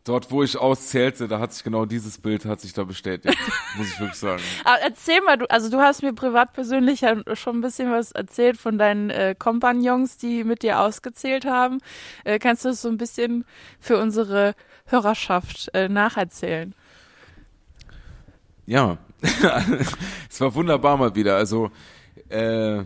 dort, 0.08 0.30
wo 0.30 0.42
ich 0.42 0.56
auszählte, 0.56 1.28
da 1.28 1.38
hat 1.38 1.52
sich 1.52 1.64
genau 1.64 1.84
dieses 1.84 2.18
Bild 2.18 2.44
hat 2.44 2.60
sich 2.60 2.72
da 2.72 2.84
bestätigt, 2.84 3.36
muss 3.76 3.88
ich 3.88 4.00
wirklich 4.00 4.18
sagen. 4.18 4.42
Aber 4.64 4.80
erzähl 4.80 5.20
mal, 5.20 5.36
du, 5.36 5.50
also 5.50 5.70
du 5.70 5.78
hast 5.78 6.02
mir 6.02 6.12
privat 6.12 6.52
persönlich 6.52 7.02
ja 7.02 7.16
schon 7.34 7.58
ein 7.58 7.60
bisschen 7.60 7.90
was 7.90 8.12
erzählt 8.12 8.56
von 8.56 8.78
deinen 8.78 9.10
äh, 9.10 9.34
Kompagnons, 9.38 10.16
die 10.16 10.44
mit 10.44 10.62
dir 10.62 10.80
ausgezählt 10.80 11.44
haben. 11.44 11.80
Äh, 12.24 12.38
kannst 12.38 12.64
du 12.64 12.70
das 12.70 12.82
so 12.82 12.88
ein 12.88 12.96
bisschen 12.96 13.44
für 13.80 13.98
unsere 13.98 14.54
Hörerschaft 14.86 15.70
äh, 15.74 15.88
nacherzählen? 15.88 16.74
Ja, 18.66 18.98
es 20.30 20.40
war 20.40 20.54
wunderbar 20.54 20.96
mal 20.96 21.14
wieder. 21.14 21.36
Also 21.36 21.70
äh, 22.28 22.82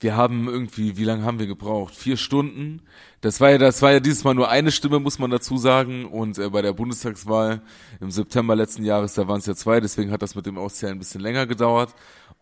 wir 0.00 0.16
haben 0.16 0.48
irgendwie, 0.48 0.96
wie 0.96 1.04
lange 1.04 1.24
haben 1.24 1.38
wir 1.38 1.46
gebraucht? 1.46 1.94
Vier 1.94 2.16
Stunden. 2.16 2.82
Das 3.20 3.40
war 3.40 3.50
ja, 3.50 3.58
das 3.58 3.82
war 3.82 3.92
ja 3.92 4.00
dieses 4.00 4.22
Mal 4.22 4.34
nur 4.34 4.48
eine 4.48 4.70
Stimme, 4.70 5.00
muss 5.00 5.18
man 5.18 5.30
dazu 5.30 5.58
sagen. 5.58 6.04
Und 6.04 6.38
äh, 6.38 6.50
bei 6.50 6.62
der 6.62 6.72
Bundestagswahl 6.72 7.62
im 8.00 8.10
September 8.10 8.54
letzten 8.54 8.84
Jahres, 8.84 9.14
da 9.14 9.26
waren 9.26 9.40
es 9.40 9.46
ja 9.46 9.56
zwei, 9.56 9.80
deswegen 9.80 10.12
hat 10.12 10.22
das 10.22 10.36
mit 10.36 10.46
dem 10.46 10.56
Auszählen 10.56 10.94
ein 10.94 11.00
bisschen 11.00 11.20
länger 11.20 11.46
gedauert. 11.46 11.94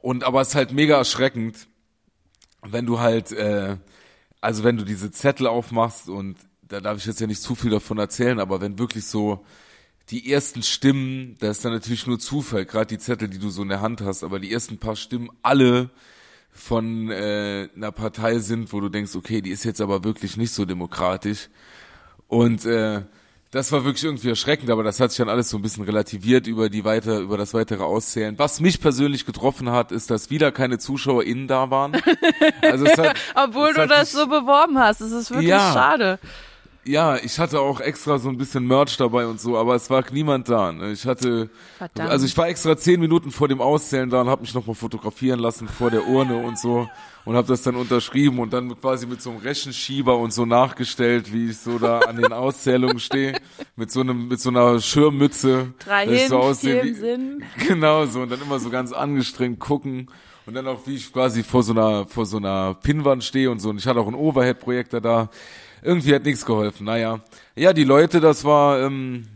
Und 0.02 0.24
aber 0.24 0.42
es 0.42 0.48
ist 0.48 0.54
halt 0.54 0.72
mega 0.72 0.96
erschreckend, 0.98 1.66
wenn 2.62 2.84
du 2.84 3.00
halt, 3.00 3.32
äh, 3.32 3.76
also 4.40 4.64
wenn 4.64 4.76
du 4.76 4.84
diese 4.84 5.10
Zettel 5.10 5.46
aufmachst 5.46 6.08
und 6.08 6.36
da 6.62 6.80
darf 6.80 6.98
ich 6.98 7.06
jetzt 7.06 7.20
ja 7.20 7.26
nicht 7.26 7.40
zu 7.40 7.54
viel 7.54 7.70
davon 7.70 7.98
erzählen, 7.98 8.40
aber 8.40 8.60
wenn 8.60 8.78
wirklich 8.78 9.06
so 9.06 9.44
die 10.10 10.30
ersten 10.30 10.62
Stimmen, 10.62 11.36
das 11.40 11.58
ist 11.58 11.64
dann 11.64 11.72
natürlich 11.72 12.06
nur 12.06 12.18
Zufall, 12.18 12.64
gerade 12.64 12.86
die 12.86 12.98
Zettel, 12.98 13.28
die 13.28 13.38
du 13.38 13.50
so 13.50 13.62
in 13.62 13.68
der 13.68 13.80
Hand 13.80 14.00
hast, 14.02 14.24
aber 14.24 14.38
die 14.38 14.52
ersten 14.52 14.78
paar 14.78 14.96
Stimmen 14.96 15.30
alle 15.42 15.90
von 16.56 17.10
äh, 17.10 17.68
einer 17.76 17.92
Partei 17.92 18.38
sind, 18.38 18.72
wo 18.72 18.80
du 18.80 18.88
denkst, 18.88 19.14
okay, 19.14 19.40
die 19.40 19.50
ist 19.50 19.64
jetzt 19.64 19.80
aber 19.80 20.04
wirklich 20.04 20.36
nicht 20.36 20.52
so 20.52 20.64
demokratisch. 20.64 21.48
Und 22.28 22.64
äh, 22.64 23.02
das 23.50 23.70
war 23.72 23.84
wirklich 23.84 24.04
irgendwie 24.04 24.28
erschreckend, 24.28 24.70
aber 24.70 24.82
das 24.82 24.98
hat 24.98 25.10
sich 25.12 25.18
dann 25.18 25.28
alles 25.28 25.48
so 25.48 25.56
ein 25.56 25.62
bisschen 25.62 25.84
relativiert 25.84 26.46
über 26.46 26.68
die 26.68 26.84
weiter, 26.84 27.18
über 27.20 27.38
das 27.38 27.54
weitere 27.54 27.84
Auszählen. 27.84 28.38
Was 28.38 28.60
mich 28.60 28.80
persönlich 28.80 29.24
getroffen 29.24 29.70
hat, 29.70 29.92
ist, 29.92 30.10
dass 30.10 30.30
wieder 30.30 30.50
keine 30.50 30.78
ZuschauerInnen 30.78 31.46
da 31.46 31.70
waren. 31.70 31.96
Also 32.60 32.86
es 32.86 32.98
hat, 32.98 33.16
Obwohl 33.34 33.70
es 33.70 33.76
du 33.76 33.86
das 33.86 34.12
so 34.12 34.26
beworben 34.26 34.78
hast, 34.78 35.00
es 35.00 35.12
ist 35.12 35.30
wirklich 35.30 35.48
ja, 35.48 35.72
schade. 35.72 36.18
Ja, 36.86 37.16
ich 37.16 37.40
hatte 37.40 37.60
auch 37.60 37.80
extra 37.80 38.18
so 38.18 38.28
ein 38.28 38.36
bisschen 38.36 38.64
Merch 38.64 38.96
dabei 38.96 39.26
und 39.26 39.40
so, 39.40 39.56
aber 39.56 39.74
es 39.74 39.90
war 39.90 40.04
niemand 40.12 40.48
da. 40.48 40.70
Ne? 40.70 40.92
Ich 40.92 41.04
hatte, 41.04 41.50
Verdammt. 41.78 42.10
also 42.10 42.26
ich 42.26 42.36
war 42.38 42.48
extra 42.48 42.76
zehn 42.76 43.00
Minuten 43.00 43.32
vor 43.32 43.48
dem 43.48 43.60
Auszählen 43.60 44.08
da 44.08 44.20
und 44.20 44.28
habe 44.28 44.42
mich 44.42 44.54
nochmal 44.54 44.76
fotografieren 44.76 45.40
lassen 45.40 45.66
vor 45.66 45.90
der 45.90 46.06
Urne 46.06 46.36
und 46.36 46.58
so 46.58 46.88
und 47.24 47.34
habe 47.34 47.48
das 47.48 47.62
dann 47.62 47.74
unterschrieben 47.74 48.38
und 48.38 48.52
dann 48.52 48.80
quasi 48.80 49.06
mit 49.06 49.20
so 49.20 49.30
einem 49.30 49.40
Rechenschieber 49.40 50.16
und 50.16 50.32
so 50.32 50.46
nachgestellt, 50.46 51.32
wie 51.32 51.50
ich 51.50 51.58
so 51.58 51.80
da 51.80 51.98
an 51.98 52.16
den 52.16 52.32
Auszählungen 52.32 53.00
stehe, 53.00 53.36
mit 53.74 53.90
so 53.90 54.00
einem, 54.00 54.28
mit 54.28 54.40
so 54.40 54.50
einer 54.50 54.80
Schirmmütze. 54.80 55.74
Drei 55.80 56.06
hin, 56.06 56.28
so 56.28 56.38
aussehe, 56.38 56.84
wie, 56.84 56.92
Sinn. 56.92 57.42
Genau 57.66 58.06
so 58.06 58.20
und 58.20 58.30
dann 58.30 58.40
immer 58.40 58.60
so 58.60 58.70
ganz 58.70 58.92
angestrengt 58.92 59.58
gucken 59.58 60.06
und 60.46 60.54
dann 60.54 60.68
auch 60.68 60.86
wie 60.86 60.94
ich 60.94 61.12
quasi 61.12 61.42
vor 61.42 61.64
so 61.64 61.72
einer, 61.72 62.06
vor 62.06 62.26
so 62.26 62.36
einer 62.36 62.74
Pinnwand 62.74 63.24
stehe 63.24 63.50
und 63.50 63.58
so 63.58 63.70
und 63.70 63.78
ich 63.78 63.88
hatte 63.88 63.98
auch 63.98 64.06
einen 64.06 64.14
Overhead-Projektor 64.14 65.00
da 65.00 65.28
irgendwie 65.82 66.14
hat 66.14 66.24
nichts 66.24 66.44
geholfen. 66.44 66.84
Naja. 66.84 67.20
Ja, 67.54 67.72
die 67.72 67.84
Leute, 67.84 68.20
das 68.20 68.44
war, 68.44 68.80
ähm, 68.80 69.26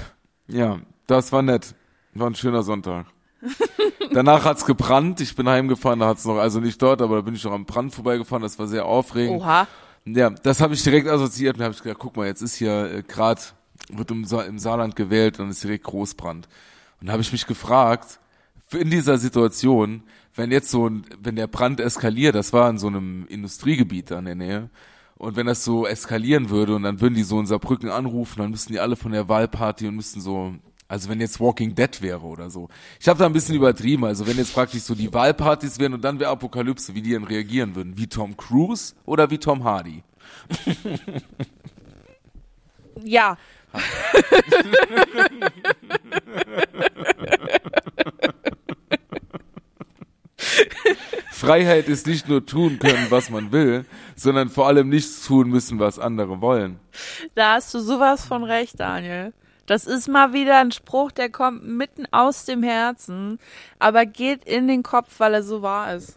ja, 0.48 0.78
das 1.06 1.32
war 1.32 1.42
nett. 1.42 1.74
War 2.14 2.28
ein 2.28 2.34
schöner 2.34 2.62
Sonntag. 2.62 3.06
Danach 4.12 4.44
hat's 4.44 4.64
gebrannt. 4.64 5.20
Ich 5.20 5.36
bin 5.36 5.48
heimgefahren, 5.48 6.00
da 6.00 6.08
hat's 6.08 6.24
noch, 6.24 6.38
also 6.38 6.60
nicht 6.60 6.80
dort, 6.80 7.02
aber 7.02 7.16
da 7.16 7.22
bin 7.22 7.34
ich 7.34 7.44
noch 7.44 7.52
am 7.52 7.66
Brand 7.66 7.94
vorbeigefahren. 7.94 8.42
Das 8.42 8.58
war 8.58 8.66
sehr 8.66 8.86
aufregend. 8.86 9.40
Oha. 9.40 9.66
Ja, 10.04 10.30
das 10.30 10.60
habe 10.60 10.74
ich 10.74 10.82
direkt 10.82 11.06
assoziiert 11.06 11.58
und 11.58 11.62
habe 11.64 11.74
ich 11.74 11.82
gedacht, 11.82 11.98
guck 11.98 12.16
mal, 12.16 12.26
jetzt 12.26 12.40
ist 12.40 12.56
hier 12.56 12.90
äh, 12.90 13.02
gerade 13.02 13.42
wird 13.90 14.10
im, 14.10 14.24
Sa 14.24 14.42
im 14.42 14.58
Saarland 14.58 14.96
gewählt 14.96 15.38
und 15.40 15.50
ist 15.50 15.62
direkt 15.62 15.84
Großbrand. 15.84 16.48
Und 17.00 17.10
habe 17.10 17.22
ich 17.22 17.32
mich 17.32 17.46
gefragt, 17.46 18.18
in 18.72 18.90
dieser 18.90 19.18
Situation, 19.18 20.02
wenn 20.34 20.50
jetzt 20.50 20.70
so 20.70 20.88
ein, 20.88 21.04
wenn 21.20 21.36
der 21.36 21.46
Brand 21.46 21.80
eskaliert, 21.80 22.34
das 22.34 22.52
war 22.52 22.68
in 22.70 22.78
so 22.78 22.88
einem 22.88 23.26
Industriegebiet 23.28 24.10
da 24.10 24.18
in 24.18 24.24
der 24.24 24.34
Nähe, 24.34 24.70
und 25.18 25.36
wenn 25.36 25.46
das 25.46 25.64
so 25.64 25.86
eskalieren 25.86 26.50
würde 26.50 26.74
und 26.74 26.84
dann 26.84 27.00
würden 27.00 27.14
die 27.14 27.24
so 27.24 27.40
in 27.40 27.46
Saarbrücken 27.46 27.90
anrufen, 27.90 28.40
dann 28.40 28.50
müssten 28.50 28.72
die 28.72 28.80
alle 28.80 28.96
von 28.96 29.12
der 29.12 29.28
Wahlparty 29.28 29.88
und 29.88 29.96
müssten 29.96 30.20
so, 30.20 30.54
also 30.86 31.08
wenn 31.08 31.20
jetzt 31.20 31.40
Walking 31.40 31.74
Dead 31.74 32.00
wäre 32.00 32.22
oder 32.22 32.50
so. 32.50 32.68
Ich 33.00 33.08
habe 33.08 33.18
da 33.18 33.26
ein 33.26 33.32
bisschen 33.32 33.56
übertrieben, 33.56 34.04
also 34.04 34.26
wenn 34.26 34.36
jetzt 34.36 34.54
praktisch 34.54 34.82
so 34.82 34.94
die 34.94 35.12
Wahlpartys 35.12 35.78
wären 35.78 35.94
und 35.94 36.02
dann 36.02 36.20
wäre 36.20 36.30
Apokalypse, 36.30 36.94
wie 36.94 37.02
die 37.02 37.12
dann 37.12 37.24
reagieren 37.24 37.74
würden. 37.74 37.98
Wie 37.98 38.06
Tom 38.06 38.36
Cruise 38.36 38.94
oder 39.04 39.30
wie 39.30 39.38
Tom 39.38 39.64
Hardy? 39.64 40.02
Ja. 43.04 43.36
Freiheit 51.30 51.88
ist 51.88 52.06
nicht 52.06 52.28
nur 52.28 52.46
tun 52.46 52.78
können, 52.78 53.06
was 53.10 53.30
man 53.30 53.52
will, 53.52 53.84
sondern 54.16 54.48
vor 54.48 54.66
allem 54.66 54.88
nichts 54.88 55.26
tun 55.26 55.50
müssen, 55.50 55.78
was 55.78 55.98
andere 55.98 56.40
wollen. 56.40 56.78
Da 57.34 57.54
hast 57.54 57.74
du 57.74 57.80
sowas 57.80 58.24
von 58.24 58.44
recht, 58.44 58.78
Daniel. 58.78 59.32
Das 59.66 59.86
ist 59.86 60.08
mal 60.08 60.32
wieder 60.32 60.58
ein 60.60 60.72
Spruch, 60.72 61.12
der 61.12 61.28
kommt 61.28 61.66
mitten 61.66 62.06
aus 62.10 62.46
dem 62.46 62.62
Herzen, 62.62 63.38
aber 63.78 64.06
geht 64.06 64.44
in 64.44 64.66
den 64.66 64.82
Kopf, 64.82 65.20
weil 65.20 65.34
er 65.34 65.42
so 65.42 65.60
wahr 65.60 65.94
ist. 65.94 66.16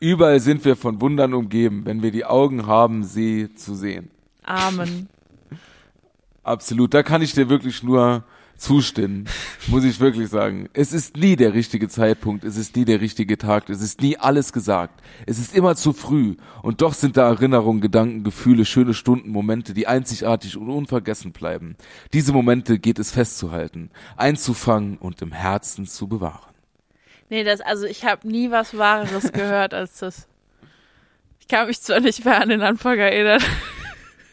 Überall 0.00 0.40
sind 0.40 0.64
wir 0.64 0.76
von 0.76 1.00
Wundern 1.00 1.34
umgeben, 1.34 1.84
wenn 1.84 2.02
wir 2.02 2.10
die 2.10 2.24
Augen 2.24 2.66
haben, 2.66 3.04
sie 3.04 3.54
zu 3.54 3.74
sehen. 3.74 4.10
Amen. 4.44 5.08
Absolut, 6.42 6.94
da 6.94 7.02
kann 7.02 7.22
ich 7.22 7.32
dir 7.32 7.48
wirklich 7.48 7.82
nur 7.82 8.24
zustimmen, 8.58 9.26
muss 9.68 9.84
ich 9.84 10.00
wirklich 10.00 10.28
sagen. 10.28 10.68
Es 10.74 10.92
ist 10.92 11.16
nie 11.16 11.36
der 11.36 11.54
richtige 11.54 11.88
Zeitpunkt, 11.88 12.44
es 12.44 12.56
ist 12.56 12.76
nie 12.76 12.84
der 12.84 13.00
richtige 13.00 13.38
Tag, 13.38 13.70
es 13.70 13.80
ist 13.80 14.02
nie 14.02 14.18
alles 14.18 14.52
gesagt. 14.52 15.00
Es 15.26 15.38
ist 15.38 15.54
immer 15.54 15.76
zu 15.76 15.92
früh 15.92 16.36
und 16.62 16.82
doch 16.82 16.92
sind 16.92 17.16
da 17.16 17.28
Erinnerungen, 17.28 17.80
Gedanken, 17.80 18.24
Gefühle, 18.24 18.64
schöne 18.64 18.94
Stunden, 18.94 19.30
Momente, 19.30 19.72
die 19.72 19.86
einzigartig 19.86 20.56
und 20.56 20.68
unvergessen 20.68 21.32
bleiben. 21.32 21.76
Diese 22.12 22.32
Momente 22.32 22.78
geht 22.78 22.98
es 22.98 23.12
festzuhalten, 23.12 23.90
einzufangen 24.16 24.98
und 24.98 25.22
im 25.22 25.32
Herzen 25.32 25.86
zu 25.86 26.08
bewahren. 26.08 26.52
Nee, 27.30 27.44
das 27.44 27.60
also 27.60 27.86
ich 27.86 28.04
habe 28.04 28.26
nie 28.26 28.50
was 28.50 28.76
Wahreres 28.76 29.32
gehört 29.32 29.74
als 29.74 29.98
das. 29.98 30.26
Ich 31.40 31.48
kann 31.48 31.68
mich 31.68 31.80
zwar 31.80 32.00
nicht 32.00 32.24
mehr 32.24 32.40
an 32.40 32.48
den 32.48 32.62
Anfang 32.62 32.98
erinnern. 32.98 33.40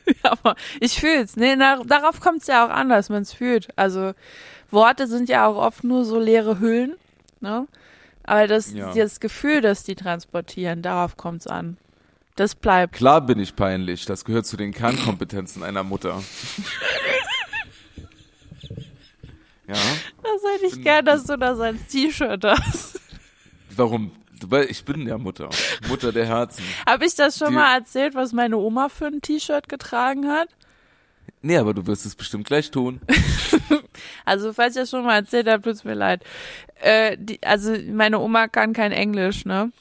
aber 0.23 0.55
ich 0.79 0.99
fühl's. 0.99 1.35
Nee, 1.35 1.55
na, 1.55 1.81
darauf 1.83 2.19
kommt's 2.19 2.47
ja 2.47 2.65
auch 2.65 2.69
an, 2.69 2.89
dass 2.89 3.09
man's 3.09 3.33
fühlt. 3.33 3.67
Also 3.75 4.13
Worte 4.71 5.07
sind 5.07 5.29
ja 5.29 5.47
auch 5.47 5.57
oft 5.57 5.83
nur 5.83 6.05
so 6.05 6.19
leere 6.19 6.59
Hüllen, 6.59 6.95
ne? 7.39 7.67
Aber 8.23 8.47
das, 8.47 8.73
ja. 8.73 8.91
das 8.93 9.19
Gefühl, 9.19 9.61
das 9.61 9.83
die 9.83 9.95
transportieren, 9.95 10.81
darauf 10.81 11.15
kommt's 11.15 11.45
an. 11.45 11.77
Das 12.35 12.55
bleibt. 12.55 12.95
Klar 12.95 13.21
bin 13.21 13.39
ich 13.39 13.55
peinlich. 13.55 14.05
Das 14.05 14.25
gehört 14.25 14.45
zu 14.45 14.57
den 14.57 14.73
Kernkompetenzen 14.73 15.63
einer 15.63 15.83
Mutter. 15.83 16.21
ja. 19.67 19.75
Das 19.75 20.41
hätte 20.53 20.65
ich 20.65 20.81
gern, 20.81 21.05
dass 21.05 21.23
du 21.25 21.37
da 21.37 21.55
sein 21.55 21.79
T-Shirt 21.87 22.43
hast. 22.43 22.99
Warum? 23.75 24.11
Weil 24.45 24.65
ich 24.69 24.85
bin 24.85 25.07
ja 25.07 25.17
Mutter. 25.17 25.49
Mutter 25.87 26.11
der 26.11 26.25
Herzen. 26.25 26.63
Habe 26.87 27.05
ich 27.05 27.15
das 27.15 27.37
schon 27.37 27.49
Die, 27.49 27.55
mal 27.55 27.75
erzählt, 27.75 28.15
was 28.15 28.33
meine 28.33 28.57
Oma 28.57 28.89
für 28.89 29.07
ein 29.07 29.21
T-Shirt 29.21 29.69
getragen 29.69 30.27
hat? 30.27 30.49
Nee, 31.41 31.57
aber 31.57 31.73
du 31.73 31.85
wirst 31.85 32.05
es 32.05 32.15
bestimmt 32.15 32.47
gleich 32.47 32.71
tun. 32.71 33.01
also, 34.25 34.51
falls 34.53 34.75
ich 34.75 34.81
das 34.81 34.89
schon 34.89 35.05
mal 35.05 35.15
erzählt 35.15 35.47
habe, 35.47 35.61
tut's 35.61 35.83
mir 35.83 35.93
leid. 35.93 36.23
Äh, 36.81 37.17
die, 37.19 37.41
also, 37.43 37.75
meine 37.91 38.19
Oma 38.19 38.47
kann 38.47 38.73
kein 38.73 38.91
Englisch, 38.91 39.45
ne? 39.45 39.71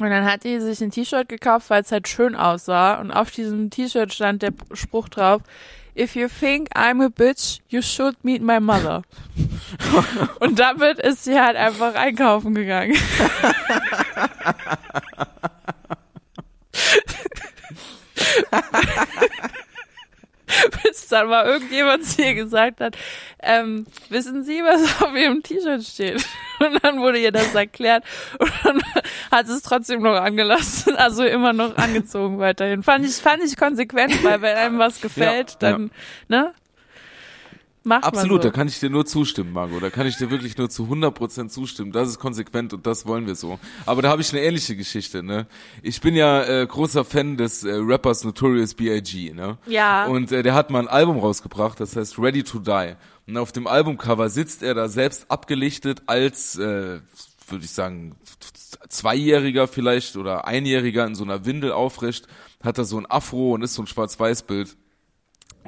Und 0.00 0.10
dann 0.10 0.24
hat 0.24 0.44
die 0.44 0.58
sich 0.60 0.80
ein 0.80 0.90
T-Shirt 0.90 1.28
gekauft, 1.28 1.70
weil 1.70 1.82
es 1.82 1.92
halt 1.92 2.08
schön 2.08 2.34
aussah. 2.34 3.00
Und 3.00 3.10
auf 3.10 3.30
diesem 3.30 3.70
T-Shirt 3.70 4.12
stand 4.12 4.42
der 4.42 4.52
Spruch 4.72 5.08
drauf, 5.08 5.42
If 6.00 6.16
you 6.16 6.28
think 6.28 6.70
I'm 6.74 7.02
a 7.02 7.10
bitch, 7.10 7.60
you 7.68 7.82
should 7.82 8.16
meet 8.22 8.40
my 8.40 8.58
mother. 8.58 9.02
Und 10.40 10.58
damit 10.58 10.98
ist 10.98 11.24
sie 11.24 11.38
halt 11.38 11.56
einfach 11.56 11.94
einkaufen 11.94 12.54
gegangen. 12.54 12.96
Bis 20.82 21.06
dann 21.08 21.28
mal 21.28 21.44
irgendjemand 21.44 22.06
zu 22.06 22.22
ihr 22.22 22.34
gesagt 22.34 22.80
hat, 22.80 22.96
ähm, 23.42 23.86
wissen 24.08 24.42
Sie, 24.42 24.62
was 24.62 25.02
auf 25.02 25.14
Ihrem 25.14 25.42
T-Shirt 25.42 25.84
steht? 25.84 26.24
Und 26.60 26.82
dann 26.82 27.00
wurde 27.00 27.18
ihr 27.18 27.32
das 27.32 27.54
erklärt 27.54 28.04
und 28.38 28.52
dann 28.64 28.82
hat 29.30 29.48
es 29.48 29.62
trotzdem 29.62 30.02
noch 30.02 30.14
angelassen, 30.14 30.96
also 30.96 31.24
immer 31.24 31.52
noch 31.52 31.76
angezogen 31.76 32.38
weiterhin. 32.38 32.82
Fand 32.82 33.04
ich, 33.04 33.16
fand 33.16 33.42
ich 33.42 33.56
konsequent, 33.56 34.22
weil 34.24 34.42
wenn 34.42 34.56
einem 34.56 34.78
was 34.78 35.00
gefällt, 35.00 35.52
ja, 35.52 35.56
dann, 35.58 35.90
ja. 36.28 36.42
ne? 36.42 36.54
Macht 37.82 38.04
Absolut, 38.04 38.42
so. 38.42 38.48
da 38.48 38.54
kann 38.54 38.68
ich 38.68 38.78
dir 38.78 38.90
nur 38.90 39.06
zustimmen, 39.06 39.54
Margot. 39.54 39.82
Da 39.82 39.88
kann 39.88 40.06
ich 40.06 40.18
dir 40.18 40.30
wirklich 40.30 40.56
nur 40.58 40.68
zu 40.68 40.84
100% 40.84 41.48
zustimmen. 41.48 41.92
Das 41.92 42.10
ist 42.10 42.18
konsequent 42.18 42.74
und 42.74 42.86
das 42.86 43.06
wollen 43.06 43.26
wir 43.26 43.34
so. 43.34 43.58
Aber 43.86 44.02
da 44.02 44.10
habe 44.10 44.20
ich 44.20 44.30
eine 44.32 44.42
ähnliche 44.42 44.76
Geschichte, 44.76 45.22
ne? 45.22 45.46
Ich 45.82 46.02
bin 46.02 46.14
ja 46.14 46.42
äh, 46.42 46.66
großer 46.66 47.06
Fan 47.06 47.38
des 47.38 47.64
äh, 47.64 47.72
Rappers 47.72 48.22
Notorious 48.24 48.74
B.I.G., 48.74 49.32
ne? 49.32 49.56
Ja. 49.64 50.04
Und 50.06 50.30
äh, 50.30 50.42
der 50.42 50.52
hat 50.52 50.68
mal 50.68 50.80
ein 50.80 50.88
Album 50.88 51.18
rausgebracht, 51.18 51.80
das 51.80 51.96
heißt 51.96 52.18
Ready 52.18 52.42
to 52.42 52.58
Die. 52.58 52.96
Und 53.26 53.38
auf 53.38 53.50
dem 53.52 53.66
Albumcover 53.66 54.28
sitzt 54.28 54.62
er 54.62 54.74
da 54.74 54.88
selbst 54.88 55.30
abgelichtet 55.30 56.02
als, 56.04 56.58
äh, 56.58 57.00
würde 57.50 57.64
ich 57.64 57.72
sagen, 57.72 58.16
Zweijähriger 58.88 59.68
vielleicht 59.68 60.16
oder 60.16 60.46
Einjähriger 60.46 61.06
in 61.06 61.14
so 61.14 61.24
einer 61.24 61.44
Windel 61.44 61.72
aufrecht, 61.72 62.26
hat 62.62 62.78
er 62.78 62.84
so 62.84 62.98
ein 62.98 63.10
Afro 63.10 63.52
und 63.54 63.62
ist 63.62 63.74
so 63.74 63.82
ein 63.82 63.86
Schwarz-Weiß-Bild. 63.86 64.76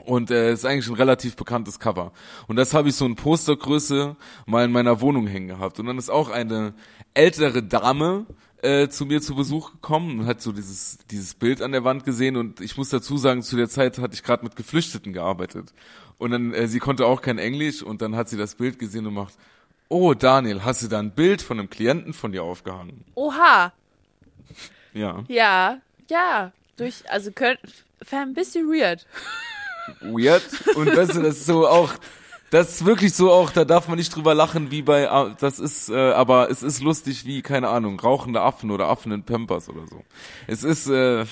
Und 0.07 0.31
äh, 0.31 0.53
ist 0.53 0.65
eigentlich 0.65 0.89
ein 0.89 0.95
relativ 0.95 1.37
bekanntes 1.37 1.79
Cover. 1.79 2.13
Und 2.49 2.57
das 2.57 2.73
habe 2.73 2.89
ich 2.89 2.95
so 2.95 3.05
in 3.05 3.15
Postergröße 3.15 4.17
mal 4.47 4.65
in 4.65 4.73
meiner 4.73 5.01
Wohnung 5.03 5.27
hängen 5.27 5.49
gehabt. 5.49 5.79
Und 5.79 5.87
dann 5.87 5.99
ist 5.99 6.11
auch 6.11 6.31
eine 6.31 6.75
ältere 7.13 7.63
Dame 7.63 8.27
äh, 8.63 8.89
zu 8.89 9.05
mir 9.05 9.21
zu 9.21 9.35
Besuch 9.35 9.73
gekommen 9.73 10.21
und 10.21 10.27
hat 10.27 10.41
so 10.41 10.53
dieses, 10.53 10.99
dieses 11.11 11.35
Bild 11.35 11.61
an 11.61 11.73
der 11.73 11.85
Wand 11.85 12.05
gesehen. 12.05 12.37
Und 12.37 12.61
ich 12.61 12.77
muss 12.77 12.89
dazu 12.89 13.19
sagen, 13.19 13.43
zu 13.43 13.57
der 13.57 13.69
Zeit 13.69 13.99
hatte 13.99 14.15
ich 14.15 14.23
gerade 14.23 14.45
mit 14.45 14.57
Geflüchteten 14.57 15.13
gearbeitet. 15.13 15.75
Und 16.17 16.31
dann, 16.31 16.55
äh, 16.55 16.69
sie 16.69 16.79
konnte 16.79 17.07
auch 17.07 17.21
kein 17.21 17.39
Englisch 17.39 17.83
und 17.83 18.01
dann 18.01 18.17
hat 18.17 18.29
sie 18.29 18.37
das 18.37 18.55
Bild 18.55 18.79
gesehen 18.79 19.07
und 19.07 19.15
macht, 19.15 19.35
Oh, 19.93 20.15
Daniel, 20.15 20.65
hast 20.65 20.83
du 20.83 20.89
da 20.89 20.99
ein 20.99 21.11
Bild 21.11 21.43
von 21.43 21.59
einem 21.59 21.69
Klienten 21.69 22.15
von 22.15 22.33
dir 22.33 22.43
aufgehangen? 22.45 23.05
Oha. 23.15 23.73
Ja. 24.95 25.23
Ja, 25.29 25.79
ja. 26.09 26.53
Durch, 26.79 27.03
also 27.11 27.31
könnt, 27.31 27.59
ein 28.11 28.33
bisschen 28.33 28.69
weird. 28.69 29.07
Weird. 30.01 30.43
Und 30.77 30.97
weißt 30.97 31.15
du, 31.17 31.21
das 31.23 31.37
ist 31.37 31.45
so 31.47 31.69
auch, 31.69 31.93
das 32.51 32.71
ist 32.71 32.87
wirklich 32.87 33.13
so 33.13 33.31
auch, 33.31 33.51
da 33.51 33.67
darf 33.67 33.87
man 33.89 33.99
nicht 33.99 34.17
drüber 34.17 34.35
lachen, 34.35 34.71
wie 34.71 34.81
bei, 34.81 35.11
ah, 35.11 35.37
das 35.39 35.59
ist, 35.59 35.91
äh, 35.91 36.13
aber 36.13 36.51
es 36.51 36.63
ist 36.63 36.81
lustig 36.81 37.27
wie, 37.27 37.43
keine 37.43 37.69
Ahnung, 37.69 38.01
rauchende 38.01 38.41
Affen 38.41 38.71
oder 38.71 38.89
Affen 38.89 39.13
in 39.13 39.25
Pampers 39.25 39.69
oder 39.69 39.87
so. 39.87 40.03
Es 40.47 40.65
ist, 40.65 40.87
äh, 40.89 41.27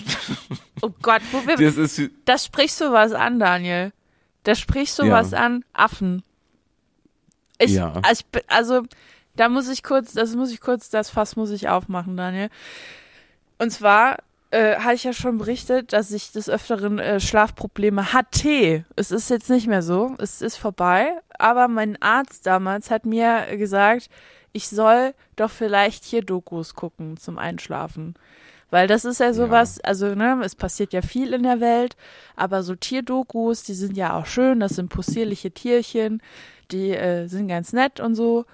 Oh 0.83 0.91
Gott, 1.01 1.23
wo 1.33 1.47
wir, 1.47 1.57
das 1.75 1.77
ist, 1.79 2.11
das 2.27 2.45
sprichst 2.45 2.81
du 2.83 2.93
was 2.93 3.13
an, 3.13 3.39
Daniel. 3.39 3.93
Das 4.43 4.59
sprichst 4.59 4.99
du 4.99 5.09
was 5.11 5.31
Ja. 5.31 5.39
an, 5.39 5.65
Affen. 5.73 6.23
Ich, 7.61 7.73
Ja. 7.73 7.93
also, 8.03 8.25
ich, 8.35 8.45
also, 8.49 8.83
da 9.37 9.49
muss 9.49 9.69
ich 9.69 9.83
kurz, 9.83 10.13
das 10.13 10.35
muss 10.35 10.51
ich 10.53 10.61
kurz, 10.61 10.91
das 10.91 11.11
Fass 11.11 11.37
muss 11.37 11.51
ich 11.51 11.69
aufmachen, 11.69 12.17
Daniel. 12.17 12.49
Und 13.59 13.71
zwar 13.71 14.19
äh, 14.51 14.77
hatte 14.77 14.95
ich 14.95 15.05
ja 15.05 15.13
schon 15.13 15.39
berichtet, 15.39 15.93
dass 15.93 16.11
ich 16.11 16.33
des 16.33 16.49
Öfteren 16.49 16.99
äh, 16.99 17.21
Schlafprobleme 17.21 18.13
hatte. 18.13 18.85
Es 18.97 19.11
ist 19.11 19.31
jetzt 19.31 19.51
nicht 19.51 19.67
mehr 19.69 19.83
so, 19.83 20.17
es 20.19 20.43
ist 20.43 20.57
vorbei. 20.57 21.13
Aber 21.39 21.69
mein 21.69 22.01
Arzt 22.03 22.47
damals 22.47 22.91
hat 22.91 23.07
mir 23.07 23.57
gesagt, 23.57 24.11
ich 24.53 24.69
soll 24.69 25.15
doch 25.37 25.51
vielleicht 25.51 26.05
hier 26.05 26.23
Dokus 26.23 26.75
gucken 26.75 27.17
zum 27.17 27.39
Einschlafen. 27.39 28.15
Weil 28.71 28.87
das 28.87 29.05
ist 29.05 29.21
ja 29.21 29.33
sowas, 29.33 29.81
also 29.81 30.15
ne, 30.15 30.41
es 30.45 30.55
passiert 30.55 30.93
ja 30.93 31.03
viel 31.03 31.33
in 31.33 31.43
der 31.43 31.61
Welt, 31.61 31.97
aber 32.37 32.63
so 32.63 32.77
Tierdokus, 32.77 33.65
die 33.65 33.75
sind 33.75 33.97
ja 33.97 34.17
auch 34.17 34.27
schön, 34.27 34.61
das 34.61 34.77
sind 34.77 34.91
possierliche 34.91 35.51
Tierchen, 35.51 36.23
die 36.73 36.91
äh, 36.91 37.27
sind 37.27 37.49
ganz 37.49 37.73
nett 37.73 38.01
und 38.01 38.15
so. 38.15 38.47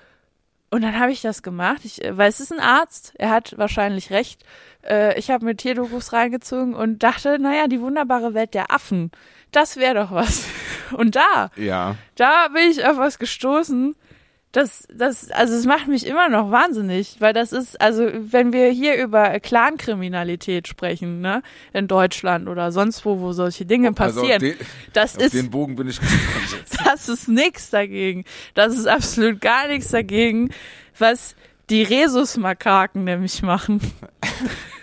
Und 0.71 0.83
dann 0.83 0.99
habe 0.99 1.13
ich 1.13 1.23
das 1.23 1.43
gemacht, 1.43 1.85
ich, 1.85 2.05
äh, 2.05 2.17
weil 2.17 2.29
es 2.29 2.41
ist 2.41 2.53
ein 2.53 2.61
Arzt, 2.61 3.15
er 3.19 3.31
hat 3.31 3.55
wahrscheinlich 3.57 4.11
recht. 4.11 4.45
Äh, 4.83 5.19
ich 5.19 5.31
habe 5.31 5.45
mir 5.45 5.57
Tierdokus 5.57 6.13
reingezogen 6.13 6.75
und 6.75 7.03
dachte, 7.03 7.39
naja, 7.39 7.67
die 7.69 7.81
wunderbare 7.81 8.35
Welt 8.35 8.55
der 8.55 8.71
Affen, 8.71 9.11
das 9.53 9.77
wäre 9.77 9.95
doch 9.95 10.11
was. 10.11 10.45
Und 10.93 11.17
da, 11.17 11.51
ja. 11.57 11.97
da 12.15 12.47
bin 12.55 12.71
ich 12.71 12.87
auf 12.87 12.97
was 12.97 13.19
gestoßen. 13.19 13.97
Das, 14.57 14.89
das, 14.91 15.31
also 15.33 15.55
es 15.55 15.67
macht 15.67 15.87
mich 15.87 16.07
immer 16.07 16.31
noch 16.31 16.51
wahnsinnig, 16.51 17.17
weil 17.19 17.35
das 17.35 17.53
ist, 17.53 17.79
also 17.79 18.09
wenn 18.11 18.55
wir 18.55 18.71
hier 18.71 18.97
über 18.97 19.39
Clankriminalität 19.39 20.67
sprechen, 20.67 21.21
ne, 21.21 21.43
in 21.75 21.89
Deutschland 21.89 22.49
oder 22.49 22.73
sonst 22.73 23.05
wo, 23.05 23.21
wo 23.21 23.33
solche 23.33 23.67
Dinge 23.67 23.89
Also 23.89 24.23
passieren, 24.23 24.41
den, 24.41 24.57
das 24.95 25.15
ist, 25.15 25.35
den 25.35 25.51
Bogen 25.51 25.77
bin 25.77 25.91
ich 25.91 26.01
gespannt 26.01 26.59
jetzt. 26.59 26.79
das 26.87 27.07
ist 27.11 27.29
nichts 27.29 27.69
dagegen. 27.69 28.25
Das 28.55 28.73
ist 28.73 28.87
absolut 28.87 29.43
gar 29.43 29.69
nichts 29.69 29.91
dagegen, 29.91 30.49
was 30.99 31.37
die 31.69 31.83
Rhesusmakaken 31.83 33.05
nämlich 33.05 33.43
machen. 33.43 33.83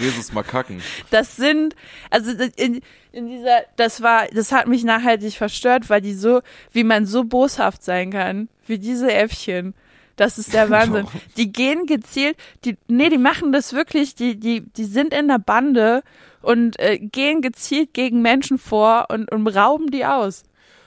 Jesus 0.00 0.32
Makaken. 0.32 0.82
Das 1.10 1.36
sind, 1.36 1.76
also 2.10 2.30
in, 2.56 2.80
in 3.12 3.28
dieser, 3.28 3.60
das 3.76 4.02
war, 4.02 4.26
das 4.28 4.52
hat 4.52 4.66
mich 4.66 4.82
nachhaltig 4.84 5.34
verstört, 5.36 5.88
weil 5.90 6.00
die 6.00 6.14
so, 6.14 6.40
wie 6.72 6.84
man 6.84 7.06
so 7.06 7.24
boshaft 7.24 7.84
sein 7.84 8.10
kann, 8.10 8.48
wie 8.66 8.78
diese 8.78 9.12
Äffchen. 9.12 9.74
Das 10.16 10.38
ist 10.38 10.52
der 10.52 10.68
Wahnsinn. 10.70 11.06
Die 11.36 11.50
gehen 11.52 11.86
gezielt, 11.86 12.36
die, 12.64 12.76
nee, 12.88 13.08
die 13.08 13.18
machen 13.18 13.52
das 13.52 13.72
wirklich, 13.72 14.14
die, 14.14 14.38
die, 14.38 14.60
die 14.60 14.84
sind 14.84 15.14
in 15.14 15.28
der 15.28 15.38
Bande 15.38 16.02
und 16.42 16.78
äh, 16.78 16.98
gehen 16.98 17.42
gezielt 17.42 17.92
gegen 17.94 18.22
Menschen 18.22 18.58
vor 18.58 19.06
und, 19.10 19.30
und 19.30 19.46
rauben 19.48 19.90
die 19.90 20.04
aus. 20.06 20.42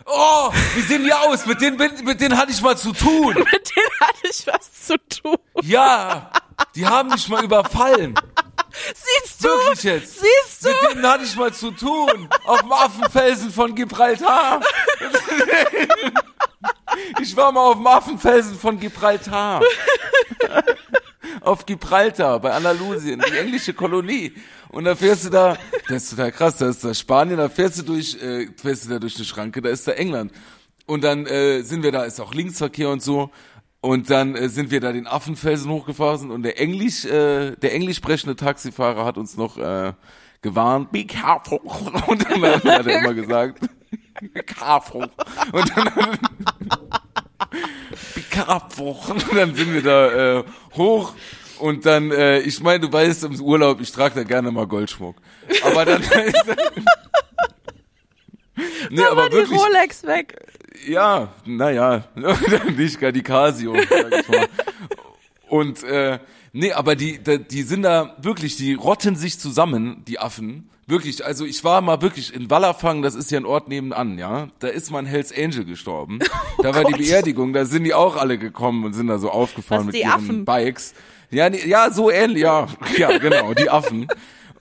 Oh, 0.06 0.50
wie 0.76 0.82
sehen 0.82 1.04
die 1.06 1.14
aus? 1.14 1.46
Mit 1.46 1.62
denen, 1.62 1.78
bin- 1.78 2.04
mit 2.04 2.20
denen 2.20 2.38
hatte 2.38 2.52
ich 2.52 2.62
mal 2.62 2.76
zu 2.78 2.92
tun. 2.92 3.34
Mit 3.36 3.46
denen 3.76 4.00
hatte 4.02 4.28
ich 4.30 4.46
was 4.48 4.86
zu 4.88 4.98
tun. 5.08 5.38
Ja, 5.62 6.30
die 6.76 6.86
haben 6.86 7.10
mich 7.10 7.30
mal 7.30 7.42
überfallen. 7.42 8.14
Siehst 8.74 9.44
du? 9.44 9.48
Wirklich 9.48 9.84
jetzt. 9.84 10.20
Siehst 10.20 10.66
du? 10.66 10.70
Mit 10.70 10.96
denen 10.96 11.08
hatte 11.08 11.24
ich 11.24 11.36
mal 11.36 11.54
zu 11.54 11.72
tun. 11.72 12.28
Auf 12.46 12.62
dem 12.62 12.72
Affenfelsen 12.72 13.52
von 13.52 13.76
Gibraltar. 13.76 14.62
Ich 17.22 17.36
war 17.36 17.52
mal 17.52 17.62
auf 17.62 17.76
dem 17.76 17.88
Affenfelsen 17.88 18.58
von 18.58 18.80
Gibraltar. 18.80 19.62
Auf 21.42 21.66
Gibraltar, 21.66 22.40
bei 22.40 22.52
Andalusien, 22.52 23.22
die 23.28 23.38
englische 23.38 23.74
Kolonie. 23.74 24.34
Und 24.70 24.86
da 24.86 24.96
fährst 24.96 25.26
du 25.26 25.30
da, 25.30 25.58
das 25.88 26.04
ist 26.04 26.10
total 26.12 26.32
krass, 26.32 26.58
da 26.58 26.70
ist 26.70 26.84
da 26.84 26.94
Spanien, 26.94 27.38
da 27.38 27.50
fährst 27.50 27.80
du 27.80 27.84
durch, 27.84 28.16
äh, 28.22 28.48
fährst 28.56 28.86
du 28.86 28.90
da 28.90 29.00
durch 29.00 29.16
eine 29.18 29.26
Schranke, 29.26 29.62
da 29.62 29.70
ist 29.70 29.88
da 29.88 29.92
England. 29.92 30.32
Und 30.86 31.04
dann 31.04 31.26
äh, 31.26 31.62
sind 31.62 31.84
wir 31.84 31.92
da, 31.92 32.04
ist 32.04 32.20
auch 32.20 32.34
Linksverkehr 32.34 32.90
und 32.90 33.02
so. 33.02 33.30
Und 33.84 34.10
dann 34.10 34.34
äh, 34.36 34.48
sind 34.48 34.72
wir 34.72 34.80
da 34.80 34.94
den 34.94 35.08
Affenfelsen 35.08 35.70
hochgefahren 35.70 36.32
und 36.32 36.44
der 36.44 36.58
Englisch, 36.58 37.04
äh, 37.04 37.58
der 37.58 37.74
englisch 37.74 37.98
sprechende 37.98 38.38
Taxifahrer 38.38 39.04
hat 39.04 39.18
uns 39.18 39.36
noch 39.36 39.58
äh, 39.58 39.92
gewarnt, 40.42 40.94
be 40.94 41.06
careful. 41.06 41.60
Und 42.08 42.24
dann 42.24 42.42
hat 42.42 42.64
er 42.64 43.00
immer 43.00 43.14
gesagt, 43.14 43.60
be 44.22 44.42
careful. 44.42 45.10
Und 45.52 45.72
dann 45.76 45.90
be 48.16 48.22
careful. 48.30 48.96
Und 49.10 49.36
dann 49.36 49.54
sind 49.54 49.74
wir 49.74 49.82
da 49.82 50.38
äh, 50.40 50.44
hoch 50.78 51.14
und 51.60 51.86
dann, 51.86 52.12
äh, 52.12 52.40
ich 52.40 52.62
meine, 52.62 52.80
du 52.88 52.94
weißt, 52.94 53.26
im 53.26 53.38
Urlaub, 53.42 53.82
ich 53.82 53.92
trage 53.92 54.16
da 54.16 54.24
gerne 54.24 54.50
mal 54.50 54.66
Goldschmuck. 54.66 55.18
Aber 55.64 55.84
dann, 55.84 56.02
nee, 58.56 58.96
Da 58.96 59.04
war 59.04 59.12
aber 59.12 59.30
die 59.30 59.36
wirklich, 59.36 59.60
Rolex 59.60 60.04
weg. 60.04 60.38
Ja, 60.88 61.30
naja, 61.46 62.06
nicht 62.78 63.00
gar 63.00 63.12
die 63.12 63.24
Casio, 63.24 63.76
sag 63.90 64.14
ich 64.14 64.28
mal. 64.30 64.48
Und 65.50 65.84
äh, 65.84 66.20
nee, 66.52 66.72
aber 66.72 66.96
die, 66.96 67.20
die, 67.20 67.40
die 67.40 67.64
sind 67.64 67.84
da 67.84 68.16
wirklich, 68.22 68.56
die 68.56 68.74
rotten 68.74 69.16
sich 69.16 69.40
zusammen, 69.40 70.04
die 70.08 70.20
Affen. 70.20 70.70
Wirklich, 70.86 71.26
also 71.26 71.46
ich 71.46 71.64
war 71.64 71.80
mal 71.82 72.02
wirklich 72.02 72.34
in 72.34 72.50
Wallerfang, 72.50 73.02
das 73.02 73.16
ist 73.16 73.32
ja 73.32 73.40
ein 73.40 73.46
Ort 73.46 73.70
nebenan, 73.70 74.18
ja. 74.18 74.50
Da 74.60 74.68
ist 74.68 74.92
mal 74.92 75.00
ein 75.00 75.06
Hells 75.06 75.32
Angel 75.36 75.64
gestorben. 75.64 76.20
da 76.62 76.76
war 76.76 76.84
die 76.84 76.94
Beerdigung, 76.94 77.54
da 77.54 77.66
sind 77.66 77.86
die 77.86 77.94
auch 77.94 78.18
alle 78.18 78.38
gekommen 78.38 78.84
und 78.84 78.94
sind 78.94 79.08
da 79.08 79.18
so 79.18 79.30
aufgefahren 79.30 79.88
Was, 79.88 79.94
mit 79.94 80.02
ihren 80.02 80.12
Affen? 80.12 80.46
Bikes. 80.46 80.94
Ja, 81.32 81.50
nee, 81.50 81.66
ja, 81.66 81.90
so 81.90 82.12
ähnlich, 82.12 82.44
ja, 82.44 82.68
ja, 82.98 83.18
genau, 83.18 83.54
die 83.54 83.70
Affen. 83.70 84.08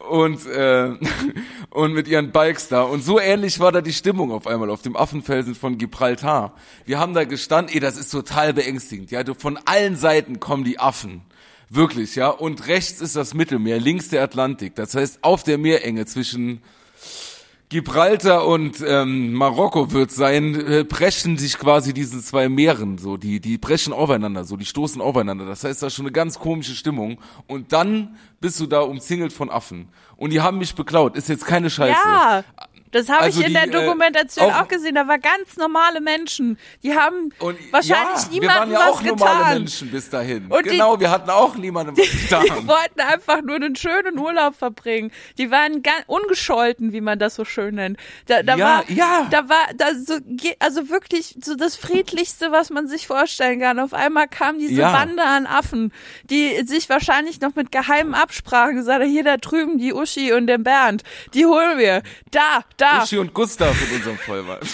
Und, 0.09 0.47
äh, 0.47 0.95
und 1.71 1.93
mit 1.93 2.09
ihren 2.09 2.33
Bikes 2.33 2.69
da. 2.69 2.83
Und 2.83 3.05
so 3.05 3.21
ähnlich 3.21 3.61
war 3.61 3.73
da 3.73 3.81
die 3.81 3.93
Stimmung 3.93 4.33
auf 4.33 4.47
einmal 4.47 4.71
auf 4.71 4.83
dem 4.83 4.97
Affenfelsen 4.97 5.55
von 5.55 5.79
Gibraltar. 5.79 6.55
Wir 6.85 6.99
haben 6.99 7.15
da 7.15 7.25
gestanden, 7.25 7.75
ey, 7.75 7.81
das 7.81 7.97
ist 7.97 8.11
total 8.11 8.53
beängstigend. 8.53 9.11
Ja, 9.11 9.23
du, 9.23 9.35
von 9.35 9.59
allen 9.65 9.97
Seiten 9.97 10.41
kommen 10.41 10.65
die 10.65 10.79
Affen. 10.79 11.23
Wirklich, 11.69 12.17
ja. 12.17 12.29
Und 12.29 12.67
rechts 12.67 13.01
ist 13.01 13.17
das 13.17 13.33
Mittelmeer, 13.33 13.81
links 13.81 14.09
der 14.09 14.23
Atlantik. 14.23 14.75
Das 14.75 14.95
heißt, 14.95 15.21
auf 15.23 15.43
der 15.43 15.57
Meerenge 15.57 16.05
zwischen 16.05 16.61
Gibraltar 17.73 18.47
und 18.47 18.85
ähm, 18.87 19.33
Marokko 19.33 19.93
wird 19.93 20.11
sein, 20.11 20.55
äh, 20.55 20.85
brechen 20.85 21.39
sich 21.39 21.59
quasi 21.59 21.95
diesen 21.95 22.23
zwei 22.23 22.51
Meeren 22.51 22.99
so, 22.99 23.17
die 23.17 23.41
die 23.41 23.57
brechen 23.57 23.95
aufeinander, 23.95 24.45
so 24.45 24.59
die 24.59 24.67
stoßen 24.67 25.01
aufeinander. 25.01 25.47
Das 25.47 25.65
heißt, 25.65 25.83
da 25.83 25.87
ist 25.87 25.95
schon 25.95 26.05
eine 26.05 26.13
ganz 26.13 26.39
komische 26.39 26.75
Stimmung 26.75 27.19
und 27.47 27.73
dann 27.73 28.17
bist 28.43 28.61
du 28.61 28.67
da 28.67 28.81
umzingelt 28.81 29.33
von 29.33 29.49
Affen 29.49 29.89
und 30.19 30.35
die 30.35 30.43
haben 30.43 30.59
mich 30.59 30.75
beklaut. 30.75 31.17
Ist 31.17 31.31
jetzt 31.31 31.47
keine 31.47 31.71
Scheiße. 31.71 31.99
Ja, 32.05 32.45
das 32.93 33.09
habe 33.09 33.23
Also 33.23 33.41
ich 33.41 33.47
in 33.47 33.53
die, 33.53 33.59
der 33.59 33.65
äh, 33.69 33.71
Dokumentation 33.71 34.51
auch- 34.53 34.63
auch, 34.63 34.69
gesehen. 34.69 34.95
Da 34.95 35.09
war 35.09 35.19
ganz 35.19 35.57
normale 35.57 36.01
Menschen. 36.01 36.59
Die 36.83 36.95
haben 36.95 37.31
Und 37.41 37.59
wahrscheinlich 37.73 38.23
ja, 38.25 38.29
niemandem 38.31 38.41
wir 38.41 38.49
waren 38.49 38.71
ja 38.73 38.89
auch 38.89 39.01
was 39.01 39.05
normale 39.07 39.39
getan. 39.39 39.59
Menschen 39.59 39.91
bis 39.91 40.11
dahin. 40.11 40.47
Und 40.49 40.65
die- 40.67 40.71
genau, 40.71 41.01
wir 41.01 41.11
hatten 41.11 41.31
auch 41.31 41.57
niemandem 41.57 41.97
was 41.97 42.07
Die 42.11 42.19
getan. 42.19 42.67
wollten 42.69 43.01
einfach 43.01 43.43
nur 43.43 43.57
einen 43.57 43.75
schönen 43.77 44.19
Urlaub 44.19 44.55
verbringen. 44.55 45.11
Die 45.39 45.51
waren 45.51 45.83
ganz 45.83 46.05
ungescholten, 46.07 46.93
wie 46.93 47.01
man 47.01 47.19
das 47.19 47.35
so 47.35 47.45
schön 47.45 47.75
nennt. 47.75 47.99
Da, 48.27 48.43
da 48.43 48.57
Ja, 48.57 48.65
war, 48.67 48.91
ja. 48.91 49.27
da 49.31 49.49
war, 49.49 49.69
da 49.77 49.95
so, 49.95 50.19
also 50.59 50.89
wirklich 50.89 51.37
so 51.43 51.55
das 51.55 51.77
friedlichste, 51.77 52.53
was 52.53 52.71
man 52.71 52.87
sich 52.89 53.07
vorstellen 53.07 53.61
kann. 53.61 53.79
Auf 53.79 53.95
einmal 53.95 54.29
kam 54.29 54.59
diese 54.59 54.81
Ja. 54.83 54.93
Bande 54.93 55.23
an 55.23 55.47
Affen, 55.47 55.93
die 56.25 56.63
sich 56.67 56.89
wahrscheinlich 56.89 57.41
noch 57.41 57.55
mit 57.55 57.73
geheimen 57.73 58.15
Absprachen 58.15 58.77
gesagt 58.77 59.03
haben, 59.03 59.11
hier 59.11 59.25
da 59.25 59.37
drüben 59.39 59.79
die 59.79 59.93
Uschi 59.93 60.33
und 60.33 60.47
den 60.47 60.63
Bernd, 60.63 61.03
die 61.35 61.47
holen 61.47 61.79
wir. 61.79 62.03
Da, 62.31 62.61
da. 62.83 63.03
Uschi 63.03 63.19
und 63.19 63.33
Gustav 63.33 63.75
in 63.91 63.97
unserem 63.97 64.19
Fall 64.19 64.47
war. 64.47 64.59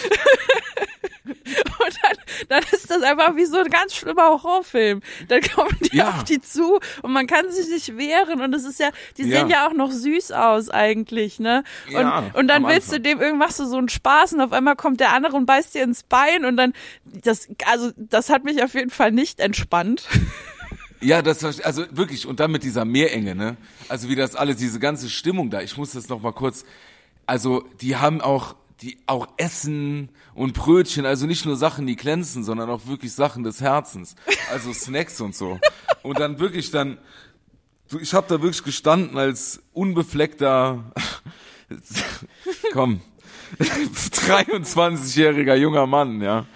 Und 1.24 1.94
dann, 2.02 2.16
dann 2.48 2.62
ist 2.72 2.90
das 2.90 3.02
einfach 3.02 3.34
wie 3.36 3.44
so 3.46 3.58
ein 3.58 3.70
ganz 3.70 3.94
schlimmer 3.94 4.28
Horrorfilm. 4.42 5.00
Dann 5.28 5.40
kommen 5.42 5.76
die 5.80 5.96
Ja. 5.96 6.10
auf 6.10 6.24
die 6.24 6.40
zu 6.40 6.78
und 7.02 7.12
man 7.12 7.26
kann 7.26 7.50
sich 7.50 7.68
nicht 7.68 7.96
wehren 7.96 8.40
und 8.40 8.54
es 8.54 8.64
ist 8.64 8.78
ja, 8.80 8.90
die 9.16 9.22
Ja. 9.24 9.38
sehen 9.40 9.48
ja 9.50 9.66
auch 9.68 9.72
noch 9.72 9.90
süß 9.90 10.32
aus 10.32 10.68
eigentlich, 10.70 11.38
ne? 11.40 11.64
Und, 11.88 11.92
Ja, 11.94 12.30
und 12.34 12.48
dann 12.48 12.66
willst 12.66 12.88
du 12.90 12.96
Anfang. 12.96 13.02
dem 13.02 13.20
irgendwas 13.20 13.56
so, 13.56 13.66
so 13.66 13.76
einen 13.78 13.88
Spaß 13.88 14.34
und 14.34 14.40
auf 14.42 14.52
einmal 14.52 14.76
kommt 14.76 15.00
der 15.00 15.12
andere 15.14 15.36
und 15.36 15.46
beißt 15.46 15.74
dir 15.74 15.82
ins 15.84 16.02
Bein 16.02 16.44
und 16.44 16.56
dann, 16.56 16.72
das, 17.04 17.48
also, 17.66 17.90
das 17.96 18.28
hat 18.30 18.44
mich 18.44 18.62
auf 18.62 18.74
jeden 18.74 18.90
Fall 18.90 19.12
nicht 19.12 19.40
entspannt. 19.40 20.04
Ja, 21.00 21.22
das 21.22 21.44
war, 21.44 21.52
also 21.64 21.84
wirklich, 21.92 22.26
und 22.26 22.40
dann 22.40 22.50
mit 22.50 22.64
dieser 22.64 22.84
Meerenge, 22.84 23.36
ne? 23.36 23.56
Also 23.88 24.08
wie 24.08 24.16
das 24.16 24.34
alles, 24.34 24.56
diese 24.56 24.80
ganze 24.80 25.08
Stimmung 25.08 25.48
da, 25.48 25.60
ich 25.62 25.76
muss 25.76 25.92
das 25.92 26.08
noch 26.08 26.20
mal 26.20 26.32
kurz, 26.32 26.64
also 27.28 27.64
die 27.82 27.96
haben 27.96 28.20
auch, 28.20 28.56
die 28.80 28.98
auch 29.06 29.28
essen 29.36 30.08
und 30.34 30.54
Brötchen, 30.54 31.04
also 31.04 31.26
nicht 31.26 31.44
nur 31.44 31.56
Sachen, 31.56 31.86
die 31.86 31.96
glänzen, 31.96 32.42
sondern 32.42 32.70
auch 32.70 32.86
wirklich 32.86 33.12
Sachen 33.12 33.44
des 33.44 33.60
Herzens, 33.60 34.14
also 34.50 34.72
Snacks 34.72 35.20
und 35.20 35.34
so. 35.34 35.58
Und 36.02 36.18
dann 36.20 36.38
wirklich 36.38 36.70
dann, 36.70 36.96
ich 38.00 38.14
habe 38.14 38.26
da 38.28 38.40
wirklich 38.40 38.64
gestanden 38.64 39.18
als 39.18 39.60
unbefleckter, 39.74 40.92
komm, 42.72 43.02
23-jähriger 43.58 45.54
junger 45.54 45.86
Mann, 45.86 46.22
ja. 46.22 46.46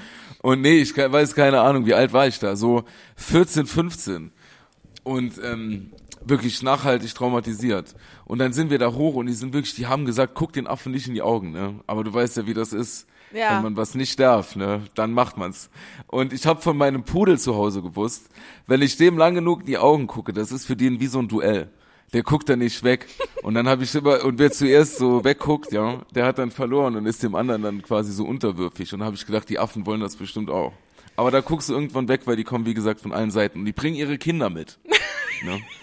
Und 0.40 0.62
nee, 0.62 0.78
ich 0.78 0.96
weiß 0.96 1.34
keine 1.34 1.60
Ahnung, 1.60 1.84
wie 1.86 1.94
alt 1.94 2.14
war 2.14 2.26
ich 2.26 2.38
da, 2.38 2.56
so 2.56 2.84
14, 3.16 3.66
15. 3.66 4.32
Und 5.04 5.34
ähm, 5.42 5.92
wirklich 6.24 6.62
nachhaltig 6.62 7.14
traumatisiert. 7.14 7.94
Und 8.24 8.38
dann 8.38 8.52
sind 8.52 8.70
wir 8.70 8.78
da 8.78 8.92
hoch 8.92 9.14
und 9.14 9.26
die 9.26 9.32
sind 9.32 9.52
wirklich, 9.52 9.74
die 9.74 9.86
haben 9.86 10.04
gesagt, 10.04 10.34
guck 10.34 10.52
den 10.52 10.66
Affen 10.66 10.92
nicht 10.92 11.08
in 11.08 11.14
die 11.14 11.22
Augen, 11.22 11.52
ne? 11.52 11.80
Aber 11.86 12.04
du 12.04 12.12
weißt 12.12 12.36
ja, 12.36 12.46
wie 12.46 12.54
das 12.54 12.72
ist. 12.72 13.06
Ja. 13.32 13.56
Wenn 13.56 13.62
man 13.62 13.76
was 13.76 13.94
nicht 13.94 14.20
darf, 14.20 14.56
ne, 14.56 14.82
dann 14.94 15.12
macht 15.12 15.38
man's. 15.38 15.70
Und 16.06 16.34
ich 16.34 16.46
habe 16.46 16.60
von 16.60 16.76
meinem 16.76 17.04
Pudel 17.04 17.38
zu 17.38 17.54
Hause 17.56 17.80
gewusst, 17.80 18.28
wenn 18.66 18.82
ich 18.82 18.98
dem 18.98 19.16
lang 19.16 19.34
genug 19.34 19.60
in 19.60 19.66
die 19.66 19.78
Augen 19.78 20.06
gucke, 20.06 20.34
das 20.34 20.52
ist 20.52 20.66
für 20.66 20.76
den 20.76 21.00
wie 21.00 21.06
so 21.06 21.18
ein 21.18 21.28
Duell. 21.28 21.70
Der 22.12 22.22
guckt 22.22 22.50
dann 22.50 22.58
nicht 22.58 22.84
weg. 22.84 23.06
Und 23.42 23.54
dann 23.54 23.66
habe 23.66 23.84
ich 23.84 23.94
immer, 23.94 24.22
und 24.22 24.38
wer 24.38 24.52
zuerst 24.52 24.98
so 24.98 25.24
wegguckt, 25.24 25.72
ja, 25.72 26.02
der 26.14 26.26
hat 26.26 26.36
dann 26.36 26.50
verloren 26.50 26.94
und 26.94 27.06
ist 27.06 27.22
dem 27.22 27.34
anderen 27.34 27.62
dann 27.62 27.80
quasi 27.80 28.12
so 28.12 28.26
unterwürfig. 28.26 28.92
Und 28.92 28.98
dann 28.98 29.06
habe 29.06 29.16
ich 29.16 29.24
gedacht, 29.24 29.48
die 29.48 29.58
Affen 29.58 29.86
wollen 29.86 30.02
das 30.02 30.16
bestimmt 30.16 30.50
auch. 30.50 30.74
Aber 31.16 31.30
da 31.30 31.40
guckst 31.40 31.70
du 31.70 31.72
irgendwann 31.72 32.08
weg, 32.08 32.22
weil 32.26 32.36
die 32.36 32.44
kommen, 32.44 32.66
wie 32.66 32.74
gesagt, 32.74 33.00
von 33.00 33.12
allen 33.12 33.30
Seiten. 33.30 33.60
Und 33.60 33.64
die 33.64 33.72
bringen 33.72 33.96
ihre 33.96 34.18
Kinder 34.18 34.50
mit. 34.50 34.78
ne? 35.42 35.58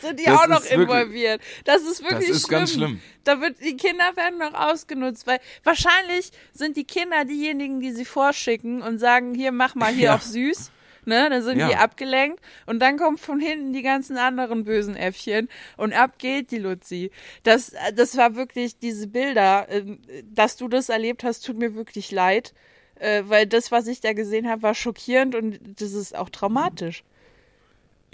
sind 0.00 0.20
die 0.20 0.24
das 0.24 0.40
auch 0.40 0.46
noch 0.48 0.64
involviert. 0.64 1.40
Wirklich, 1.40 1.64
das 1.64 1.82
ist 1.82 2.02
wirklich 2.02 2.28
das 2.28 2.36
ist 2.36 2.46
schlimm. 2.46 2.58
ganz 2.58 2.72
schlimm. 2.72 3.00
Da 3.24 3.40
wird, 3.40 3.60
die 3.60 3.76
Kinder 3.76 4.16
werden 4.16 4.38
noch 4.38 4.54
ausgenutzt, 4.54 5.26
weil 5.26 5.40
wahrscheinlich 5.64 6.30
sind 6.52 6.76
die 6.76 6.84
Kinder 6.84 7.24
diejenigen, 7.24 7.80
die 7.80 7.92
sie 7.92 8.04
vorschicken 8.04 8.82
und 8.82 8.98
sagen, 8.98 9.34
hier, 9.34 9.52
mach 9.52 9.74
mal 9.74 9.92
hier 9.92 10.06
ja. 10.06 10.14
auf 10.14 10.22
süß. 10.22 10.72
Ne, 11.08 11.30
dann 11.30 11.40
sind 11.40 11.60
ja. 11.60 11.68
die 11.68 11.76
abgelenkt 11.76 12.40
und 12.66 12.80
dann 12.80 12.96
kommen 12.96 13.16
von 13.16 13.38
hinten 13.38 13.72
die 13.72 13.82
ganzen 13.82 14.18
anderen 14.18 14.64
bösen 14.64 14.96
Äffchen 14.96 15.48
und 15.76 15.92
ab 15.92 16.18
geht 16.18 16.50
die 16.50 16.58
Luzi. 16.58 17.12
Das, 17.44 17.70
das 17.94 18.16
war 18.16 18.34
wirklich 18.34 18.80
diese 18.80 19.06
Bilder, 19.06 19.68
ähm, 19.68 20.00
dass 20.24 20.56
du 20.56 20.66
das 20.66 20.88
erlebt 20.88 21.22
hast, 21.22 21.46
tut 21.46 21.58
mir 21.58 21.76
wirklich 21.76 22.10
leid, 22.10 22.54
äh, 22.96 23.22
weil 23.26 23.46
das, 23.46 23.70
was 23.70 23.86
ich 23.86 24.00
da 24.00 24.14
gesehen 24.14 24.48
habe, 24.48 24.62
war 24.62 24.74
schockierend 24.74 25.36
und 25.36 25.60
das 25.80 25.92
ist 25.92 26.16
auch 26.16 26.28
traumatisch. 26.28 27.04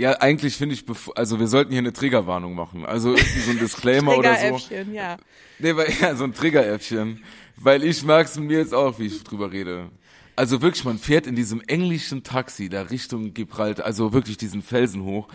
Ja, 0.03 0.20
eigentlich 0.20 0.57
finde 0.57 0.74
ich, 0.74 0.84
also 1.14 1.38
wir 1.38 1.46
sollten 1.46 1.70
hier 1.70 1.78
eine 1.78 1.92
Triggerwarnung 1.92 2.57
machen. 2.57 2.84
Also 2.84 3.11
irgendwie 3.11 3.38
so 3.38 3.50
ein 3.53 3.59
Disclaimer 3.61 4.18
oder 4.18 4.36
so. 4.36 4.74
ja. 4.92 5.16
Nee, 5.61 5.76
weil, 5.76 5.92
ja, 6.00 6.16
so 6.16 6.24
ein 6.24 6.34
Triggeräffchen. 6.34 7.22
Weil 7.57 7.84
ich 7.84 8.03
merk's 8.03 8.36
mir 8.36 8.59
jetzt 8.59 8.74
auch, 8.74 8.98
wie 8.98 9.07
ich 9.07 9.22
drüber 9.22 9.53
rede. 9.53 9.90
Also 10.34 10.61
wirklich, 10.61 10.84
man 10.84 10.98
fährt 10.98 11.28
in 11.28 11.36
diesem 11.36 11.61
englischen 11.68 12.24
Taxi 12.24 12.68
da 12.68 12.82
Richtung 12.82 13.32
Gibraltar, 13.32 13.84
also 13.86 14.12
wirklich 14.12 14.36
diesen 14.36 14.61
Felsen 14.61 15.05
hoch. 15.05 15.28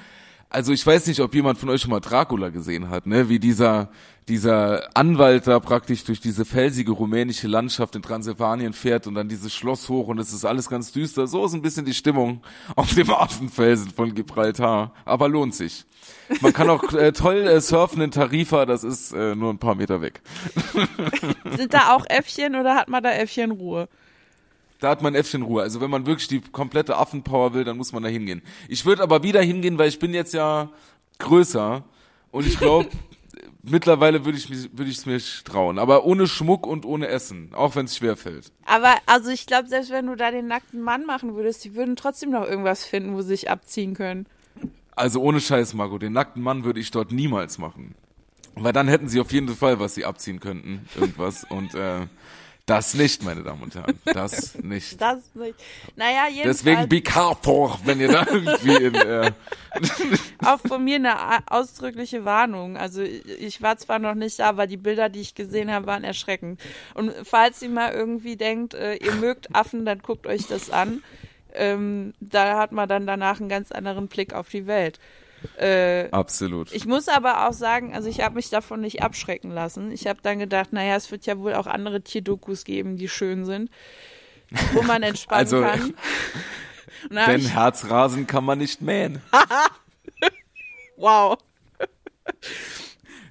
Also 0.49 0.71
ich 0.71 0.85
weiß 0.85 1.07
nicht, 1.07 1.19
ob 1.19 1.35
jemand 1.35 1.57
von 1.57 1.69
euch 1.69 1.81
schon 1.81 1.91
mal 1.91 1.99
Dracula 1.99 2.49
gesehen 2.49 2.89
hat, 2.89 3.05
ne? 3.05 3.29
Wie 3.29 3.39
dieser 3.39 3.89
dieser 4.27 4.89
Anwalt 4.93 5.47
da 5.47 5.59
praktisch 5.59 6.03
durch 6.03 6.19
diese 6.19 6.43
felsige 6.43 6.91
rumänische 6.91 7.47
Landschaft 7.47 7.95
in 7.95 8.01
Transsilvanien 8.01 8.73
fährt 8.73 9.07
und 9.07 9.15
dann 9.15 9.29
dieses 9.29 9.53
Schloss 9.53 9.87
hoch 9.87 10.07
und 10.07 10.19
es 10.19 10.33
ist 10.33 10.43
alles 10.43 10.69
ganz 10.69 10.91
düster. 10.91 11.27
So 11.27 11.45
ist 11.45 11.53
ein 11.53 11.61
bisschen 11.61 11.85
die 11.85 11.93
Stimmung 11.93 12.41
auf 12.75 12.93
dem 12.93 13.09
Affenfelsen 13.09 13.91
von 13.91 14.13
Gibraltar. 14.13 14.93
Aber 15.05 15.29
lohnt 15.29 15.55
sich. 15.55 15.85
Man 16.41 16.51
kann 16.51 16.69
auch 16.69 16.91
äh, 16.93 17.13
toll 17.13 17.37
äh, 17.37 17.61
surfen 17.61 18.01
in 18.01 18.11
Tarifa, 18.11 18.65
das 18.65 18.83
ist 18.83 19.13
äh, 19.13 19.33
nur 19.33 19.51
ein 19.51 19.59
paar 19.59 19.75
Meter 19.75 20.01
weg. 20.01 20.21
Sind 21.57 21.73
da 21.73 21.95
auch 21.95 22.05
Äffchen 22.09 22.55
oder 22.55 22.75
hat 22.75 22.89
man 22.89 23.03
da 23.03 23.11
Äffchen 23.11 23.51
Ruhe? 23.51 23.87
Da 24.79 24.89
hat 24.89 25.01
man 25.01 25.15
Äffchen 25.15 25.41
Ruhe. 25.41 25.63
Also 25.63 25.81
wenn 25.81 25.89
man 25.89 26.05
wirklich 26.05 26.27
die 26.27 26.41
komplette 26.41 26.97
Affenpower 26.97 27.53
will, 27.53 27.63
dann 27.63 27.77
muss 27.77 27.93
man 27.93 28.03
da 28.03 28.09
hingehen. 28.09 28.41
Ich 28.67 28.85
würde 28.85 29.03
aber 29.03 29.23
wieder 29.23 29.41
hingehen, 29.41 29.77
weil 29.77 29.89
ich 29.89 29.99
bin 29.99 30.13
jetzt 30.13 30.33
ja 30.33 30.69
größer 31.19 31.83
und 32.31 32.45
ich 32.45 32.59
glaube, 32.59 32.89
mittlerweile 33.63 34.25
würde 34.25 34.37
ich 34.37 34.49
mich, 34.49 34.69
würde 34.77 34.91
ich 34.91 34.97
es 34.97 35.05
mir 35.05 35.19
trauen. 35.43 35.79
Aber 35.79 36.05
ohne 36.05 36.27
Schmuck 36.27 36.67
und 36.67 36.85
ohne 36.85 37.07
Essen, 37.07 37.51
auch 37.53 37.75
wenn 37.75 37.85
es 37.85 37.97
schwer 37.97 38.15
fällt. 38.15 38.51
Aber 38.65 38.95
also 39.05 39.29
ich 39.29 39.45
glaube, 39.45 39.67
selbst 39.67 39.91
wenn 39.91 40.07
du 40.07 40.15
da 40.15 40.31
den 40.31 40.47
nackten 40.47 40.81
Mann 40.81 41.05
machen 41.05 41.35
würdest, 41.35 41.65
die 41.65 41.75
würden 41.75 41.95
trotzdem 41.95 42.31
noch 42.31 42.45
irgendwas 42.45 42.85
finden, 42.85 43.15
wo 43.15 43.21
sie 43.21 43.29
sich 43.29 43.49
abziehen 43.49 43.93
können. 43.93 44.27
Also 44.95 45.21
ohne 45.21 45.39
Scheiß, 45.39 45.73
Marco, 45.73 45.97
den 45.97 46.13
nackten 46.13 46.41
Mann 46.41 46.63
würde 46.63 46.79
ich 46.79 46.91
dort 46.91 47.11
niemals 47.11 47.57
machen. 47.57 47.95
Weil 48.55 48.73
dann 48.73 48.87
hätten 48.87 49.07
sie 49.07 49.19
auf 49.19 49.31
jeden 49.31 49.49
Fall, 49.49 49.79
was 49.79 49.93
sie 49.93 50.05
abziehen 50.05 50.39
könnten, 50.39 50.87
irgendwas. 50.95 51.43
und 51.43 51.75
äh, 51.75 52.07
das 52.67 52.93
nicht, 52.95 53.23
meine 53.23 53.43
Damen 53.43 53.63
und 53.63 53.75
Herren. 53.75 53.97
Das 54.03 54.55
nicht. 54.55 54.99
Das 55.07 55.19
nicht. 55.33 55.55
Naja, 55.95 56.27
jedenfalls. 56.27 56.57
Deswegen 56.57 56.89
be 56.89 57.01
careful, 57.01 57.75
wenn 57.85 58.01
ihr 58.01 58.09
da 58.09 58.27
irgendwie 58.29 58.75
in, 58.75 58.93
äh 58.93 59.31
Auch 60.43 60.59
von 60.59 60.83
mir 60.83 60.95
eine 60.95 61.15
ausdrückliche 61.49 62.25
Warnung. 62.25 62.75
Also 62.75 63.01
ich 63.01 63.61
war 63.61 63.77
zwar 63.77 63.99
noch 63.99 64.15
nicht 64.15 64.39
da, 64.39 64.49
aber 64.49 64.67
die 64.67 64.75
Bilder, 64.75 65.07
die 65.07 65.21
ich 65.21 65.33
gesehen 65.33 65.71
habe, 65.71 65.87
waren 65.87 66.03
erschreckend. 66.03 66.59
Und 66.93 67.13
falls 67.23 67.61
ihr 67.61 67.69
mal 67.69 67.93
irgendwie 67.93 68.35
denkt, 68.35 68.73
äh, 68.73 68.95
ihr 68.95 69.13
mögt 69.13 69.55
Affen, 69.55 69.85
dann 69.85 69.99
guckt 69.99 70.27
euch 70.27 70.47
das 70.47 70.69
an. 70.69 71.03
Ähm, 71.53 72.15
da 72.19 72.59
hat 72.59 72.73
man 72.73 72.89
dann 72.89 73.07
danach 73.07 73.39
einen 73.39 73.49
ganz 73.49 73.71
anderen 73.71 74.09
Blick 74.09 74.33
auf 74.33 74.49
die 74.49 74.67
Welt. 74.67 74.99
Äh, 75.57 76.09
Absolut. 76.11 76.71
Ich 76.71 76.85
muss 76.85 77.07
aber 77.07 77.47
auch 77.47 77.53
sagen, 77.53 77.93
also 77.93 78.09
ich 78.09 78.21
habe 78.21 78.35
mich 78.35 78.49
davon 78.49 78.81
nicht 78.81 79.01
abschrecken 79.01 79.51
lassen. 79.51 79.91
Ich 79.91 80.07
habe 80.07 80.19
dann 80.21 80.39
gedacht, 80.39 80.73
naja, 80.73 80.95
es 80.95 81.11
wird 81.11 81.25
ja 81.25 81.37
wohl 81.37 81.53
auch 81.53 81.67
andere 81.67 82.01
Tierdokus 82.01 82.63
geben, 82.63 82.97
die 82.97 83.09
schön 83.09 83.45
sind, 83.45 83.69
wo 84.73 84.81
man 84.81 85.03
entspannen 85.03 85.39
also, 85.39 85.61
kann. 85.61 85.93
denn 87.27 87.41
ich, 87.41 87.53
Herzrasen 87.53 88.27
kann 88.27 88.43
man 88.43 88.57
nicht 88.57 88.81
mähen. 88.81 89.21
wow. 90.97 91.37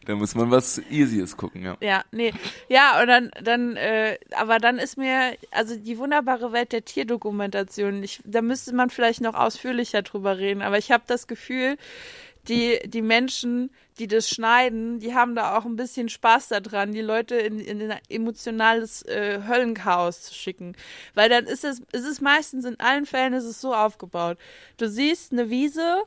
Da 0.07 0.15
muss 0.15 0.35
man 0.35 0.51
was 0.51 0.81
Easyes 0.91 1.37
gucken, 1.37 1.63
ja. 1.63 1.77
Ja, 1.81 2.05
nee. 2.13 2.33
Ja, 2.69 3.01
und 3.01 3.09
dann, 3.09 3.31
dann, 3.43 3.77
äh, 3.77 4.19
aber 4.37 4.59
dann 4.59 4.79
ist 4.79 4.97
mir, 4.97 5.37
also 5.51 5.77
die 5.77 5.99
wunderbare 5.99 6.53
Welt 6.53 6.73
der 6.73 6.85
Tierdokumentation, 6.85 8.03
ich, 8.05 8.21
da 8.25 8.41
müsste 8.41 8.73
man 8.73 8.91
vielleicht 8.91 9.21
noch 9.21 9.35
ausführlicher 9.35 10.03
drüber 10.03 10.39
reden, 10.39 10.63
aber 10.63 10.79
ich 10.79 10.93
habe 10.93 11.03
das 11.07 11.27
Gefühl, 11.27 11.77
die, 12.49 12.79
die 12.87 13.03
Menschen, 13.03 13.71
die 13.99 14.07
das 14.07 14.29
schneiden, 14.29 15.01
die 15.01 15.15
haben 15.15 15.35
da 15.35 15.57
auch 15.57 15.65
ein 15.65 15.75
bisschen 15.75 16.09
Spaß 16.09 16.49
daran, 16.49 16.93
die 16.93 17.01
Leute 17.01 17.35
in, 17.35 17.59
in 17.59 17.91
ein 17.91 17.99
emotionales 18.09 19.03
äh, 19.03 19.41
Höllenchaos 19.47 20.23
zu 20.23 20.35
schicken. 20.35 20.77
Weil 21.15 21.29
dann 21.29 21.47
ist 21.47 21.65
es, 21.65 21.81
ist 21.93 22.07
es 22.07 22.21
meistens, 22.21 22.65
in 22.65 22.79
allen 22.79 23.07
Fällen 23.07 23.33
ist 23.33 23.45
es 23.45 23.61
so 23.61 23.75
aufgebaut. 23.75 24.39
Du 24.77 24.89
siehst 24.89 25.33
eine 25.33 25.51
Wiese 25.51 26.03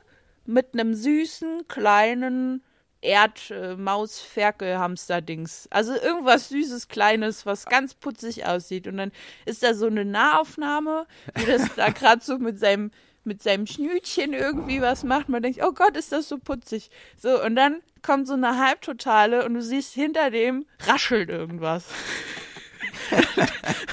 mit 0.46 0.72
einem 0.72 0.94
süßen, 0.94 1.68
kleinen, 1.68 2.62
Erdmaus-Ferkel-Hamster-Dings. 3.02 5.68
Also 5.70 5.94
irgendwas 5.94 6.48
Süßes, 6.48 6.88
Kleines, 6.88 7.46
was 7.46 7.66
ganz 7.66 7.94
putzig 7.94 8.46
aussieht. 8.46 8.86
Und 8.86 8.98
dann 8.98 9.10
ist 9.46 9.62
da 9.62 9.72
so 9.74 9.86
eine 9.86 10.04
Nahaufnahme, 10.04 11.06
wie 11.34 11.46
das 11.46 11.74
da 11.76 11.90
gerade 11.90 12.22
so 12.22 12.38
mit 12.38 12.58
seinem, 12.58 12.90
mit 13.24 13.42
seinem 13.42 13.66
Schnütchen 13.66 14.32
irgendwie 14.32 14.82
was 14.82 15.04
macht. 15.04 15.28
Man 15.28 15.42
denkt, 15.42 15.60
oh 15.62 15.72
Gott, 15.72 15.96
ist 15.96 16.12
das 16.12 16.28
so 16.28 16.38
putzig. 16.38 16.90
So, 17.16 17.42
und 17.42 17.56
dann 17.56 17.82
kommt 18.02 18.26
so 18.26 18.34
eine 18.34 18.58
Halbtotale 18.58 19.44
und 19.44 19.54
du 19.54 19.62
siehst 19.62 19.94
hinter 19.94 20.30
dem 20.30 20.66
raschelt 20.80 21.30
irgendwas. 21.30 21.86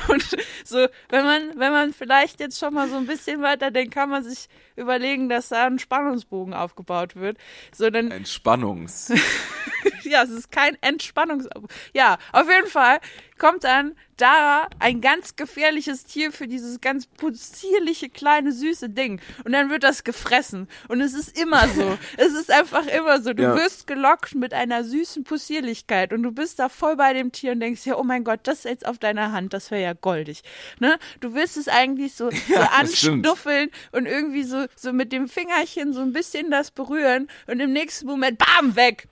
Und 0.10 0.38
so, 0.64 0.88
wenn 1.10 1.24
man, 1.24 1.42
wenn 1.58 1.72
man 1.72 1.94
vielleicht 1.94 2.40
jetzt 2.40 2.60
schon 2.60 2.74
mal 2.74 2.90
so 2.90 2.98
ein 2.98 3.06
bisschen 3.06 3.42
weiter 3.42 3.72
denkt, 3.72 3.94
kann 3.94 4.10
man 4.10 4.24
sich 4.24 4.48
überlegen, 4.76 5.30
dass 5.30 5.50
da 5.50 5.66
ein 5.66 5.80
Spannungsbogen 5.80 6.54
aufgebaut 6.54 7.16
wird. 7.16 7.38
So, 7.74 7.90
dann, 7.90 8.12
Entspannungs. 8.12 9.12
ja, 10.08 10.24
es 10.24 10.30
ist 10.30 10.52
kein 10.52 10.78
Entspannungs. 10.82 11.48
Ja, 11.94 12.18
auf 12.32 12.50
jeden 12.50 12.68
Fall 12.68 13.00
kommt 13.38 13.64
dann 13.64 13.96
da 14.18 14.68
ein 14.80 15.00
ganz 15.00 15.36
gefährliches 15.36 16.06
Tier 16.06 16.32
für 16.32 16.48
dieses 16.48 16.82
ganz 16.82 17.06
putzierliche 17.06 18.10
kleine 18.10 18.52
süße 18.52 18.90
Ding 18.90 19.22
und 19.46 19.52
dann 19.52 19.70
wird 19.70 19.84
das 19.84 20.04
gefressen 20.04 20.68
und 20.88 21.02
es 21.02 21.14
ist 21.14 21.40
immer 21.40 21.68
so. 21.70 21.98
es 22.18 22.34
ist 22.34 22.52
einfach 22.52 22.88
immer 22.88 23.22
so. 23.22 23.34
Du 23.34 23.44
ja. 23.44 23.56
wirst 23.56 23.86
gelockt 23.86 24.36
mit 24.36 24.54
einer 24.54 24.84
süßen 24.84 25.24
Pussierlichkeit 25.24 26.14
und 26.14 26.24
du 26.24 26.32
bist 26.32 26.60
da 26.60 26.68
voll 26.68 26.96
bei 26.96 27.14
dem 27.14 27.32
Tier 27.32 27.52
und 27.52 27.60
denkst 27.60 27.86
ja, 27.86 27.98
oh 27.98 28.04
mein 28.04 28.24
Gott, 28.24 28.40
das 28.44 28.60
ist 28.60 28.66
jetzt 28.66 28.88
auf 28.88 28.98
deiner 28.98 29.32
Hand, 29.32 29.54
das 29.54 29.70
wäre 29.72 29.84
ja 29.84 29.94
goldig. 29.94 30.42
Ne? 30.80 30.98
Du 31.20 31.36
willst 31.36 31.58
es 31.58 31.68
eigentlich 31.68 32.16
so, 32.16 32.32
so 32.48 32.54
ja, 32.54 32.72
anstuffeln 32.80 33.70
und 33.92 34.08
irgendwie 34.08 34.44
so 34.44 34.66
so 34.76 34.94
mit 34.94 35.12
dem 35.12 35.28
Fingerchen 35.28 35.94
so 35.94 36.02
ein 36.02 36.14
bisschen 36.14 36.50
das 36.50 36.72
berühren 36.72 37.28
und 37.46 37.60
im 37.60 37.72
nächsten 37.72 38.08
Moment 38.08 38.40
bam 38.40 38.76
weg. 38.76 39.08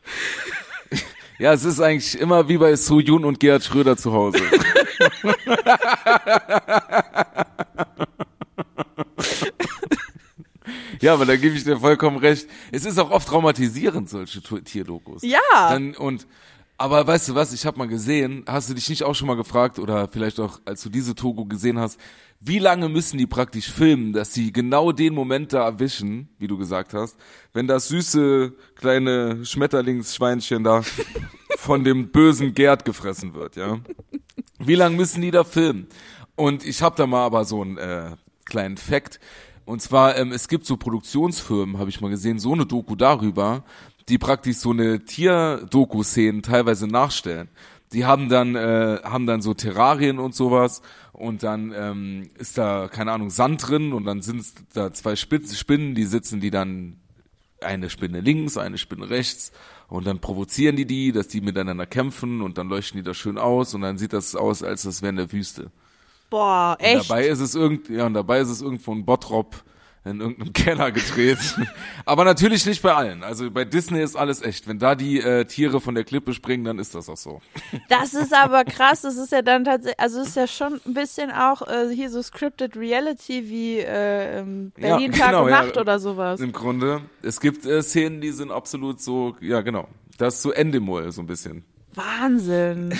Ja, 1.37 1.51
es 1.51 1.65
ist 1.65 1.81
eigentlich 1.81 2.17
immer 2.17 2.47
wie 2.47 2.57
bei 2.57 2.73
Su 2.77 3.01
Yun 3.01 3.25
und 3.25 3.41
Gerhard 3.41 3.61
Schröder 3.61 3.97
zu 3.97 4.13
Hause. 4.13 4.39
ja, 11.01 11.13
aber 11.13 11.25
da 11.25 11.35
gebe 11.35 11.55
ich 11.55 11.63
dir 11.65 11.77
vollkommen 11.77 12.17
recht. 12.17 12.47
Es 12.71 12.85
ist 12.85 12.97
auch 12.97 13.11
oft 13.11 13.27
traumatisierend, 13.27 14.09
solche 14.09 14.41
Tierdokus. 14.41 15.21
Ja. 15.23 15.39
Dann, 15.51 15.95
und 15.95 16.25
Aber 16.77 17.05
weißt 17.07 17.29
du 17.29 17.35
was, 17.35 17.53
ich 17.53 17.65
habe 17.65 17.77
mal 17.77 17.87
gesehen, 17.87 18.43
hast 18.47 18.69
du 18.69 18.73
dich 18.73 18.89
nicht 18.89 19.03
auch 19.03 19.15
schon 19.15 19.27
mal 19.27 19.37
gefragt 19.37 19.79
oder 19.79 20.09
vielleicht 20.11 20.39
auch, 20.39 20.59
als 20.65 20.81
du 20.83 20.89
diese 20.89 21.15
Togo 21.15 21.45
gesehen 21.45 21.79
hast, 21.79 21.99
wie 22.39 22.59
lange 22.59 22.89
müssen 22.89 23.17
die 23.17 23.25
praktisch 23.25 23.71
filmen, 23.71 24.13
dass 24.13 24.33
sie 24.33 24.51
genau 24.51 24.91
den 24.91 25.13
Moment 25.13 25.53
da 25.53 25.65
erwischen, 25.65 26.29
wie 26.37 26.47
du 26.47 26.57
gesagt 26.57 26.93
hast, 26.93 27.17
wenn 27.53 27.67
das 27.67 27.87
süße 27.87 28.53
kleine 28.75 29.45
Schmetterlingsschweinchen 29.45 30.63
da 30.63 30.83
von 31.57 31.83
dem 31.83 32.11
bösen 32.11 32.53
Gerd 32.53 32.85
gefressen 32.85 33.33
wird, 33.33 33.55
ja? 33.55 33.79
Wie 34.59 34.75
lange 34.75 34.95
müssen 34.95 35.21
die 35.21 35.31
da 35.31 35.43
filmen? 35.43 35.87
Und 36.35 36.65
ich 36.65 36.81
habe 36.81 36.95
da 36.95 37.07
mal 37.07 37.25
aber 37.25 37.45
so 37.45 37.61
einen 37.61 37.77
äh, 37.77 38.11
kleinen 38.45 38.77
Fact. 38.77 39.19
Und 39.65 39.81
zwar, 39.81 40.17
ähm, 40.17 40.31
es 40.31 40.47
gibt 40.47 40.65
so 40.65 40.77
Produktionsfirmen, 40.77 41.77
habe 41.79 41.89
ich 41.89 42.01
mal 42.01 42.09
gesehen, 42.09 42.39
so 42.39 42.53
eine 42.53 42.65
Doku 42.65 42.95
darüber, 42.95 43.63
die 44.07 44.17
praktisch 44.17 44.57
so 44.57 44.71
eine 44.71 45.03
Tier-Doku-Szenen 45.03 46.43
teilweise 46.43 46.87
nachstellen. 46.87 47.49
Die 47.93 48.05
haben 48.05 48.29
dann, 48.29 48.55
äh, 48.55 48.99
haben 49.03 49.25
dann 49.25 49.41
so 49.41 49.53
Terrarien 49.53 50.19
und 50.19 50.35
sowas 50.35 50.81
und 51.13 51.43
dann 51.43 51.73
ähm, 51.75 52.29
ist 52.37 52.57
da, 52.57 52.87
keine 52.87 53.11
Ahnung, 53.11 53.29
Sand 53.29 53.67
drin 53.69 53.93
und 53.93 54.05
dann 54.05 54.21
sind 54.21 54.45
da 54.73 54.91
zwei 54.91 55.15
Spitz 55.15 55.57
Spinnen, 55.57 55.95
die 55.95 56.05
sitzen 56.05 56.41
die 56.41 56.51
dann 56.51 56.97
eine 57.61 57.89
Spinne 57.89 58.19
links, 58.19 58.57
eine 58.57 58.77
Spinne 58.77 59.09
rechts 59.09 59.51
und 59.87 60.05
dann 60.07 60.19
provozieren 60.19 60.75
die 60.75 60.85
die, 60.85 61.11
dass 61.11 61.27
die 61.27 61.41
miteinander 61.41 61.85
kämpfen 61.85 62.41
und 62.41 62.57
dann 62.57 62.69
leuchten 62.69 62.97
die 62.97 63.03
da 63.03 63.13
schön 63.13 63.37
aus 63.37 63.73
und 63.73 63.81
dann 63.81 63.97
sieht 63.97 64.13
das 64.13 64.35
aus, 64.35 64.63
als 64.63 64.83
das 64.83 65.01
wäre 65.01 65.11
in 65.11 65.15
der 65.17 65.31
Wüste. 65.31 65.71
Boah, 66.29 66.75
Und 66.79 66.85
echt? 66.85 67.09
dabei 67.09 67.27
ist 67.27 67.39
es 67.39 67.55
irgend, 67.55 67.89
ja, 67.89 68.05
und 68.05 68.13
dabei 68.13 68.39
ist 68.39 68.49
es 68.49 68.61
irgendwo 68.61 68.91
ein 68.91 69.05
Bottrop 69.05 69.63
in 70.05 70.21
irgendeinem 70.21 70.53
Keller 70.53 70.91
gedreht. 70.91 71.39
Aber 72.05 72.23
natürlich 72.23 72.65
nicht 72.65 72.81
bei 72.81 72.93
allen. 72.93 73.23
Also 73.23 73.49
bei 73.49 73.65
Disney 73.65 74.01
ist 74.01 74.15
alles 74.15 74.41
echt. 74.41 74.67
Wenn 74.67 74.77
da 74.77 74.95
die 74.95 75.19
äh, 75.19 75.45
Tiere 75.45 75.81
von 75.81 75.95
der 75.95 76.03
Klippe 76.03 76.33
springen, 76.33 76.63
dann 76.63 76.79
ist 76.79 76.93
das 76.93 77.09
auch 77.09 77.17
so. 77.17 77.41
Das 77.89 78.13
ist 78.13 78.33
aber 78.33 78.63
krass. 78.65 79.01
Das 79.01 79.17
ist 79.17 79.31
ja 79.31 79.41
dann 79.41 79.63
tatsächlich, 79.63 79.99
also 79.99 80.21
es 80.21 80.29
ist 80.29 80.35
ja 80.35 80.47
schon 80.47 80.79
ein 80.85 80.93
bisschen 80.93 81.31
auch 81.31 81.67
äh, 81.67 81.89
hier 81.93 82.09
so 82.09 82.21
scripted 82.21 82.77
Reality 82.77 83.49
wie 83.49 83.79
äh, 83.79 84.39
ähm, 84.39 84.71
Ja, 84.77 84.89
Berlin 84.89 85.11
Tag 85.11 85.29
genau, 85.29 85.43
und 85.45 85.49
ja. 85.49 85.63
Nacht 85.63 85.77
oder 85.77 85.99
sowas. 85.99 86.39
Im 86.39 86.51
Grunde. 86.51 87.01
Es 87.23 87.39
gibt 87.39 87.65
äh, 87.65 87.81
Szenen, 87.81 88.21
die 88.21 88.31
sind 88.31 88.51
absolut 88.51 89.01
so, 89.01 89.35
ja 89.41 89.61
genau. 89.61 89.87
Das 90.17 90.35
ist 90.35 90.41
so 90.43 90.51
Endemol 90.51 91.11
so 91.11 91.21
ein 91.21 91.27
bisschen. 91.27 91.65
Wahnsinn. 91.95 92.93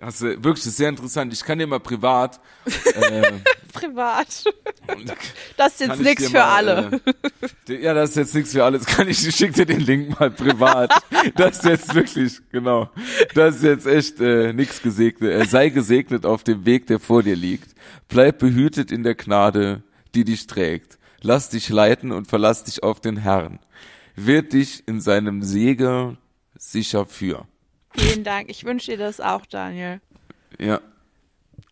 Hast 0.00 0.20
du 0.20 0.26
wirklich 0.26 0.58
das 0.58 0.66
ist 0.66 0.76
sehr 0.76 0.88
interessant. 0.88 1.32
Ich 1.32 1.42
kann 1.42 1.58
dir 1.58 1.66
mal 1.66 1.80
privat. 1.80 2.40
Äh, 2.94 3.40
Privat. 3.72 4.44
Das 5.56 5.74
ist 5.74 5.80
jetzt 5.80 6.00
ich 6.00 6.06
nichts 6.06 6.26
für 6.28 6.38
mal, 6.38 6.44
alle. 6.44 7.00
Äh, 7.68 7.82
ja, 7.82 7.94
das 7.94 8.10
ist 8.10 8.16
jetzt 8.16 8.34
nichts 8.34 8.52
für 8.52 8.64
alle. 8.64 8.78
Das 8.78 8.86
kann 8.86 9.08
ich, 9.08 9.26
ich 9.26 9.34
schick 9.34 9.52
dir 9.52 9.66
den 9.66 9.80
Link 9.80 10.18
mal 10.18 10.30
privat. 10.30 10.92
Das 11.34 11.58
ist 11.58 11.64
jetzt 11.64 11.94
wirklich, 11.94 12.40
genau. 12.50 12.90
Das 13.34 13.56
ist 13.56 13.64
jetzt 13.64 13.86
echt 13.86 14.20
äh, 14.20 14.52
nix 14.52 14.80
gesegnet. 14.80 15.32
Er 15.32 15.46
sei 15.46 15.68
gesegnet 15.68 16.24
auf 16.24 16.44
dem 16.44 16.64
Weg, 16.64 16.86
der 16.86 17.00
vor 17.00 17.22
dir 17.22 17.36
liegt. 17.36 17.74
Bleib 18.08 18.38
behütet 18.38 18.90
in 18.90 19.02
der 19.02 19.14
Gnade, 19.14 19.82
die 20.14 20.24
dich 20.24 20.46
trägt. 20.46 20.98
Lass 21.20 21.50
dich 21.50 21.68
leiten 21.68 22.12
und 22.12 22.28
verlass 22.28 22.64
dich 22.64 22.82
auf 22.82 23.00
den 23.00 23.16
Herrn. 23.16 23.58
Wird 24.16 24.52
dich 24.52 24.86
in 24.86 25.00
seinem 25.00 25.42
Segen 25.42 26.18
sicher 26.56 27.04
für. 27.06 27.46
Vielen 27.96 28.24
Dank. 28.24 28.50
Ich 28.50 28.64
wünsche 28.64 28.92
dir 28.92 28.98
das 28.98 29.20
auch, 29.20 29.46
Daniel. 29.46 30.00
Ja. 30.58 30.80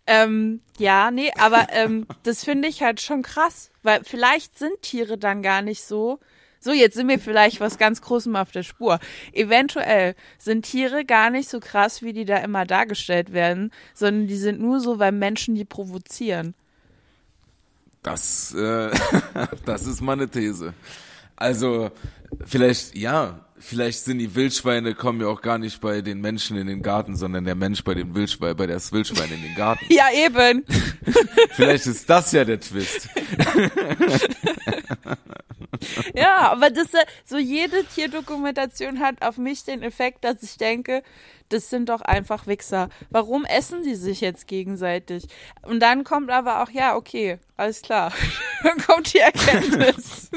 Ähm, 0.06 0.60
ja, 0.78 1.10
nee, 1.10 1.32
aber 1.36 1.66
ähm, 1.70 2.06
das 2.22 2.44
finde 2.44 2.68
ich 2.68 2.82
halt 2.82 3.00
schon 3.00 3.22
krass, 3.22 3.70
weil 3.82 4.04
vielleicht 4.04 4.56
sind 4.56 4.80
Tiere 4.82 5.18
dann 5.18 5.42
gar 5.42 5.62
nicht 5.62 5.82
so. 5.82 6.20
So, 6.60 6.72
jetzt 6.72 6.94
sind 6.94 7.08
wir 7.08 7.18
vielleicht 7.18 7.60
was 7.60 7.78
ganz 7.78 8.00
Großem 8.00 8.34
auf 8.36 8.50
der 8.50 8.62
Spur. 8.62 8.98
Eventuell 9.32 10.14
sind 10.38 10.64
Tiere 10.64 11.04
gar 11.04 11.30
nicht 11.30 11.48
so 11.48 11.60
krass, 11.60 12.02
wie 12.02 12.12
die 12.12 12.24
da 12.24 12.38
immer 12.38 12.64
dargestellt 12.64 13.32
werden, 13.32 13.72
sondern 13.94 14.26
die 14.26 14.36
sind 14.36 14.60
nur 14.60 14.80
so, 14.80 14.98
weil 14.98 15.12
Menschen 15.12 15.54
die 15.54 15.64
provozieren. 15.64 16.54
Das, 18.02 18.54
äh, 18.54 18.90
das 19.64 19.86
ist 19.86 20.00
meine 20.00 20.28
These. 20.28 20.72
Also, 21.34 21.90
vielleicht, 22.44 22.96
ja, 22.96 23.45
vielleicht 23.59 24.00
sind 24.00 24.18
die 24.18 24.34
Wildschweine, 24.34 24.94
kommen 24.94 25.20
ja 25.20 25.28
auch 25.28 25.42
gar 25.42 25.59
nicht 25.59 25.80
bei 25.80 26.00
den 26.00 26.20
Menschen 26.20 26.57
in 26.57 26.66
den 26.66 26.82
Garten, 26.82 27.16
sondern 27.16 27.44
der 27.44 27.54
Mensch 27.54 27.82
bei 27.84 27.94
dem 27.94 28.14
Wildschwein, 28.14 28.57
bei 28.57 28.66
das 28.66 28.92
Wildschwein 28.92 29.32
in 29.32 29.42
den 29.42 29.54
Garten. 29.54 29.84
Ja, 29.96 30.09
eben. 30.12 30.64
Vielleicht 31.52 31.86
ist 31.86 32.09
das 32.11 32.32
ja 32.32 32.44
der 32.44 32.61
Twist. 32.61 33.09
Ja, 36.14 36.52
aber 36.52 36.70
das 36.70 36.92
äh, 36.94 37.04
so 37.24 37.38
jede 37.38 37.84
Tierdokumentation 37.84 39.00
hat 39.00 39.22
auf 39.22 39.36
mich 39.36 39.64
den 39.64 39.82
Effekt, 39.82 40.24
dass 40.24 40.42
ich 40.42 40.57
denke, 40.57 41.02
das 41.48 41.70
sind 41.70 41.88
doch 41.88 42.00
einfach 42.00 42.46
Wichser. 42.46 42.88
Warum 43.11 43.44
essen 43.44 43.84
die 43.84 43.94
sich 43.94 44.20
jetzt 44.20 44.46
gegenseitig? 44.46 45.26
Und 45.62 45.80
dann 45.80 46.04
kommt 46.04 46.30
aber 46.30 46.62
auch, 46.62 46.70
ja, 46.70 46.96
okay, 46.96 47.38
alles 47.57 47.82
klar. 47.82 48.12
dann 48.62 48.78
kommt 48.78 49.12
die 49.12 49.18
Erkenntnis. 49.18 50.30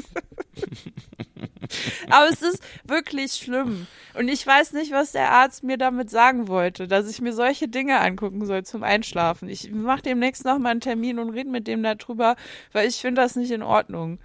Aber 2.10 2.30
es 2.32 2.42
ist 2.42 2.62
wirklich 2.84 3.34
schlimm. 3.34 3.88
Und 4.14 4.28
ich 4.28 4.46
weiß 4.46 4.74
nicht, 4.74 4.92
was 4.92 5.12
der 5.12 5.32
Arzt 5.32 5.64
mir 5.64 5.78
damit 5.78 6.10
sagen 6.10 6.48
wollte, 6.48 6.88
dass 6.88 7.10
ich 7.10 7.22
mir 7.22 7.34
solche 7.34 7.68
Dinge 7.68 8.00
angucken 8.00 8.46
soll 8.46 8.64
zum 8.64 8.84
Einschlafen. 8.84 9.50
Ich 9.50 9.72
mache 9.72 10.02
demnächst 10.02 10.46
noch 10.46 10.58
mal 10.58 10.70
einen 10.70 10.82
Termin 10.82 11.20
und 11.20 11.30
rede 11.30 11.50
mit 11.50 11.68
dem 11.68 11.84
darüber, 11.84 12.36
weil 12.72 12.88
ich 12.88 12.98
finde 12.98 13.22
das 13.22 13.36
nicht 13.36 13.52
in 13.52 13.64
Ordnung. 13.64 14.20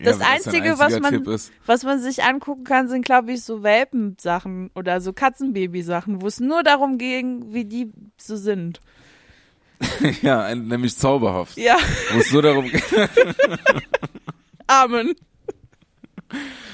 Das 0.00 0.20
Ja, 0.20 0.26
Einzige, 0.28 0.78
was 0.78 0.94
einziger 0.94 1.20
man, 1.24 1.40
was 1.66 1.82
man 1.82 2.00
sich 2.00 2.22
angucken 2.22 2.62
kann, 2.64 2.88
sind, 2.88 3.04
glaube 3.04 3.32
ich, 3.32 3.42
so 3.42 3.64
Welpensachen 3.64 4.70
oder 4.76 5.00
so 5.00 5.12
Katzenbaby-Sachen, 5.12 6.22
wo 6.22 6.26
es 6.28 6.38
nur 6.38 6.62
darum 6.62 6.98
ging, 6.98 7.52
wie 7.52 7.64
die 7.64 7.90
so 8.16 8.36
sind. 8.36 8.80
Ja, 10.22 10.42
ein, 10.42 10.66
nämlich 10.66 10.96
zauberhaft. 10.96 11.56
Ja, 11.56 11.76
Wo 12.12 12.18
es 12.18 12.32
nur 12.32 12.42
darum 12.42 12.68
geht. 12.68 12.82
Amen. 14.66 15.14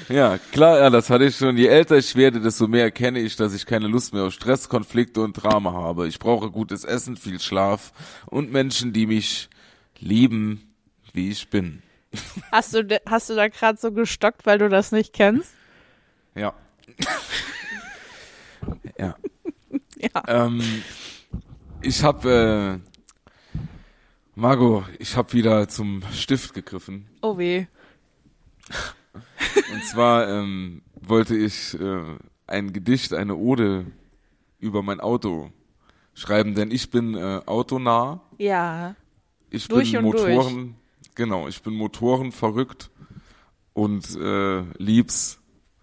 Ja, 0.09 0.37
klar, 0.51 0.79
ja, 0.79 0.89
das 0.89 1.09
hatte 1.09 1.25
ich 1.25 1.35
schon. 1.35 1.57
Je 1.57 1.67
älter 1.67 1.97
ich 1.97 2.15
werde, 2.15 2.39
desto 2.39 2.67
mehr 2.67 2.83
erkenne 2.83 3.19
ich, 3.19 3.35
dass 3.35 3.53
ich 3.53 3.65
keine 3.65 3.87
Lust 3.87 4.13
mehr 4.13 4.23
auf 4.23 4.33
Stress, 4.33 4.69
Konflikte 4.69 5.21
und 5.21 5.33
Drama 5.33 5.73
habe. 5.73 6.07
Ich 6.07 6.19
brauche 6.19 6.51
gutes 6.51 6.83
Essen, 6.83 7.17
viel 7.17 7.39
Schlaf 7.39 7.91
und 8.27 8.51
Menschen, 8.51 8.93
die 8.93 9.07
mich 9.07 9.49
lieben, 9.99 10.73
wie 11.13 11.31
ich 11.31 11.49
bin. 11.49 11.81
Hast 12.51 12.73
du, 12.73 13.01
hast 13.07 13.29
du 13.29 13.35
da 13.35 13.47
gerade 13.47 13.79
so 13.79 13.91
gestockt, 13.91 14.45
weil 14.45 14.59
du 14.59 14.69
das 14.69 14.91
nicht 14.91 15.13
kennst? 15.13 15.53
Ja. 16.35 16.53
ja. 18.97 19.15
Ja. 19.97 20.23
Ähm, 20.27 20.83
ich 21.81 22.03
habe, 22.03 22.81
äh, 22.83 23.59
Margot, 24.35 24.85
ich 24.99 25.15
habe 25.15 25.33
wieder 25.33 25.67
zum 25.67 26.03
Stift 26.13 26.53
gegriffen. 26.53 27.07
Oh 27.21 27.37
weh. 27.37 27.65
Und 29.71 29.83
zwar 29.85 30.27
ähm, 30.29 30.81
wollte 30.95 31.35
ich 31.35 31.79
äh, 31.79 32.17
ein 32.47 32.73
Gedicht, 32.73 33.13
eine 33.13 33.35
Ode 33.35 33.85
über 34.59 34.81
mein 34.81 34.99
Auto 34.99 35.51
schreiben, 36.13 36.55
denn 36.55 36.71
ich 36.71 36.89
bin 36.89 37.15
äh, 37.15 37.41
autonah. 37.45 38.21
Ja. 38.37 38.95
Ich 39.49 39.67
Durch 39.67 39.91
bin 39.91 40.05
und 40.05 40.13
durch. 40.13 40.35
Motoren, 40.35 40.75
genau, 41.13 41.47
ich 41.47 41.61
bin 41.61 41.73
Motoren 41.73 42.31
verrückt 42.31 42.89
und 43.73 44.15
äh, 44.15 44.61
lieb's, 44.77 45.39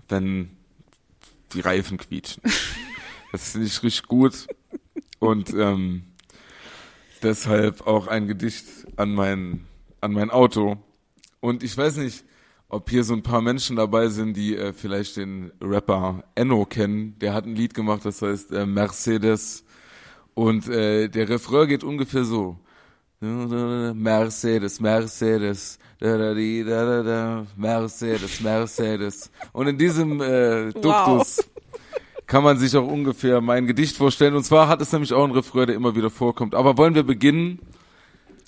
wenn 0.08 0.56
die 1.52 1.60
Reifen 1.60 1.98
quietschen. 1.98 2.42
das 3.32 3.52
finde 3.52 3.66
ich 3.66 3.82
richtig 3.82 4.06
gut 4.08 4.46
und 5.18 5.52
ähm, 5.54 6.04
deshalb 7.22 7.86
auch 7.86 8.06
ein 8.06 8.26
Gedicht 8.26 8.66
an 8.96 9.14
mein 9.14 9.66
an 10.02 10.12
mein 10.12 10.30
Auto. 10.30 10.76
Und 11.40 11.62
ich 11.62 11.76
weiß 11.76 11.96
nicht, 11.96 12.24
ob 12.72 12.88
hier 12.88 13.04
so 13.04 13.12
ein 13.12 13.22
paar 13.22 13.42
Menschen 13.42 13.76
dabei 13.76 14.08
sind, 14.08 14.34
die 14.34 14.56
äh, 14.56 14.72
vielleicht 14.72 15.18
den 15.18 15.52
Rapper 15.60 16.24
Enno 16.34 16.64
kennen. 16.64 17.18
Der 17.20 17.34
hat 17.34 17.44
ein 17.44 17.54
Lied 17.54 17.74
gemacht, 17.74 18.04
das 18.04 18.22
heißt 18.22 18.50
äh, 18.50 18.64
Mercedes. 18.64 19.64
Und 20.32 20.68
äh, 20.68 21.08
der 21.08 21.28
Refrain 21.28 21.68
geht 21.68 21.84
ungefähr 21.84 22.24
so. 22.24 22.58
Mercedes, 23.20 24.80
Mercedes, 24.80 25.78
da 26.00 26.16
da 26.16 26.34
di, 26.34 26.64
da 26.64 26.84
da 26.84 27.02
da, 27.02 27.46
Mercedes, 27.56 28.40
Mercedes. 28.40 29.30
Und 29.52 29.68
in 29.68 29.78
diesem 29.78 30.20
äh, 30.20 30.72
Duktus 30.72 31.44
kann 32.26 32.42
man 32.42 32.58
sich 32.58 32.74
auch 32.74 32.88
ungefähr 32.88 33.40
mein 33.42 33.66
Gedicht 33.66 33.96
vorstellen. 33.98 34.34
Und 34.34 34.44
zwar 34.44 34.66
hat 34.66 34.80
es 34.80 34.90
nämlich 34.90 35.12
auch 35.12 35.22
einen 35.22 35.34
Refrain, 35.34 35.66
der 35.66 35.76
immer 35.76 35.94
wieder 35.94 36.10
vorkommt. 36.10 36.54
Aber 36.54 36.78
wollen 36.78 36.94
wir 36.94 37.04
beginnen? 37.04 37.60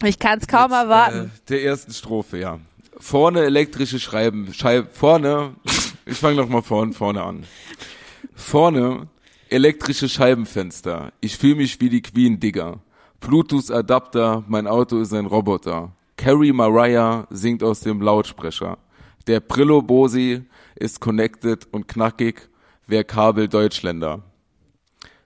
Ich 0.03 0.19
kann 0.19 0.39
es 0.39 0.49
kaum 0.49 0.73
erwarten. 0.73 1.27
Äh, 1.27 1.49
der 1.51 1.63
ersten 1.63 1.93
Strophe, 1.93 2.39
ja. 2.39 2.59
Vorne 3.05 3.43
elektrische 3.43 4.01
Schreiben, 4.01 4.55
Scheib, 4.55 4.97
vorne, 4.97 5.57
ich 6.07 6.17
fange 6.17 6.37
noch 6.37 6.49
mal 6.49 6.63
vorne, 6.63 6.95
vorne 6.95 7.23
an. 7.23 7.45
Vorne 8.35 9.09
elektrische 9.51 10.09
Scheibenfenster. 10.09 11.13
Ich 11.21 11.37
fühle 11.37 11.57
mich 11.57 11.79
wie 11.83 11.91
die 11.91 12.01
Queen 12.01 12.41
Digger. 12.41 12.81
Bluetooth-Adapter, 13.21 14.45
mein 14.49 14.67
Auto 14.67 14.99
ist 15.01 15.13
ein 15.13 15.27
Roboter. 15.27 15.93
Carrie 16.17 16.55
Mariah 16.55 17.27
singt 17.29 17.63
aus 17.63 17.81
dem 17.81 18.01
Lautsprecher. 18.01 18.79
Der 19.27 19.41
Brillo 19.41 19.83
Bosi 19.83 20.41
ist 20.75 20.99
connected 20.99 21.69
und 21.73 21.87
knackig. 21.87 22.49
wer 22.87 23.05
Kabel 23.05 23.49
Deutschländer. 23.49 24.23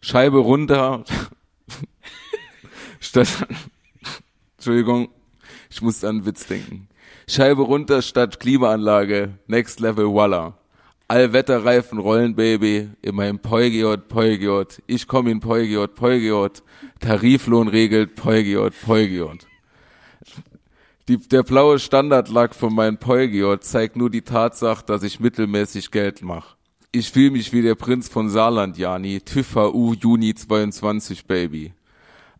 Scheibe 0.00 0.38
runter, 0.38 1.04
statt, 2.98 3.46
Entschuldigung, 4.56 5.10
ich 5.70 5.80
muss 5.80 6.02
an 6.02 6.26
Witz 6.26 6.44
denken. 6.44 6.87
Scheibe 7.30 7.60
runter 7.60 8.00
statt 8.00 8.40
Klimaanlage, 8.40 9.34
Next 9.48 9.80
Level 9.80 10.06
Walla. 10.14 10.54
Allwetterreifen 11.08 11.98
rollen, 11.98 12.34
Baby, 12.34 12.88
in 13.02 13.16
meinem 13.16 13.38
Peugeot, 13.38 13.98
Peugeot. 14.08 14.80
Ich 14.86 15.06
komm 15.06 15.26
in 15.26 15.38
Peugeot, 15.38 15.88
Peugeot. 15.88 16.62
Tariflohn 17.00 17.68
regelt, 17.68 18.14
Peugeot, 18.14 18.70
Peugeot. 18.82 19.40
Die, 21.08 21.18
der 21.18 21.42
blaue 21.42 21.78
Standardlack 21.78 22.54
von 22.54 22.74
meinem 22.74 22.96
Peugeot 22.96 23.58
zeigt 23.58 23.96
nur 23.96 24.08
die 24.08 24.22
Tatsache, 24.22 24.86
dass 24.86 25.02
ich 25.02 25.20
mittelmäßig 25.20 25.90
Geld 25.90 26.22
mache. 26.22 26.56
Ich 26.92 27.10
fühle 27.10 27.32
mich 27.32 27.52
wie 27.52 27.60
der 27.60 27.74
Prinz 27.74 28.08
von 28.08 28.30
Saarland, 28.30 28.78
Jani. 28.78 29.20
TÜV 29.20 29.54
HU 29.54 29.92
Juni 29.92 30.34
22, 30.34 31.26
Baby. 31.26 31.74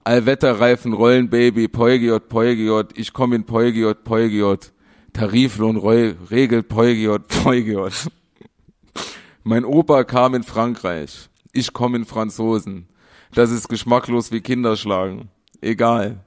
Allwetterreifen 0.05 0.95
rollen, 0.95 1.28
Baby, 1.28 1.68
Peugeot, 1.68 2.20
Peugeot. 2.20 2.86
Ich 2.95 3.12
komm 3.12 3.34
in 3.34 3.45
Peugeot, 3.45 4.03
Peugeot. 4.03 4.72
Tariflohn 5.19 5.77
roll, 5.77 6.16
regelt 6.31 6.69
Peugeot, 6.69 7.19
Peugeot. 7.27 8.09
Mein 9.43 9.64
Opa 9.64 10.05
kam 10.05 10.37
in 10.37 10.45
Frankreich. 10.45 11.29
Ich 11.53 11.73
komme 11.73 11.97
in 11.97 12.05
Franzosen. 12.05 12.87
Das 13.35 13.51
ist 13.51 13.69
geschmacklos 13.69 14.31
wie 14.31 14.41
Kinderschlagen. 14.41 15.29
Egal. 15.61 16.21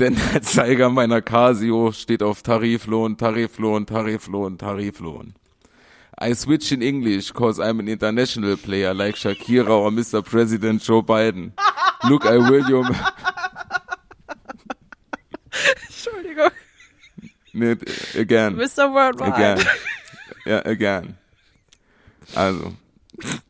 Denn 0.00 0.16
der 0.32 0.42
Zeiger 0.42 0.90
meiner 0.90 1.22
Casio 1.22 1.92
steht 1.92 2.24
auf 2.24 2.42
Tariflohn, 2.42 3.16
Tariflohn, 3.16 3.86
Tariflohn, 3.86 4.58
Tariflohn. 4.58 5.34
I 6.20 6.34
switch 6.34 6.72
in 6.72 6.82
English 6.82 7.32
cause 7.32 7.62
I'm 7.62 7.78
an 7.78 7.86
international 7.86 8.56
player 8.56 8.92
like 8.92 9.14
Shakira 9.14 9.70
or 9.70 9.92
Mr. 9.92 10.22
President 10.22 10.82
Joe 10.82 11.02
Biden. 11.02 11.52
Look, 12.08 12.24
I 12.24 12.38
will 12.38 12.68
you... 12.68 12.84
Entschuldigung. 15.86 16.50
Nee, 17.54 17.76
again. 18.18 18.56
Mr. 18.56 18.92
Worldwide. 18.92 19.34
Again. 19.34 19.66
Ja, 20.46 20.62
again. 20.64 21.16
Also. 22.36 22.76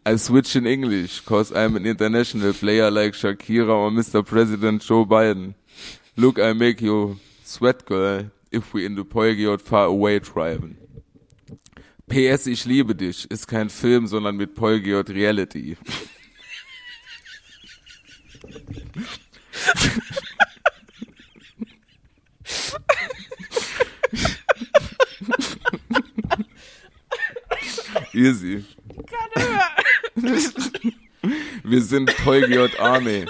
I 0.05 0.17
switch 0.17 0.57
in 0.57 0.67
English, 0.67 1.21
cause 1.21 1.51
I'm 1.51 1.75
an 1.77 1.87
international 1.87 2.53
player 2.53 2.91
like 2.91 3.15
Shakira 3.15 3.71
or 3.71 3.91
Mr. 3.91 4.25
President 4.25 4.83
Joe 4.83 5.07
Biden. 5.07 5.55
Look, 6.17 6.39
I 6.39 6.53
make 6.53 6.83
you 6.83 7.19
sweat, 7.43 7.87
girl, 7.87 8.31
if 8.53 8.75
we 8.75 8.85
in 8.85 8.95
the 8.95 9.05
Peugeot 9.05 9.61
far 9.61 9.87
away 9.87 10.19
driving. 10.19 10.77
PS, 12.09 12.47
ich 12.47 12.67
liebe 12.67 12.95
dich, 12.95 13.27
ist 13.31 13.49
kein 13.49 13.71
Film, 13.71 14.07
sondern 14.07 14.37
mit 14.37 14.55
Peugeot 14.55 15.09
Reality. 15.09 15.77
Easy. 28.15 28.65
Wir 31.65 31.83
sind 31.83 32.15
Peugeot 32.19 32.79
Army. 32.79 33.27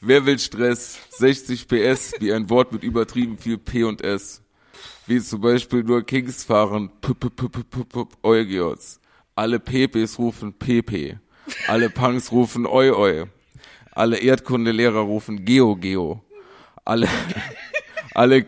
Wer 0.00 0.26
will 0.26 0.38
Stress? 0.38 0.98
60 1.10 1.68
PS, 1.68 2.14
wie 2.18 2.32
ein 2.32 2.50
Wort 2.50 2.72
mit 2.72 2.82
übertrieben 2.82 3.38
viel 3.38 3.58
P 3.58 3.84
und 3.84 4.02
S. 4.02 4.42
Wie 5.06 5.20
zum 5.20 5.40
Beispiel 5.40 5.84
nur 5.84 6.04
Kings 6.04 6.42
fahren 6.44 6.90
P 7.00 7.12
-p 7.12 7.30
-p 7.30 7.48
-p 7.48 7.62
-p 7.62 7.84
-p 7.84 8.08
Eugeots. 8.22 9.00
Alle 9.36 9.60
PPs 9.60 10.18
rufen 10.18 10.52
PP. 10.52 11.18
Alle 11.68 11.90
Punks 11.90 12.32
rufen 12.32 12.66
Oi 12.66 12.90
Oi. 12.90 13.26
Alle 13.92 14.18
Erdkundelehrer 14.18 15.00
rufen 15.00 15.44
Geo 15.44 15.76
Geo. 15.76 16.24
Alle, 16.84 17.08
alle, 18.14 18.44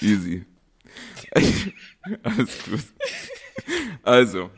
Easy. 0.00 0.44
Alles 2.22 2.64
gut. 2.64 2.80
Also, 4.02 4.50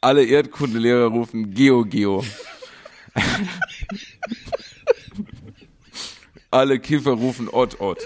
alle 0.00 0.24
Erdkundelehrer 0.24 1.06
rufen 1.06 1.52
Geo 1.52 1.84
Geo. 1.84 2.24
Alle 6.50 6.78
Kiffer 6.78 7.12
rufen 7.12 7.48
Ott 7.48 7.80
Ott. 7.80 7.98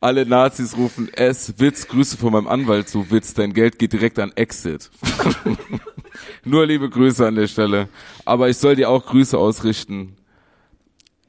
Alle 0.00 0.24
Nazis 0.24 0.76
rufen 0.76 1.12
S. 1.12 1.54
Witz, 1.58 1.88
Grüße 1.88 2.16
von 2.16 2.32
meinem 2.32 2.46
Anwalt 2.46 2.88
zu 2.88 3.10
Witz, 3.10 3.34
dein 3.34 3.52
Geld 3.52 3.80
geht 3.80 3.92
direkt 3.92 4.20
an 4.20 4.32
Exit. 4.36 4.90
Nur 6.44 6.66
liebe 6.66 6.88
Grüße 6.88 7.26
an 7.26 7.34
der 7.34 7.48
Stelle. 7.48 7.88
Aber 8.24 8.48
ich 8.48 8.56
soll 8.58 8.76
dir 8.76 8.90
auch 8.90 9.06
Grüße 9.06 9.36
ausrichten 9.36 10.17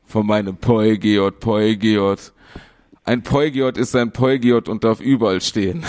von 0.10 0.26
meinem 0.26 0.58
Peugeot, 0.58 1.32
Peugeot. 1.40 2.18
Ein 3.06 3.22
Peugeot 3.22 3.78
ist 3.78 3.96
ein 3.96 4.12
Peugeot 4.12 4.68
und 4.68 4.84
darf 4.84 5.00
überall 5.00 5.40
stehen. 5.40 5.86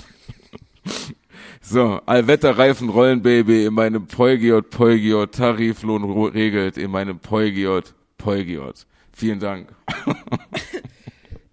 so, 1.62 2.00
Allwetterreifen 2.04 2.90
rollen, 2.90 3.22
Baby, 3.22 3.64
in 3.64 3.74
meinem 3.74 4.06
Peugeot, 4.06 4.62
Peugeot, 4.62 5.26
Tariflohn 5.26 6.04
regelt, 6.28 6.76
in 6.76 6.90
meinem 6.90 7.18
Peugeot, 7.18 7.94
Peugeot. 8.18 8.74
Vielen 9.12 9.40
Dank. 9.40 9.74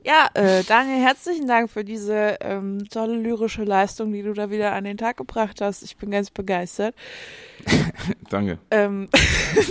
Ja, 0.04 0.30
äh, 0.34 0.64
Daniel, 0.64 1.00
herzlichen 1.00 1.48
Dank 1.48 1.70
für 1.70 1.84
diese 1.84 2.38
ähm, 2.42 2.90
tolle 2.90 3.18
lyrische 3.18 3.64
Leistung, 3.64 4.12
die 4.12 4.24
du 4.24 4.34
da 4.34 4.50
wieder 4.50 4.74
an 4.74 4.84
den 4.84 4.98
Tag 4.98 5.18
gebracht 5.18 5.62
hast. 5.62 5.84
Ich 5.84 5.96
bin 5.96 6.10
ganz 6.10 6.32
begeistert. 6.32 6.96
Danke. 8.32 8.58
Ähm, 8.72 9.10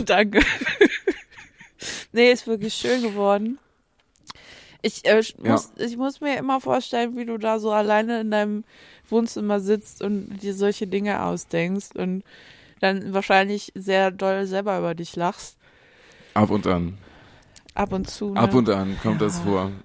danke. 0.07 0.41
Nee, 2.13 2.31
ist 2.33 2.47
wirklich 2.47 2.75
schön 2.75 3.03
geworden. 3.03 3.59
Ich, 4.83 5.05
äh, 5.07 5.19
sch- 5.19 5.35
Ja. 5.45 5.53
muss, 5.53 5.73
ich 5.77 5.97
muss 5.97 6.21
mir 6.21 6.39
immer 6.39 6.61
vorstellen, 6.61 7.17
wie 7.17 7.27
du 7.27 7.37
da 7.39 7.59
so 7.59 7.71
alleine 7.71 8.21
in 8.21 8.31
deinem 8.31 8.65
Wohnzimmer 9.09 9.61
sitzt 9.61 10.03
und 10.03 10.39
dir 10.39 10.55
solche 10.55 10.87
Dinge 10.87 11.23
ausdenkst 11.23 11.97
und 11.97 12.23
dann 12.81 13.13
wahrscheinlich 13.13 13.73
sehr 13.75 14.11
doll 14.11 14.47
selber 14.47 14.79
über 14.79 14.95
dich 14.95 15.17
lachst. 15.17 15.59
Ab 16.33 16.51
und 16.51 16.67
an. 16.67 16.97
Ab 17.75 17.93
und 17.93 18.09
zu. 18.09 18.33
Ne? 18.33 18.41
Ab 18.41 18.55
und 18.55 18.69
an 18.71 18.99
kommt 19.03 19.21
das 19.21 19.41
vor. 19.41 19.71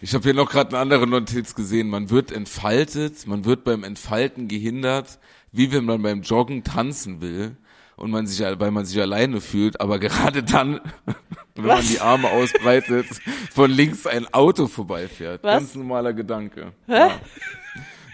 Ich 0.00 0.12
habe 0.12 0.24
hier 0.24 0.34
noch 0.34 0.50
gerade 0.50 0.68
eine 0.70 0.80
andere 0.80 1.06
Notiz 1.06 1.54
gesehen. 1.54 1.88
Man 1.88 2.10
wird 2.10 2.30
entfaltet, 2.30 3.26
man 3.26 3.46
wird 3.46 3.64
beim 3.64 3.84
Entfalten 3.84 4.48
gehindert, 4.48 5.18
wie 5.50 5.72
wenn 5.72 5.86
man 5.86 6.02
beim 6.02 6.20
Joggen 6.20 6.62
tanzen 6.62 7.22
will 7.22 7.56
und 7.96 8.10
man 8.10 8.26
sich, 8.26 8.40
weil 8.40 8.70
man 8.70 8.84
sich 8.84 9.00
alleine 9.00 9.40
fühlt, 9.40 9.80
aber 9.80 9.98
gerade 9.98 10.42
dann, 10.42 10.80
wenn 11.54 11.66
man 11.66 11.78
Was? 11.78 11.88
die 11.88 12.00
Arme 12.00 12.28
ausbreitet, 12.28 13.06
von 13.52 13.70
links 13.70 14.06
ein 14.06 14.32
Auto 14.32 14.66
vorbeifährt. 14.66 15.42
Was? 15.42 15.52
Ganz 15.52 15.74
normaler 15.74 16.12
Gedanke. 16.12 16.72
Ja. 16.86 17.18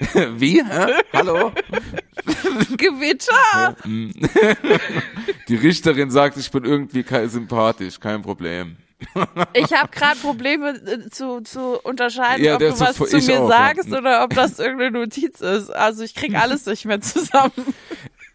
Wie? 0.37 0.63
Hä? 0.65 0.93
Hallo? 1.13 1.53
Gewitter! 2.77 3.77
Die 5.49 5.57
Richterin 5.57 6.11
sagt, 6.11 6.37
ich 6.39 6.51
bin 6.51 6.65
irgendwie 6.65 7.05
sympathisch, 7.29 8.01
kein 8.01 8.23
Problem. 8.23 8.77
Ich 9.55 9.73
habe 9.73 9.89
gerade 9.91 10.19
Probleme 10.21 10.71
äh, 10.71 11.09
zu, 11.11 11.41
zu 11.41 11.79
unterscheiden, 11.83 12.45
Ja, 12.45 12.55
ob 12.55 12.61
du 12.61 12.81
was 12.81 12.97
zu 12.97 13.17
mir 13.17 13.41
auch, 13.41 13.49
ja. 13.51 13.75
sagst 13.75 13.93
oder 13.93 14.25
ob 14.25 14.35
das 14.35 14.59
irgendeine 14.59 15.01
Notiz 15.01 15.41
ist. 15.41 15.71
Also 15.71 16.03
ich 16.05 16.15
krieg 16.15 16.35
alles 16.35 16.67
nicht 16.67 16.85
mehr 16.85 17.01
zusammen. 17.01 17.53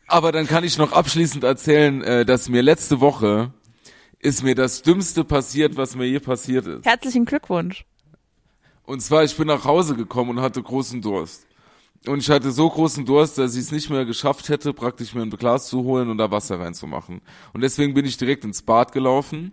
Aber 0.07 0.31
dann 0.31 0.47
kann 0.47 0.63
ich 0.63 0.77
noch 0.77 0.91
abschließend 0.91 1.43
erzählen, 1.43 2.01
äh, 2.03 2.25
dass 2.25 2.47
mir 2.49 2.61
letzte 2.61 2.99
Woche 3.01 3.51
ist 4.19 4.43
mir 4.43 4.55
das 4.55 4.81
Dümmste 4.81 5.23
passiert, 5.23 5.77
was 5.77 5.95
mir 5.95 6.05
je 6.05 6.19
passiert 6.19 6.65
ist. 6.67 6.85
Herzlichen 6.85 7.25
Glückwunsch. 7.25 7.85
Und 8.83 9.01
zwar, 9.01 9.23
ich 9.23 9.35
bin 9.35 9.47
nach 9.47 9.65
Hause 9.65 9.95
gekommen 9.95 10.31
und 10.31 10.41
hatte 10.41 10.61
großen 10.61 11.01
Durst. 11.01 11.45
Und 12.07 12.19
ich 12.19 12.29
hatte 12.29 12.51
so 12.51 12.69
großen 12.69 13.03
Durst, 13.05 13.39
dass 13.39 13.55
ich 13.55 13.61
es 13.61 13.71
nicht 13.71 13.89
mehr 13.89 14.05
geschafft 14.05 14.49
hätte, 14.49 14.73
praktisch 14.73 15.15
mir 15.15 15.23
ein 15.23 15.31
Glas 15.31 15.67
zu 15.67 15.83
holen 15.83 16.09
und 16.09 16.19
da 16.19 16.29
Wasser 16.29 16.59
reinzumachen. 16.59 17.21
Und 17.53 17.61
deswegen 17.61 17.95
bin 17.95 18.05
ich 18.05 18.17
direkt 18.17 18.45
ins 18.45 18.61
Bad 18.61 18.91
gelaufen 18.91 19.51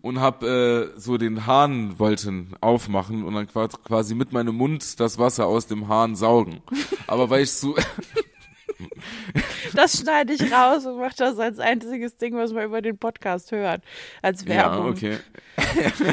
und 0.00 0.18
hab 0.20 0.42
äh, 0.42 0.88
so 0.98 1.18
den 1.18 1.46
Hahn 1.46 1.98
wollten 1.98 2.54
aufmachen 2.62 3.24
und 3.24 3.34
dann 3.34 3.46
qua- 3.46 3.68
quasi 3.68 4.14
mit 4.14 4.32
meinem 4.32 4.56
Mund 4.56 5.00
das 5.00 5.18
Wasser 5.18 5.46
aus 5.46 5.66
dem 5.66 5.88
Hahn 5.88 6.16
saugen. 6.16 6.62
Aber 7.06 7.28
weil 7.28 7.42
ich 7.42 7.52
so 7.52 7.76
Das 9.74 9.98
schneide 10.00 10.32
ich 10.32 10.52
raus 10.52 10.86
und 10.86 10.98
mache 10.98 11.14
das 11.16 11.38
als 11.38 11.58
einziges 11.58 12.16
Ding, 12.16 12.36
was 12.36 12.52
man 12.52 12.64
über 12.64 12.82
den 12.82 12.98
Podcast 12.98 13.52
hört. 13.52 13.82
Als 14.20 14.46
Werbung. 14.46 14.96
Ja, 14.96 15.10
okay. 15.10 15.18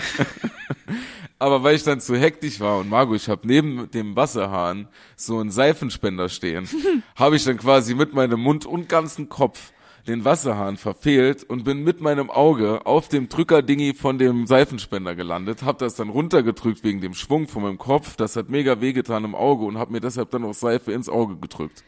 Aber 1.40 1.64
weil 1.64 1.76
ich 1.76 1.84
dann 1.84 2.02
zu 2.02 2.18
hektisch 2.18 2.60
war 2.60 2.80
und 2.80 2.90
Margot, 2.90 3.16
ich 3.16 3.30
habe 3.30 3.48
neben 3.48 3.90
dem 3.92 4.16
Wasserhahn 4.16 4.90
so 5.16 5.40
einen 5.40 5.52
Seifenspender 5.52 6.28
stehen, 6.28 6.68
habe 7.16 7.38
ich 7.38 7.46
dann 7.46 7.58
quasi 7.58 7.96
mit 7.96 8.14
meinem 8.14 8.42
Mund 8.42 8.66
und 8.66 8.90
ganzen 8.90 9.30
Kopf 9.30 9.72
den 10.08 10.26
Wasserhahn 10.26 10.76
verfehlt 10.76 11.44
und 11.44 11.64
bin 11.64 11.84
mit 11.84 12.02
meinem 12.02 12.30
Auge 12.30 12.86
auf 12.86 13.08
dem 13.08 13.30
Drückerdingi 13.30 13.94
von 13.94 14.18
dem 14.18 14.48
Seifenspender 14.48 15.16
gelandet, 15.16 15.64
hab 15.64 15.78
das 15.78 15.96
dann 15.96 16.10
runtergedrückt 16.10 16.84
wegen 16.84 17.00
dem 17.00 17.14
Schwung 17.14 17.48
von 17.48 17.64
meinem 17.64 17.78
Kopf. 17.78 18.16
Das 18.16 18.36
hat 18.36 18.50
mega 18.50 18.82
wehgetan 18.82 19.24
im 19.24 19.36
Auge 19.36 19.66
und 19.66 19.78
hab 19.78 19.92
mir 19.92 20.02
deshalb 20.02 20.32
dann 20.32 20.44
auch 20.44 20.54
Seife 20.54 20.92
ins 20.92 21.10
Auge 21.10 21.38
gedrückt. 21.38 21.84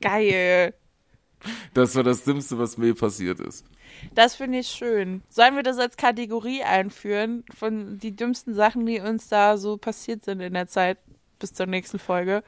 Geil. 0.00 0.74
Das 1.74 1.94
war 1.94 2.02
das 2.02 2.24
Dümmste, 2.24 2.58
was 2.58 2.78
mir 2.78 2.94
passiert 2.94 3.40
ist. 3.40 3.64
Das 4.14 4.34
finde 4.34 4.58
ich 4.58 4.68
schön. 4.68 5.22
Sollen 5.30 5.56
wir 5.56 5.62
das 5.62 5.78
als 5.78 5.96
Kategorie 5.96 6.62
einführen 6.62 7.44
von 7.54 7.98
die 7.98 8.14
dümmsten 8.14 8.54
Sachen, 8.54 8.86
die 8.86 9.00
uns 9.00 9.28
da 9.28 9.56
so 9.56 9.76
passiert 9.76 10.24
sind 10.24 10.40
in 10.40 10.54
der 10.54 10.66
Zeit 10.66 10.98
bis 11.38 11.52
zur 11.52 11.66
nächsten 11.66 11.98
Folge? 11.98 12.42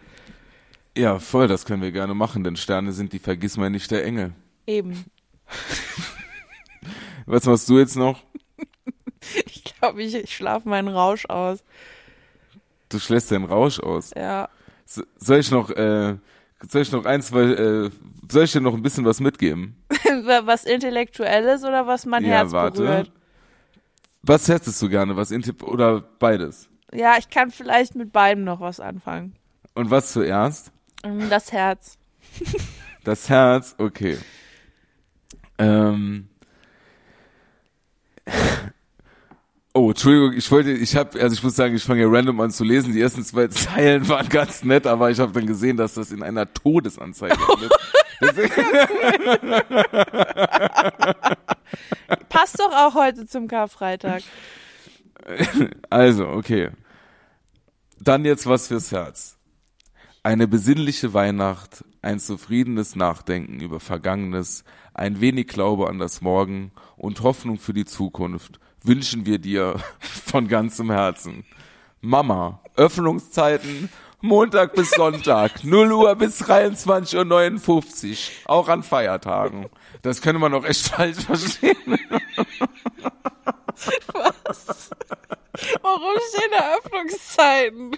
Ja, 0.97 1.19
voll, 1.19 1.49
das 1.49 1.65
können 1.65 1.83
wir 1.83 1.93
gerne 1.93 2.15
machen, 2.15 2.45
denn 2.45 2.57
Sterne 2.57 2.93
sind 2.93 3.13
die 3.13 3.19
Vergissmeinnicht 3.19 3.91
der 3.91 4.05
Engel. 4.05 4.33
Eben. 4.67 5.05
Was 7.27 7.45
machst 7.47 7.69
du 7.69 7.79
jetzt 7.79 7.97
noch? 7.97 8.23
Ich 9.47 9.65
glaube, 9.65 10.03
ich, 10.03 10.15
ich 10.15 10.37
schlafe 10.37 10.69
meinen 10.69 10.89
Rausch 10.89 11.25
aus. 11.27 11.65
Du 12.91 12.99
schläfst 12.99 13.31
deinen 13.31 13.47
Rausch 13.47 13.81
aus. 13.81 14.13
Ja. 14.15 14.51
So, 14.85 15.03
soll 15.17 15.39
ich 15.39 15.51
noch, 15.51 15.71
äh, 15.71 16.17
soll 16.69 16.83
ich 16.83 16.93
noch 16.93 17.05
ein, 17.05 17.23
zwei, 17.23 17.43
äh, 17.43 17.91
soll 18.31 18.45
ich 18.45 18.53
dir 18.53 18.61
noch 18.61 18.75
ein 18.75 18.83
bisschen 18.83 19.05
was 19.05 19.21
mitgeben? 19.21 19.77
was 20.45 20.65
Intellektuelles 20.65 21.65
oder 21.65 21.87
was 21.87 22.07
mein 22.07 22.25
Herz 22.25 22.53
berührt? 22.53 23.12
Was 24.23 24.49
hättest 24.49 24.81
du 24.81 24.89
gerne? 24.89 25.17
Was 25.17 25.31
Inti 25.31 25.53
oder 25.62 26.01
beides? 26.01 26.69
Ja, 26.93 27.17
ich 27.19 27.29
kann 27.29 27.51
vielleicht 27.51 27.95
mit 27.95 28.12
beidem 28.12 28.45
noch 28.45 28.61
was 28.61 28.81
anfangen. 28.81 29.35
Und 29.75 29.91
was 29.91 30.12
zuerst? 30.12 30.73
Das 31.29 31.53
Herz. 31.53 31.99
Das 33.05 33.29
Herz, 33.29 33.75
okay. 33.77 34.17
Ähm. 35.59 36.31
Oh, 39.77 39.91
Entschuldigung, 39.91 40.35
ich 40.35 40.49
wollte, 40.53 40.70
ich 40.70 40.95
habe, 40.95 41.20
also 41.20 41.35
ich 41.35 41.43
muss 41.43 41.57
sagen, 41.57 41.75
ich 41.75 41.83
fange 41.83 42.03
ja 42.03 42.09
random 42.09 42.39
an 42.41 42.53
zu 42.53 42.62
lesen. 42.62 42.93
Die 42.93 43.01
ersten 43.01 43.25
zwei 43.25 43.49
Zeilen 43.49 44.09
waren 44.09 44.29
ganz 44.29 44.62
nett, 44.62 44.87
aber 44.87 45.11
ich 45.11 45.18
habe 45.18 45.33
dann 45.33 45.47
gesehen, 45.47 45.77
dass 45.77 45.95
das 45.95 46.12
in 46.12 46.22
einer 46.22 46.55
Todesanzeige 46.55 47.35
endet. 47.53 47.72
Passt 52.29 52.61
doch 52.61 52.72
auch 52.72 52.95
heute 52.95 53.27
zum 53.27 53.49
Karfreitag. 53.49 54.22
Also, 55.91 56.29
okay. 56.29 56.70
Dann 57.99 58.25
jetzt 58.25 58.47
was 58.47 58.68
fürs 58.68 58.93
Herz. 58.93 59.39
Eine 60.22 60.47
besinnliche 60.47 61.14
Weihnacht, 61.14 61.85
ein 62.01 62.20
zufriedenes 62.20 62.95
Nachdenken 62.95 63.59
über 63.59 63.81
Vergangenes, 63.81 64.62
ein 64.95 65.20
wenig 65.20 65.49
Glaube 65.49 65.89
an 65.89 65.99
das 65.99 66.20
Morgen 66.20 66.70
und 66.97 67.22
Hoffnung 67.22 67.59
für 67.59 67.72
die 67.72 67.87
Zukunft 67.87 68.61
wünschen 68.85 69.26
wir 69.26 69.39
dir 69.39 69.80
von 69.99 70.47
ganzem 70.47 70.91
Herzen. 70.91 71.45
Mama, 72.01 72.61
Öffnungszeiten 72.76 73.89
Montag 74.24 74.72
bis 74.74 74.91
Sonntag, 74.93 75.64
0 75.64 75.93
Uhr 75.93 76.14
bis 76.14 76.41
23.59 76.43 78.11
Uhr, 78.11 78.16
auch 78.47 78.68
an 78.68 78.82
Feiertagen. 78.82 79.68
Das 80.01 80.22
könnte 80.22 80.39
man 80.39 80.55
auch 80.55 80.64
echt 80.64 80.89
falsch 80.89 81.18
verstehen. 81.18 81.99
Was? 84.45 84.91
Warum 85.82 86.16
stehen 86.30 86.51
da 86.53 86.76
Öffnungszeiten? 86.78 87.97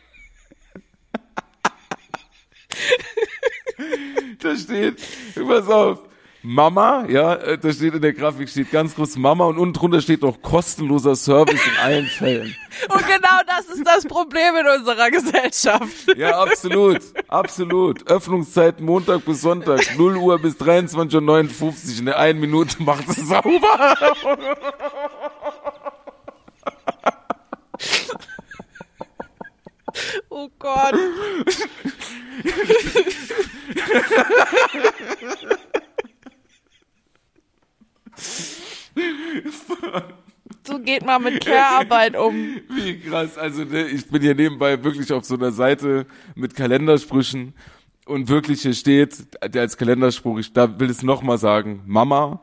da 4.41 4.57
steht, 4.57 5.07
pass 5.47 5.69
auf, 5.69 6.01
Mama, 6.49 7.07
ja, 7.09 7.35
äh, 7.35 7.59
da 7.59 7.73
steht 7.73 7.95
in 7.95 8.01
der 8.01 8.13
Grafik 8.13 8.49
steht 8.49 8.71
ganz 8.71 8.95
groß 8.95 9.17
Mama 9.17 9.47
und 9.47 9.59
unten 9.59 9.73
drunter 9.73 10.01
steht 10.01 10.23
noch 10.23 10.41
kostenloser 10.43 11.17
Service 11.17 11.61
in 11.67 11.77
allen 11.83 12.07
Fällen. 12.07 12.55
Und 12.89 13.05
genau 13.07 13.41
das 13.47 13.67
ist 13.75 13.85
das 13.85 14.05
Problem 14.05 14.55
in 14.61 14.67
unserer 14.69 15.11
Gesellschaft. 15.11 16.17
Ja, 16.17 16.39
absolut, 16.39 17.01
absolut. 17.27 18.07
Öffnungszeit 18.07 18.81
Montag 18.81 19.25
bis 19.25 19.41
Sonntag, 19.41 19.97
0 19.97 20.19
Uhr 20.19 20.39
bis 20.39 20.55
23.59 20.57 21.63
Uhr. 21.63 21.99
In 21.99 22.05
der 22.05 22.19
einen 22.19 22.39
Minute 22.39 22.81
macht 22.83 23.09
es 23.09 23.17
sauber. 23.17 23.97
Oh 30.29 30.49
Gott. 30.59 30.95
So 40.67 40.81
geht 40.81 41.05
man 41.05 41.23
mit 41.23 41.45
Care-Arbeit 41.45 42.17
um. 42.17 42.35
Wie 42.69 42.99
krass. 42.99 43.39
Also 43.39 43.65
ne, 43.65 43.87
ich 43.87 44.07
bin 44.09 44.23
hier 44.23 44.35
nebenbei 44.35 44.83
wirklich 44.83 45.13
auf 45.13 45.25
so 45.25 45.35
einer 45.35 45.53
Seite 45.53 46.07
mit 46.35 46.57
Kalendersprüchen 46.57 47.55
und 48.07 48.29
wirklich 48.29 48.63
hier 48.63 48.75
steht, 48.75 49.27
der 49.53 49.63
als 49.63 49.77
Kalenderspruch, 49.77 50.39
ich 50.39 50.53
da 50.53 50.81
will 50.81 50.91
es 50.91 51.03
nochmal 51.03 51.39
sagen, 51.39 51.83
Mama, 51.87 52.41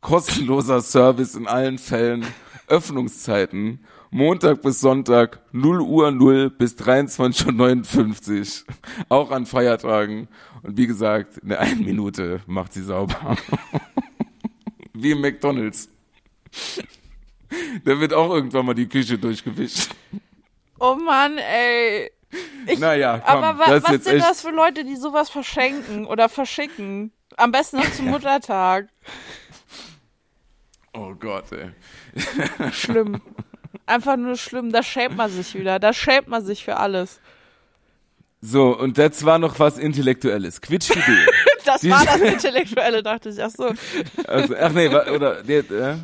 kostenloser 0.00 0.80
Service 0.80 1.34
in 1.34 1.46
allen 1.46 1.78
Fällen, 1.78 2.26
Öffnungszeiten, 2.66 3.80
Montag 4.10 4.62
bis 4.62 4.80
Sonntag, 4.80 5.40
0 5.52 5.80
Uhr 5.80 6.10
0 6.10 6.50
bis 6.50 6.76
23.59 6.76 8.64
Uhr, 8.64 8.74
auch 9.08 9.30
an 9.30 9.46
Feiertagen. 9.46 10.28
Und 10.62 10.76
wie 10.76 10.86
gesagt, 10.86 11.38
in 11.38 11.50
der 11.50 11.60
einen 11.60 11.84
Minute 11.84 12.40
macht 12.46 12.72
sie 12.72 12.82
sauber. 12.82 13.36
Wie 15.02 15.12
im 15.12 15.20
McDonalds. 15.20 15.88
Da 17.84 17.98
wird 17.98 18.12
auch 18.12 18.32
irgendwann 18.32 18.66
mal 18.66 18.74
die 18.74 18.88
Küche 18.88 19.18
durchgewischt. 19.18 19.90
Oh 20.78 20.94
Mann, 20.94 21.38
ey. 21.38 22.10
Ich, 22.66 22.78
naja, 22.78 23.18
komm, 23.18 23.44
aber 23.44 23.58
wa 23.58 23.82
was 23.82 24.02
sind 24.02 24.06
echt, 24.06 24.24
das 24.24 24.42
für 24.42 24.50
Leute, 24.50 24.84
die 24.84 24.96
sowas 24.96 25.30
verschenken 25.30 26.06
oder 26.06 26.28
verschicken? 26.28 27.12
Am 27.36 27.50
besten 27.50 27.78
noch 27.78 27.92
zum 27.92 28.06
Muttertag. 28.06 28.88
Oh 30.92 31.14
Gott, 31.14 31.46
ey. 31.52 31.70
Schlimm. 32.72 33.20
Einfach 33.86 34.16
nur 34.16 34.36
schlimm. 34.36 34.72
Da 34.72 34.82
schämt 34.82 35.16
man 35.16 35.30
sich 35.30 35.54
wieder. 35.54 35.78
Da 35.78 35.92
schämt 35.92 36.28
man 36.28 36.44
sich 36.44 36.64
für 36.64 36.76
alles. 36.76 37.20
So, 38.40 38.76
und 38.78 38.98
das 38.98 39.24
war 39.24 39.38
noch 39.38 39.58
was 39.58 39.78
Intellektuelles. 39.78 40.60
Quitschidee. 40.60 41.26
Das 41.74 41.88
war 41.88 42.04
das 42.04 42.20
Intellektuelle, 42.20 43.02
dachte 43.02 43.30
ich. 43.30 43.42
Ach 43.42 43.50
so. 43.50 43.72
also, 44.26 44.54
ach 44.58 44.72
nee, 44.72 44.88
oder, 44.88 45.42
der, 45.42 45.70
äh, 45.70 45.96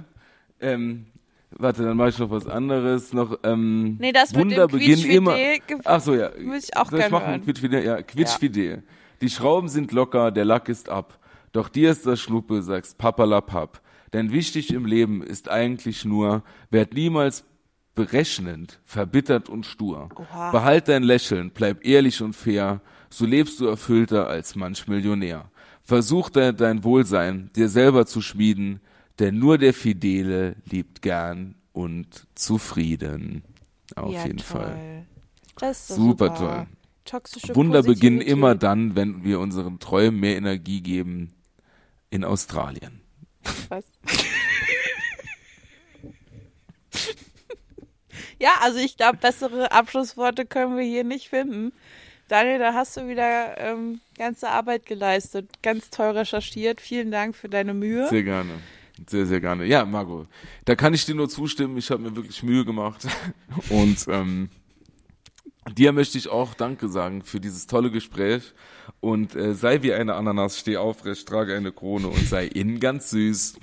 ähm, 0.60 1.06
warte, 1.50 1.82
dann 1.82 1.96
mache 1.96 2.10
ich 2.10 2.18
noch 2.18 2.30
was 2.30 2.46
anderes. 2.46 3.12
Noch, 3.12 3.38
ähm, 3.42 3.96
Nee, 3.98 4.12
das 4.12 4.32
mit 4.32 4.40
dem 4.40 4.50
Wunder 4.50 4.68
beginnen 4.68 5.02
Quietschfidee 5.02 5.62
immer. 5.66 5.80
Ach 5.84 6.00
so, 6.00 6.14
ja. 6.14 6.30
Würde 6.36 6.58
ich 6.58 6.76
auch 6.76 6.90
Soll 6.90 7.00
ich 7.00 7.10
machen? 7.10 7.42
Quitschfidee, 7.42 7.84
ja, 7.84 8.02
Quitschfidee. 8.02 8.78
Die 9.20 9.30
Schrauben 9.30 9.68
sind 9.68 9.92
locker, 9.92 10.30
der 10.30 10.44
Lack 10.44 10.68
ist 10.68 10.88
ab. 10.88 11.18
Doch 11.52 11.68
dir 11.68 11.90
ist 11.90 12.06
das 12.06 12.20
Schnuppe, 12.20 12.62
sagst 12.62 12.98
Papalapap. 12.98 13.80
Denn 14.12 14.30
wichtig 14.30 14.72
im 14.72 14.86
Leben 14.86 15.22
ist 15.22 15.48
eigentlich 15.48 16.04
nur, 16.04 16.42
werd 16.70 16.94
niemals 16.94 17.44
berechnend, 17.94 18.78
verbittert 18.84 19.48
und 19.48 19.66
stur. 19.66 20.10
Oha. 20.14 20.50
Behalt 20.50 20.88
dein 20.88 21.02
Lächeln, 21.02 21.50
bleib 21.50 21.84
ehrlich 21.84 22.22
und 22.22 22.34
fair, 22.34 22.80
so 23.10 23.24
lebst 23.24 23.58
du 23.58 23.66
erfüllter 23.66 24.28
als 24.28 24.54
manch 24.54 24.86
Millionär. 24.86 25.50
Versuch 25.86 26.30
de 26.30 26.52
dein 26.52 26.82
Wohlsein 26.82 27.50
dir 27.54 27.68
selber 27.68 28.06
zu 28.06 28.20
schmieden, 28.20 28.80
denn 29.20 29.38
nur 29.38 29.56
der 29.56 29.72
Fidele 29.72 30.56
liebt 30.68 31.00
gern 31.00 31.54
und 31.72 32.26
zufrieden. 32.34 33.44
Auf 33.94 34.12
ja, 34.12 34.26
jeden 34.26 34.38
toll. 34.38 34.62
Fall. 34.62 35.06
Das 35.60 35.88
ist 35.88 35.96
Super 35.96 36.26
super 36.26 36.34
toll. 36.34 36.66
Toxische 37.04 37.54
Wunder 37.54 37.84
beginnen 37.84 38.20
immer 38.20 38.56
dann, 38.56 38.96
wenn 38.96 39.22
wir 39.22 39.38
unseren 39.38 39.78
Träumen 39.78 40.18
mehr 40.18 40.36
Energie 40.36 40.80
geben 40.80 41.32
in 42.10 42.24
Australien. 42.24 43.00
Was? 43.68 43.84
ja, 48.40 48.54
also 48.60 48.80
ich 48.80 48.96
glaube, 48.96 49.18
bessere 49.18 49.70
Abschlussworte 49.70 50.46
können 50.46 50.76
wir 50.76 50.84
hier 50.84 51.04
nicht 51.04 51.28
finden. 51.28 51.72
Daniel, 52.28 52.58
da 52.58 52.74
hast 52.74 52.96
du 52.96 53.06
wieder 53.08 53.56
ähm, 53.58 54.00
ganze 54.18 54.48
Arbeit 54.48 54.86
geleistet, 54.86 55.48
ganz 55.62 55.90
toll 55.90 56.10
recherchiert. 56.10 56.80
Vielen 56.80 57.10
Dank 57.10 57.36
für 57.36 57.48
deine 57.48 57.72
Mühe. 57.72 58.08
Sehr 58.08 58.24
gerne. 58.24 58.54
Sehr, 59.06 59.26
sehr 59.26 59.40
gerne. 59.40 59.64
Ja, 59.66 59.84
Margot, 59.84 60.26
da 60.64 60.74
kann 60.74 60.94
ich 60.94 61.04
dir 61.04 61.14
nur 61.14 61.28
zustimmen. 61.28 61.76
Ich 61.76 61.90
habe 61.90 62.02
mir 62.02 62.16
wirklich 62.16 62.42
Mühe 62.42 62.64
gemacht. 62.64 63.06
Und 63.68 64.06
ähm, 64.08 64.48
dir 65.76 65.92
möchte 65.92 66.18
ich 66.18 66.28
auch 66.28 66.54
Danke 66.54 66.88
sagen 66.88 67.22
für 67.22 67.38
dieses 67.38 67.66
tolle 67.66 67.90
Gespräch. 67.90 68.54
Und 69.00 69.36
äh, 69.36 69.54
sei 69.54 69.82
wie 69.82 69.92
eine 69.92 70.14
Ananas, 70.14 70.58
steh 70.58 70.78
aufrecht, 70.78 71.28
trage 71.28 71.54
eine 71.54 71.70
Krone 71.70 72.08
und 72.08 72.26
sei 72.26 72.46
innen 72.46 72.80
ganz 72.80 73.10
süß. 73.10 73.58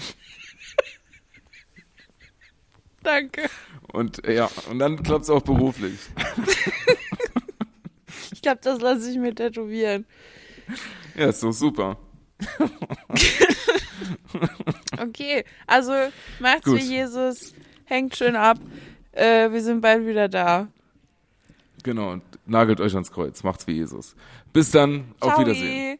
Danke. 3.01 3.49
Und 3.91 4.26
ja, 4.28 4.49
und 4.70 4.80
dann 4.80 5.01
klappt's 5.03 5.30
auch 5.30 5.41
beruflich. 5.41 5.99
Ich 8.44 8.46
glaube, 8.46 8.60
das 8.62 8.82
lasse 8.82 9.10
ich 9.10 9.18
mir 9.18 9.34
tätowieren. 9.34 10.06
Ja, 11.16 11.30
ist 11.30 11.41
doch 11.41 11.54
super. 11.54 11.98
Okay, 15.00 15.46
also 15.66 15.91
macht's 16.39 16.66
Gut. 16.66 16.80
wie 16.80 16.84
Jesus, 16.84 17.54
hängt 17.86 18.16
schön 18.16 18.36
ab. 18.36 18.58
Äh, 19.12 19.50
wir 19.50 19.62
sind 19.62 19.80
bald 19.82 20.06
wieder 20.06 20.28
da. 20.28 20.68
Genau, 21.84 22.12
und 22.12 22.24
nagelt 22.46 22.82
euch 22.82 22.94
ans 22.94 23.12
Kreuz. 23.12 23.44
Macht's 23.44 23.66
wie 23.68 23.74
Jesus. 23.74 24.16
Bis 24.52 24.72
dann. 24.72 25.14
Auf 25.20 25.34
Ciao. 25.34 25.41
Wiedersehen. 25.41 26.00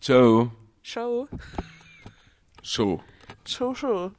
Ciao. 0.00 0.52
Show. 0.82 1.28
Show. 2.62 3.02
Show, 3.44 3.74
show. 3.74 4.12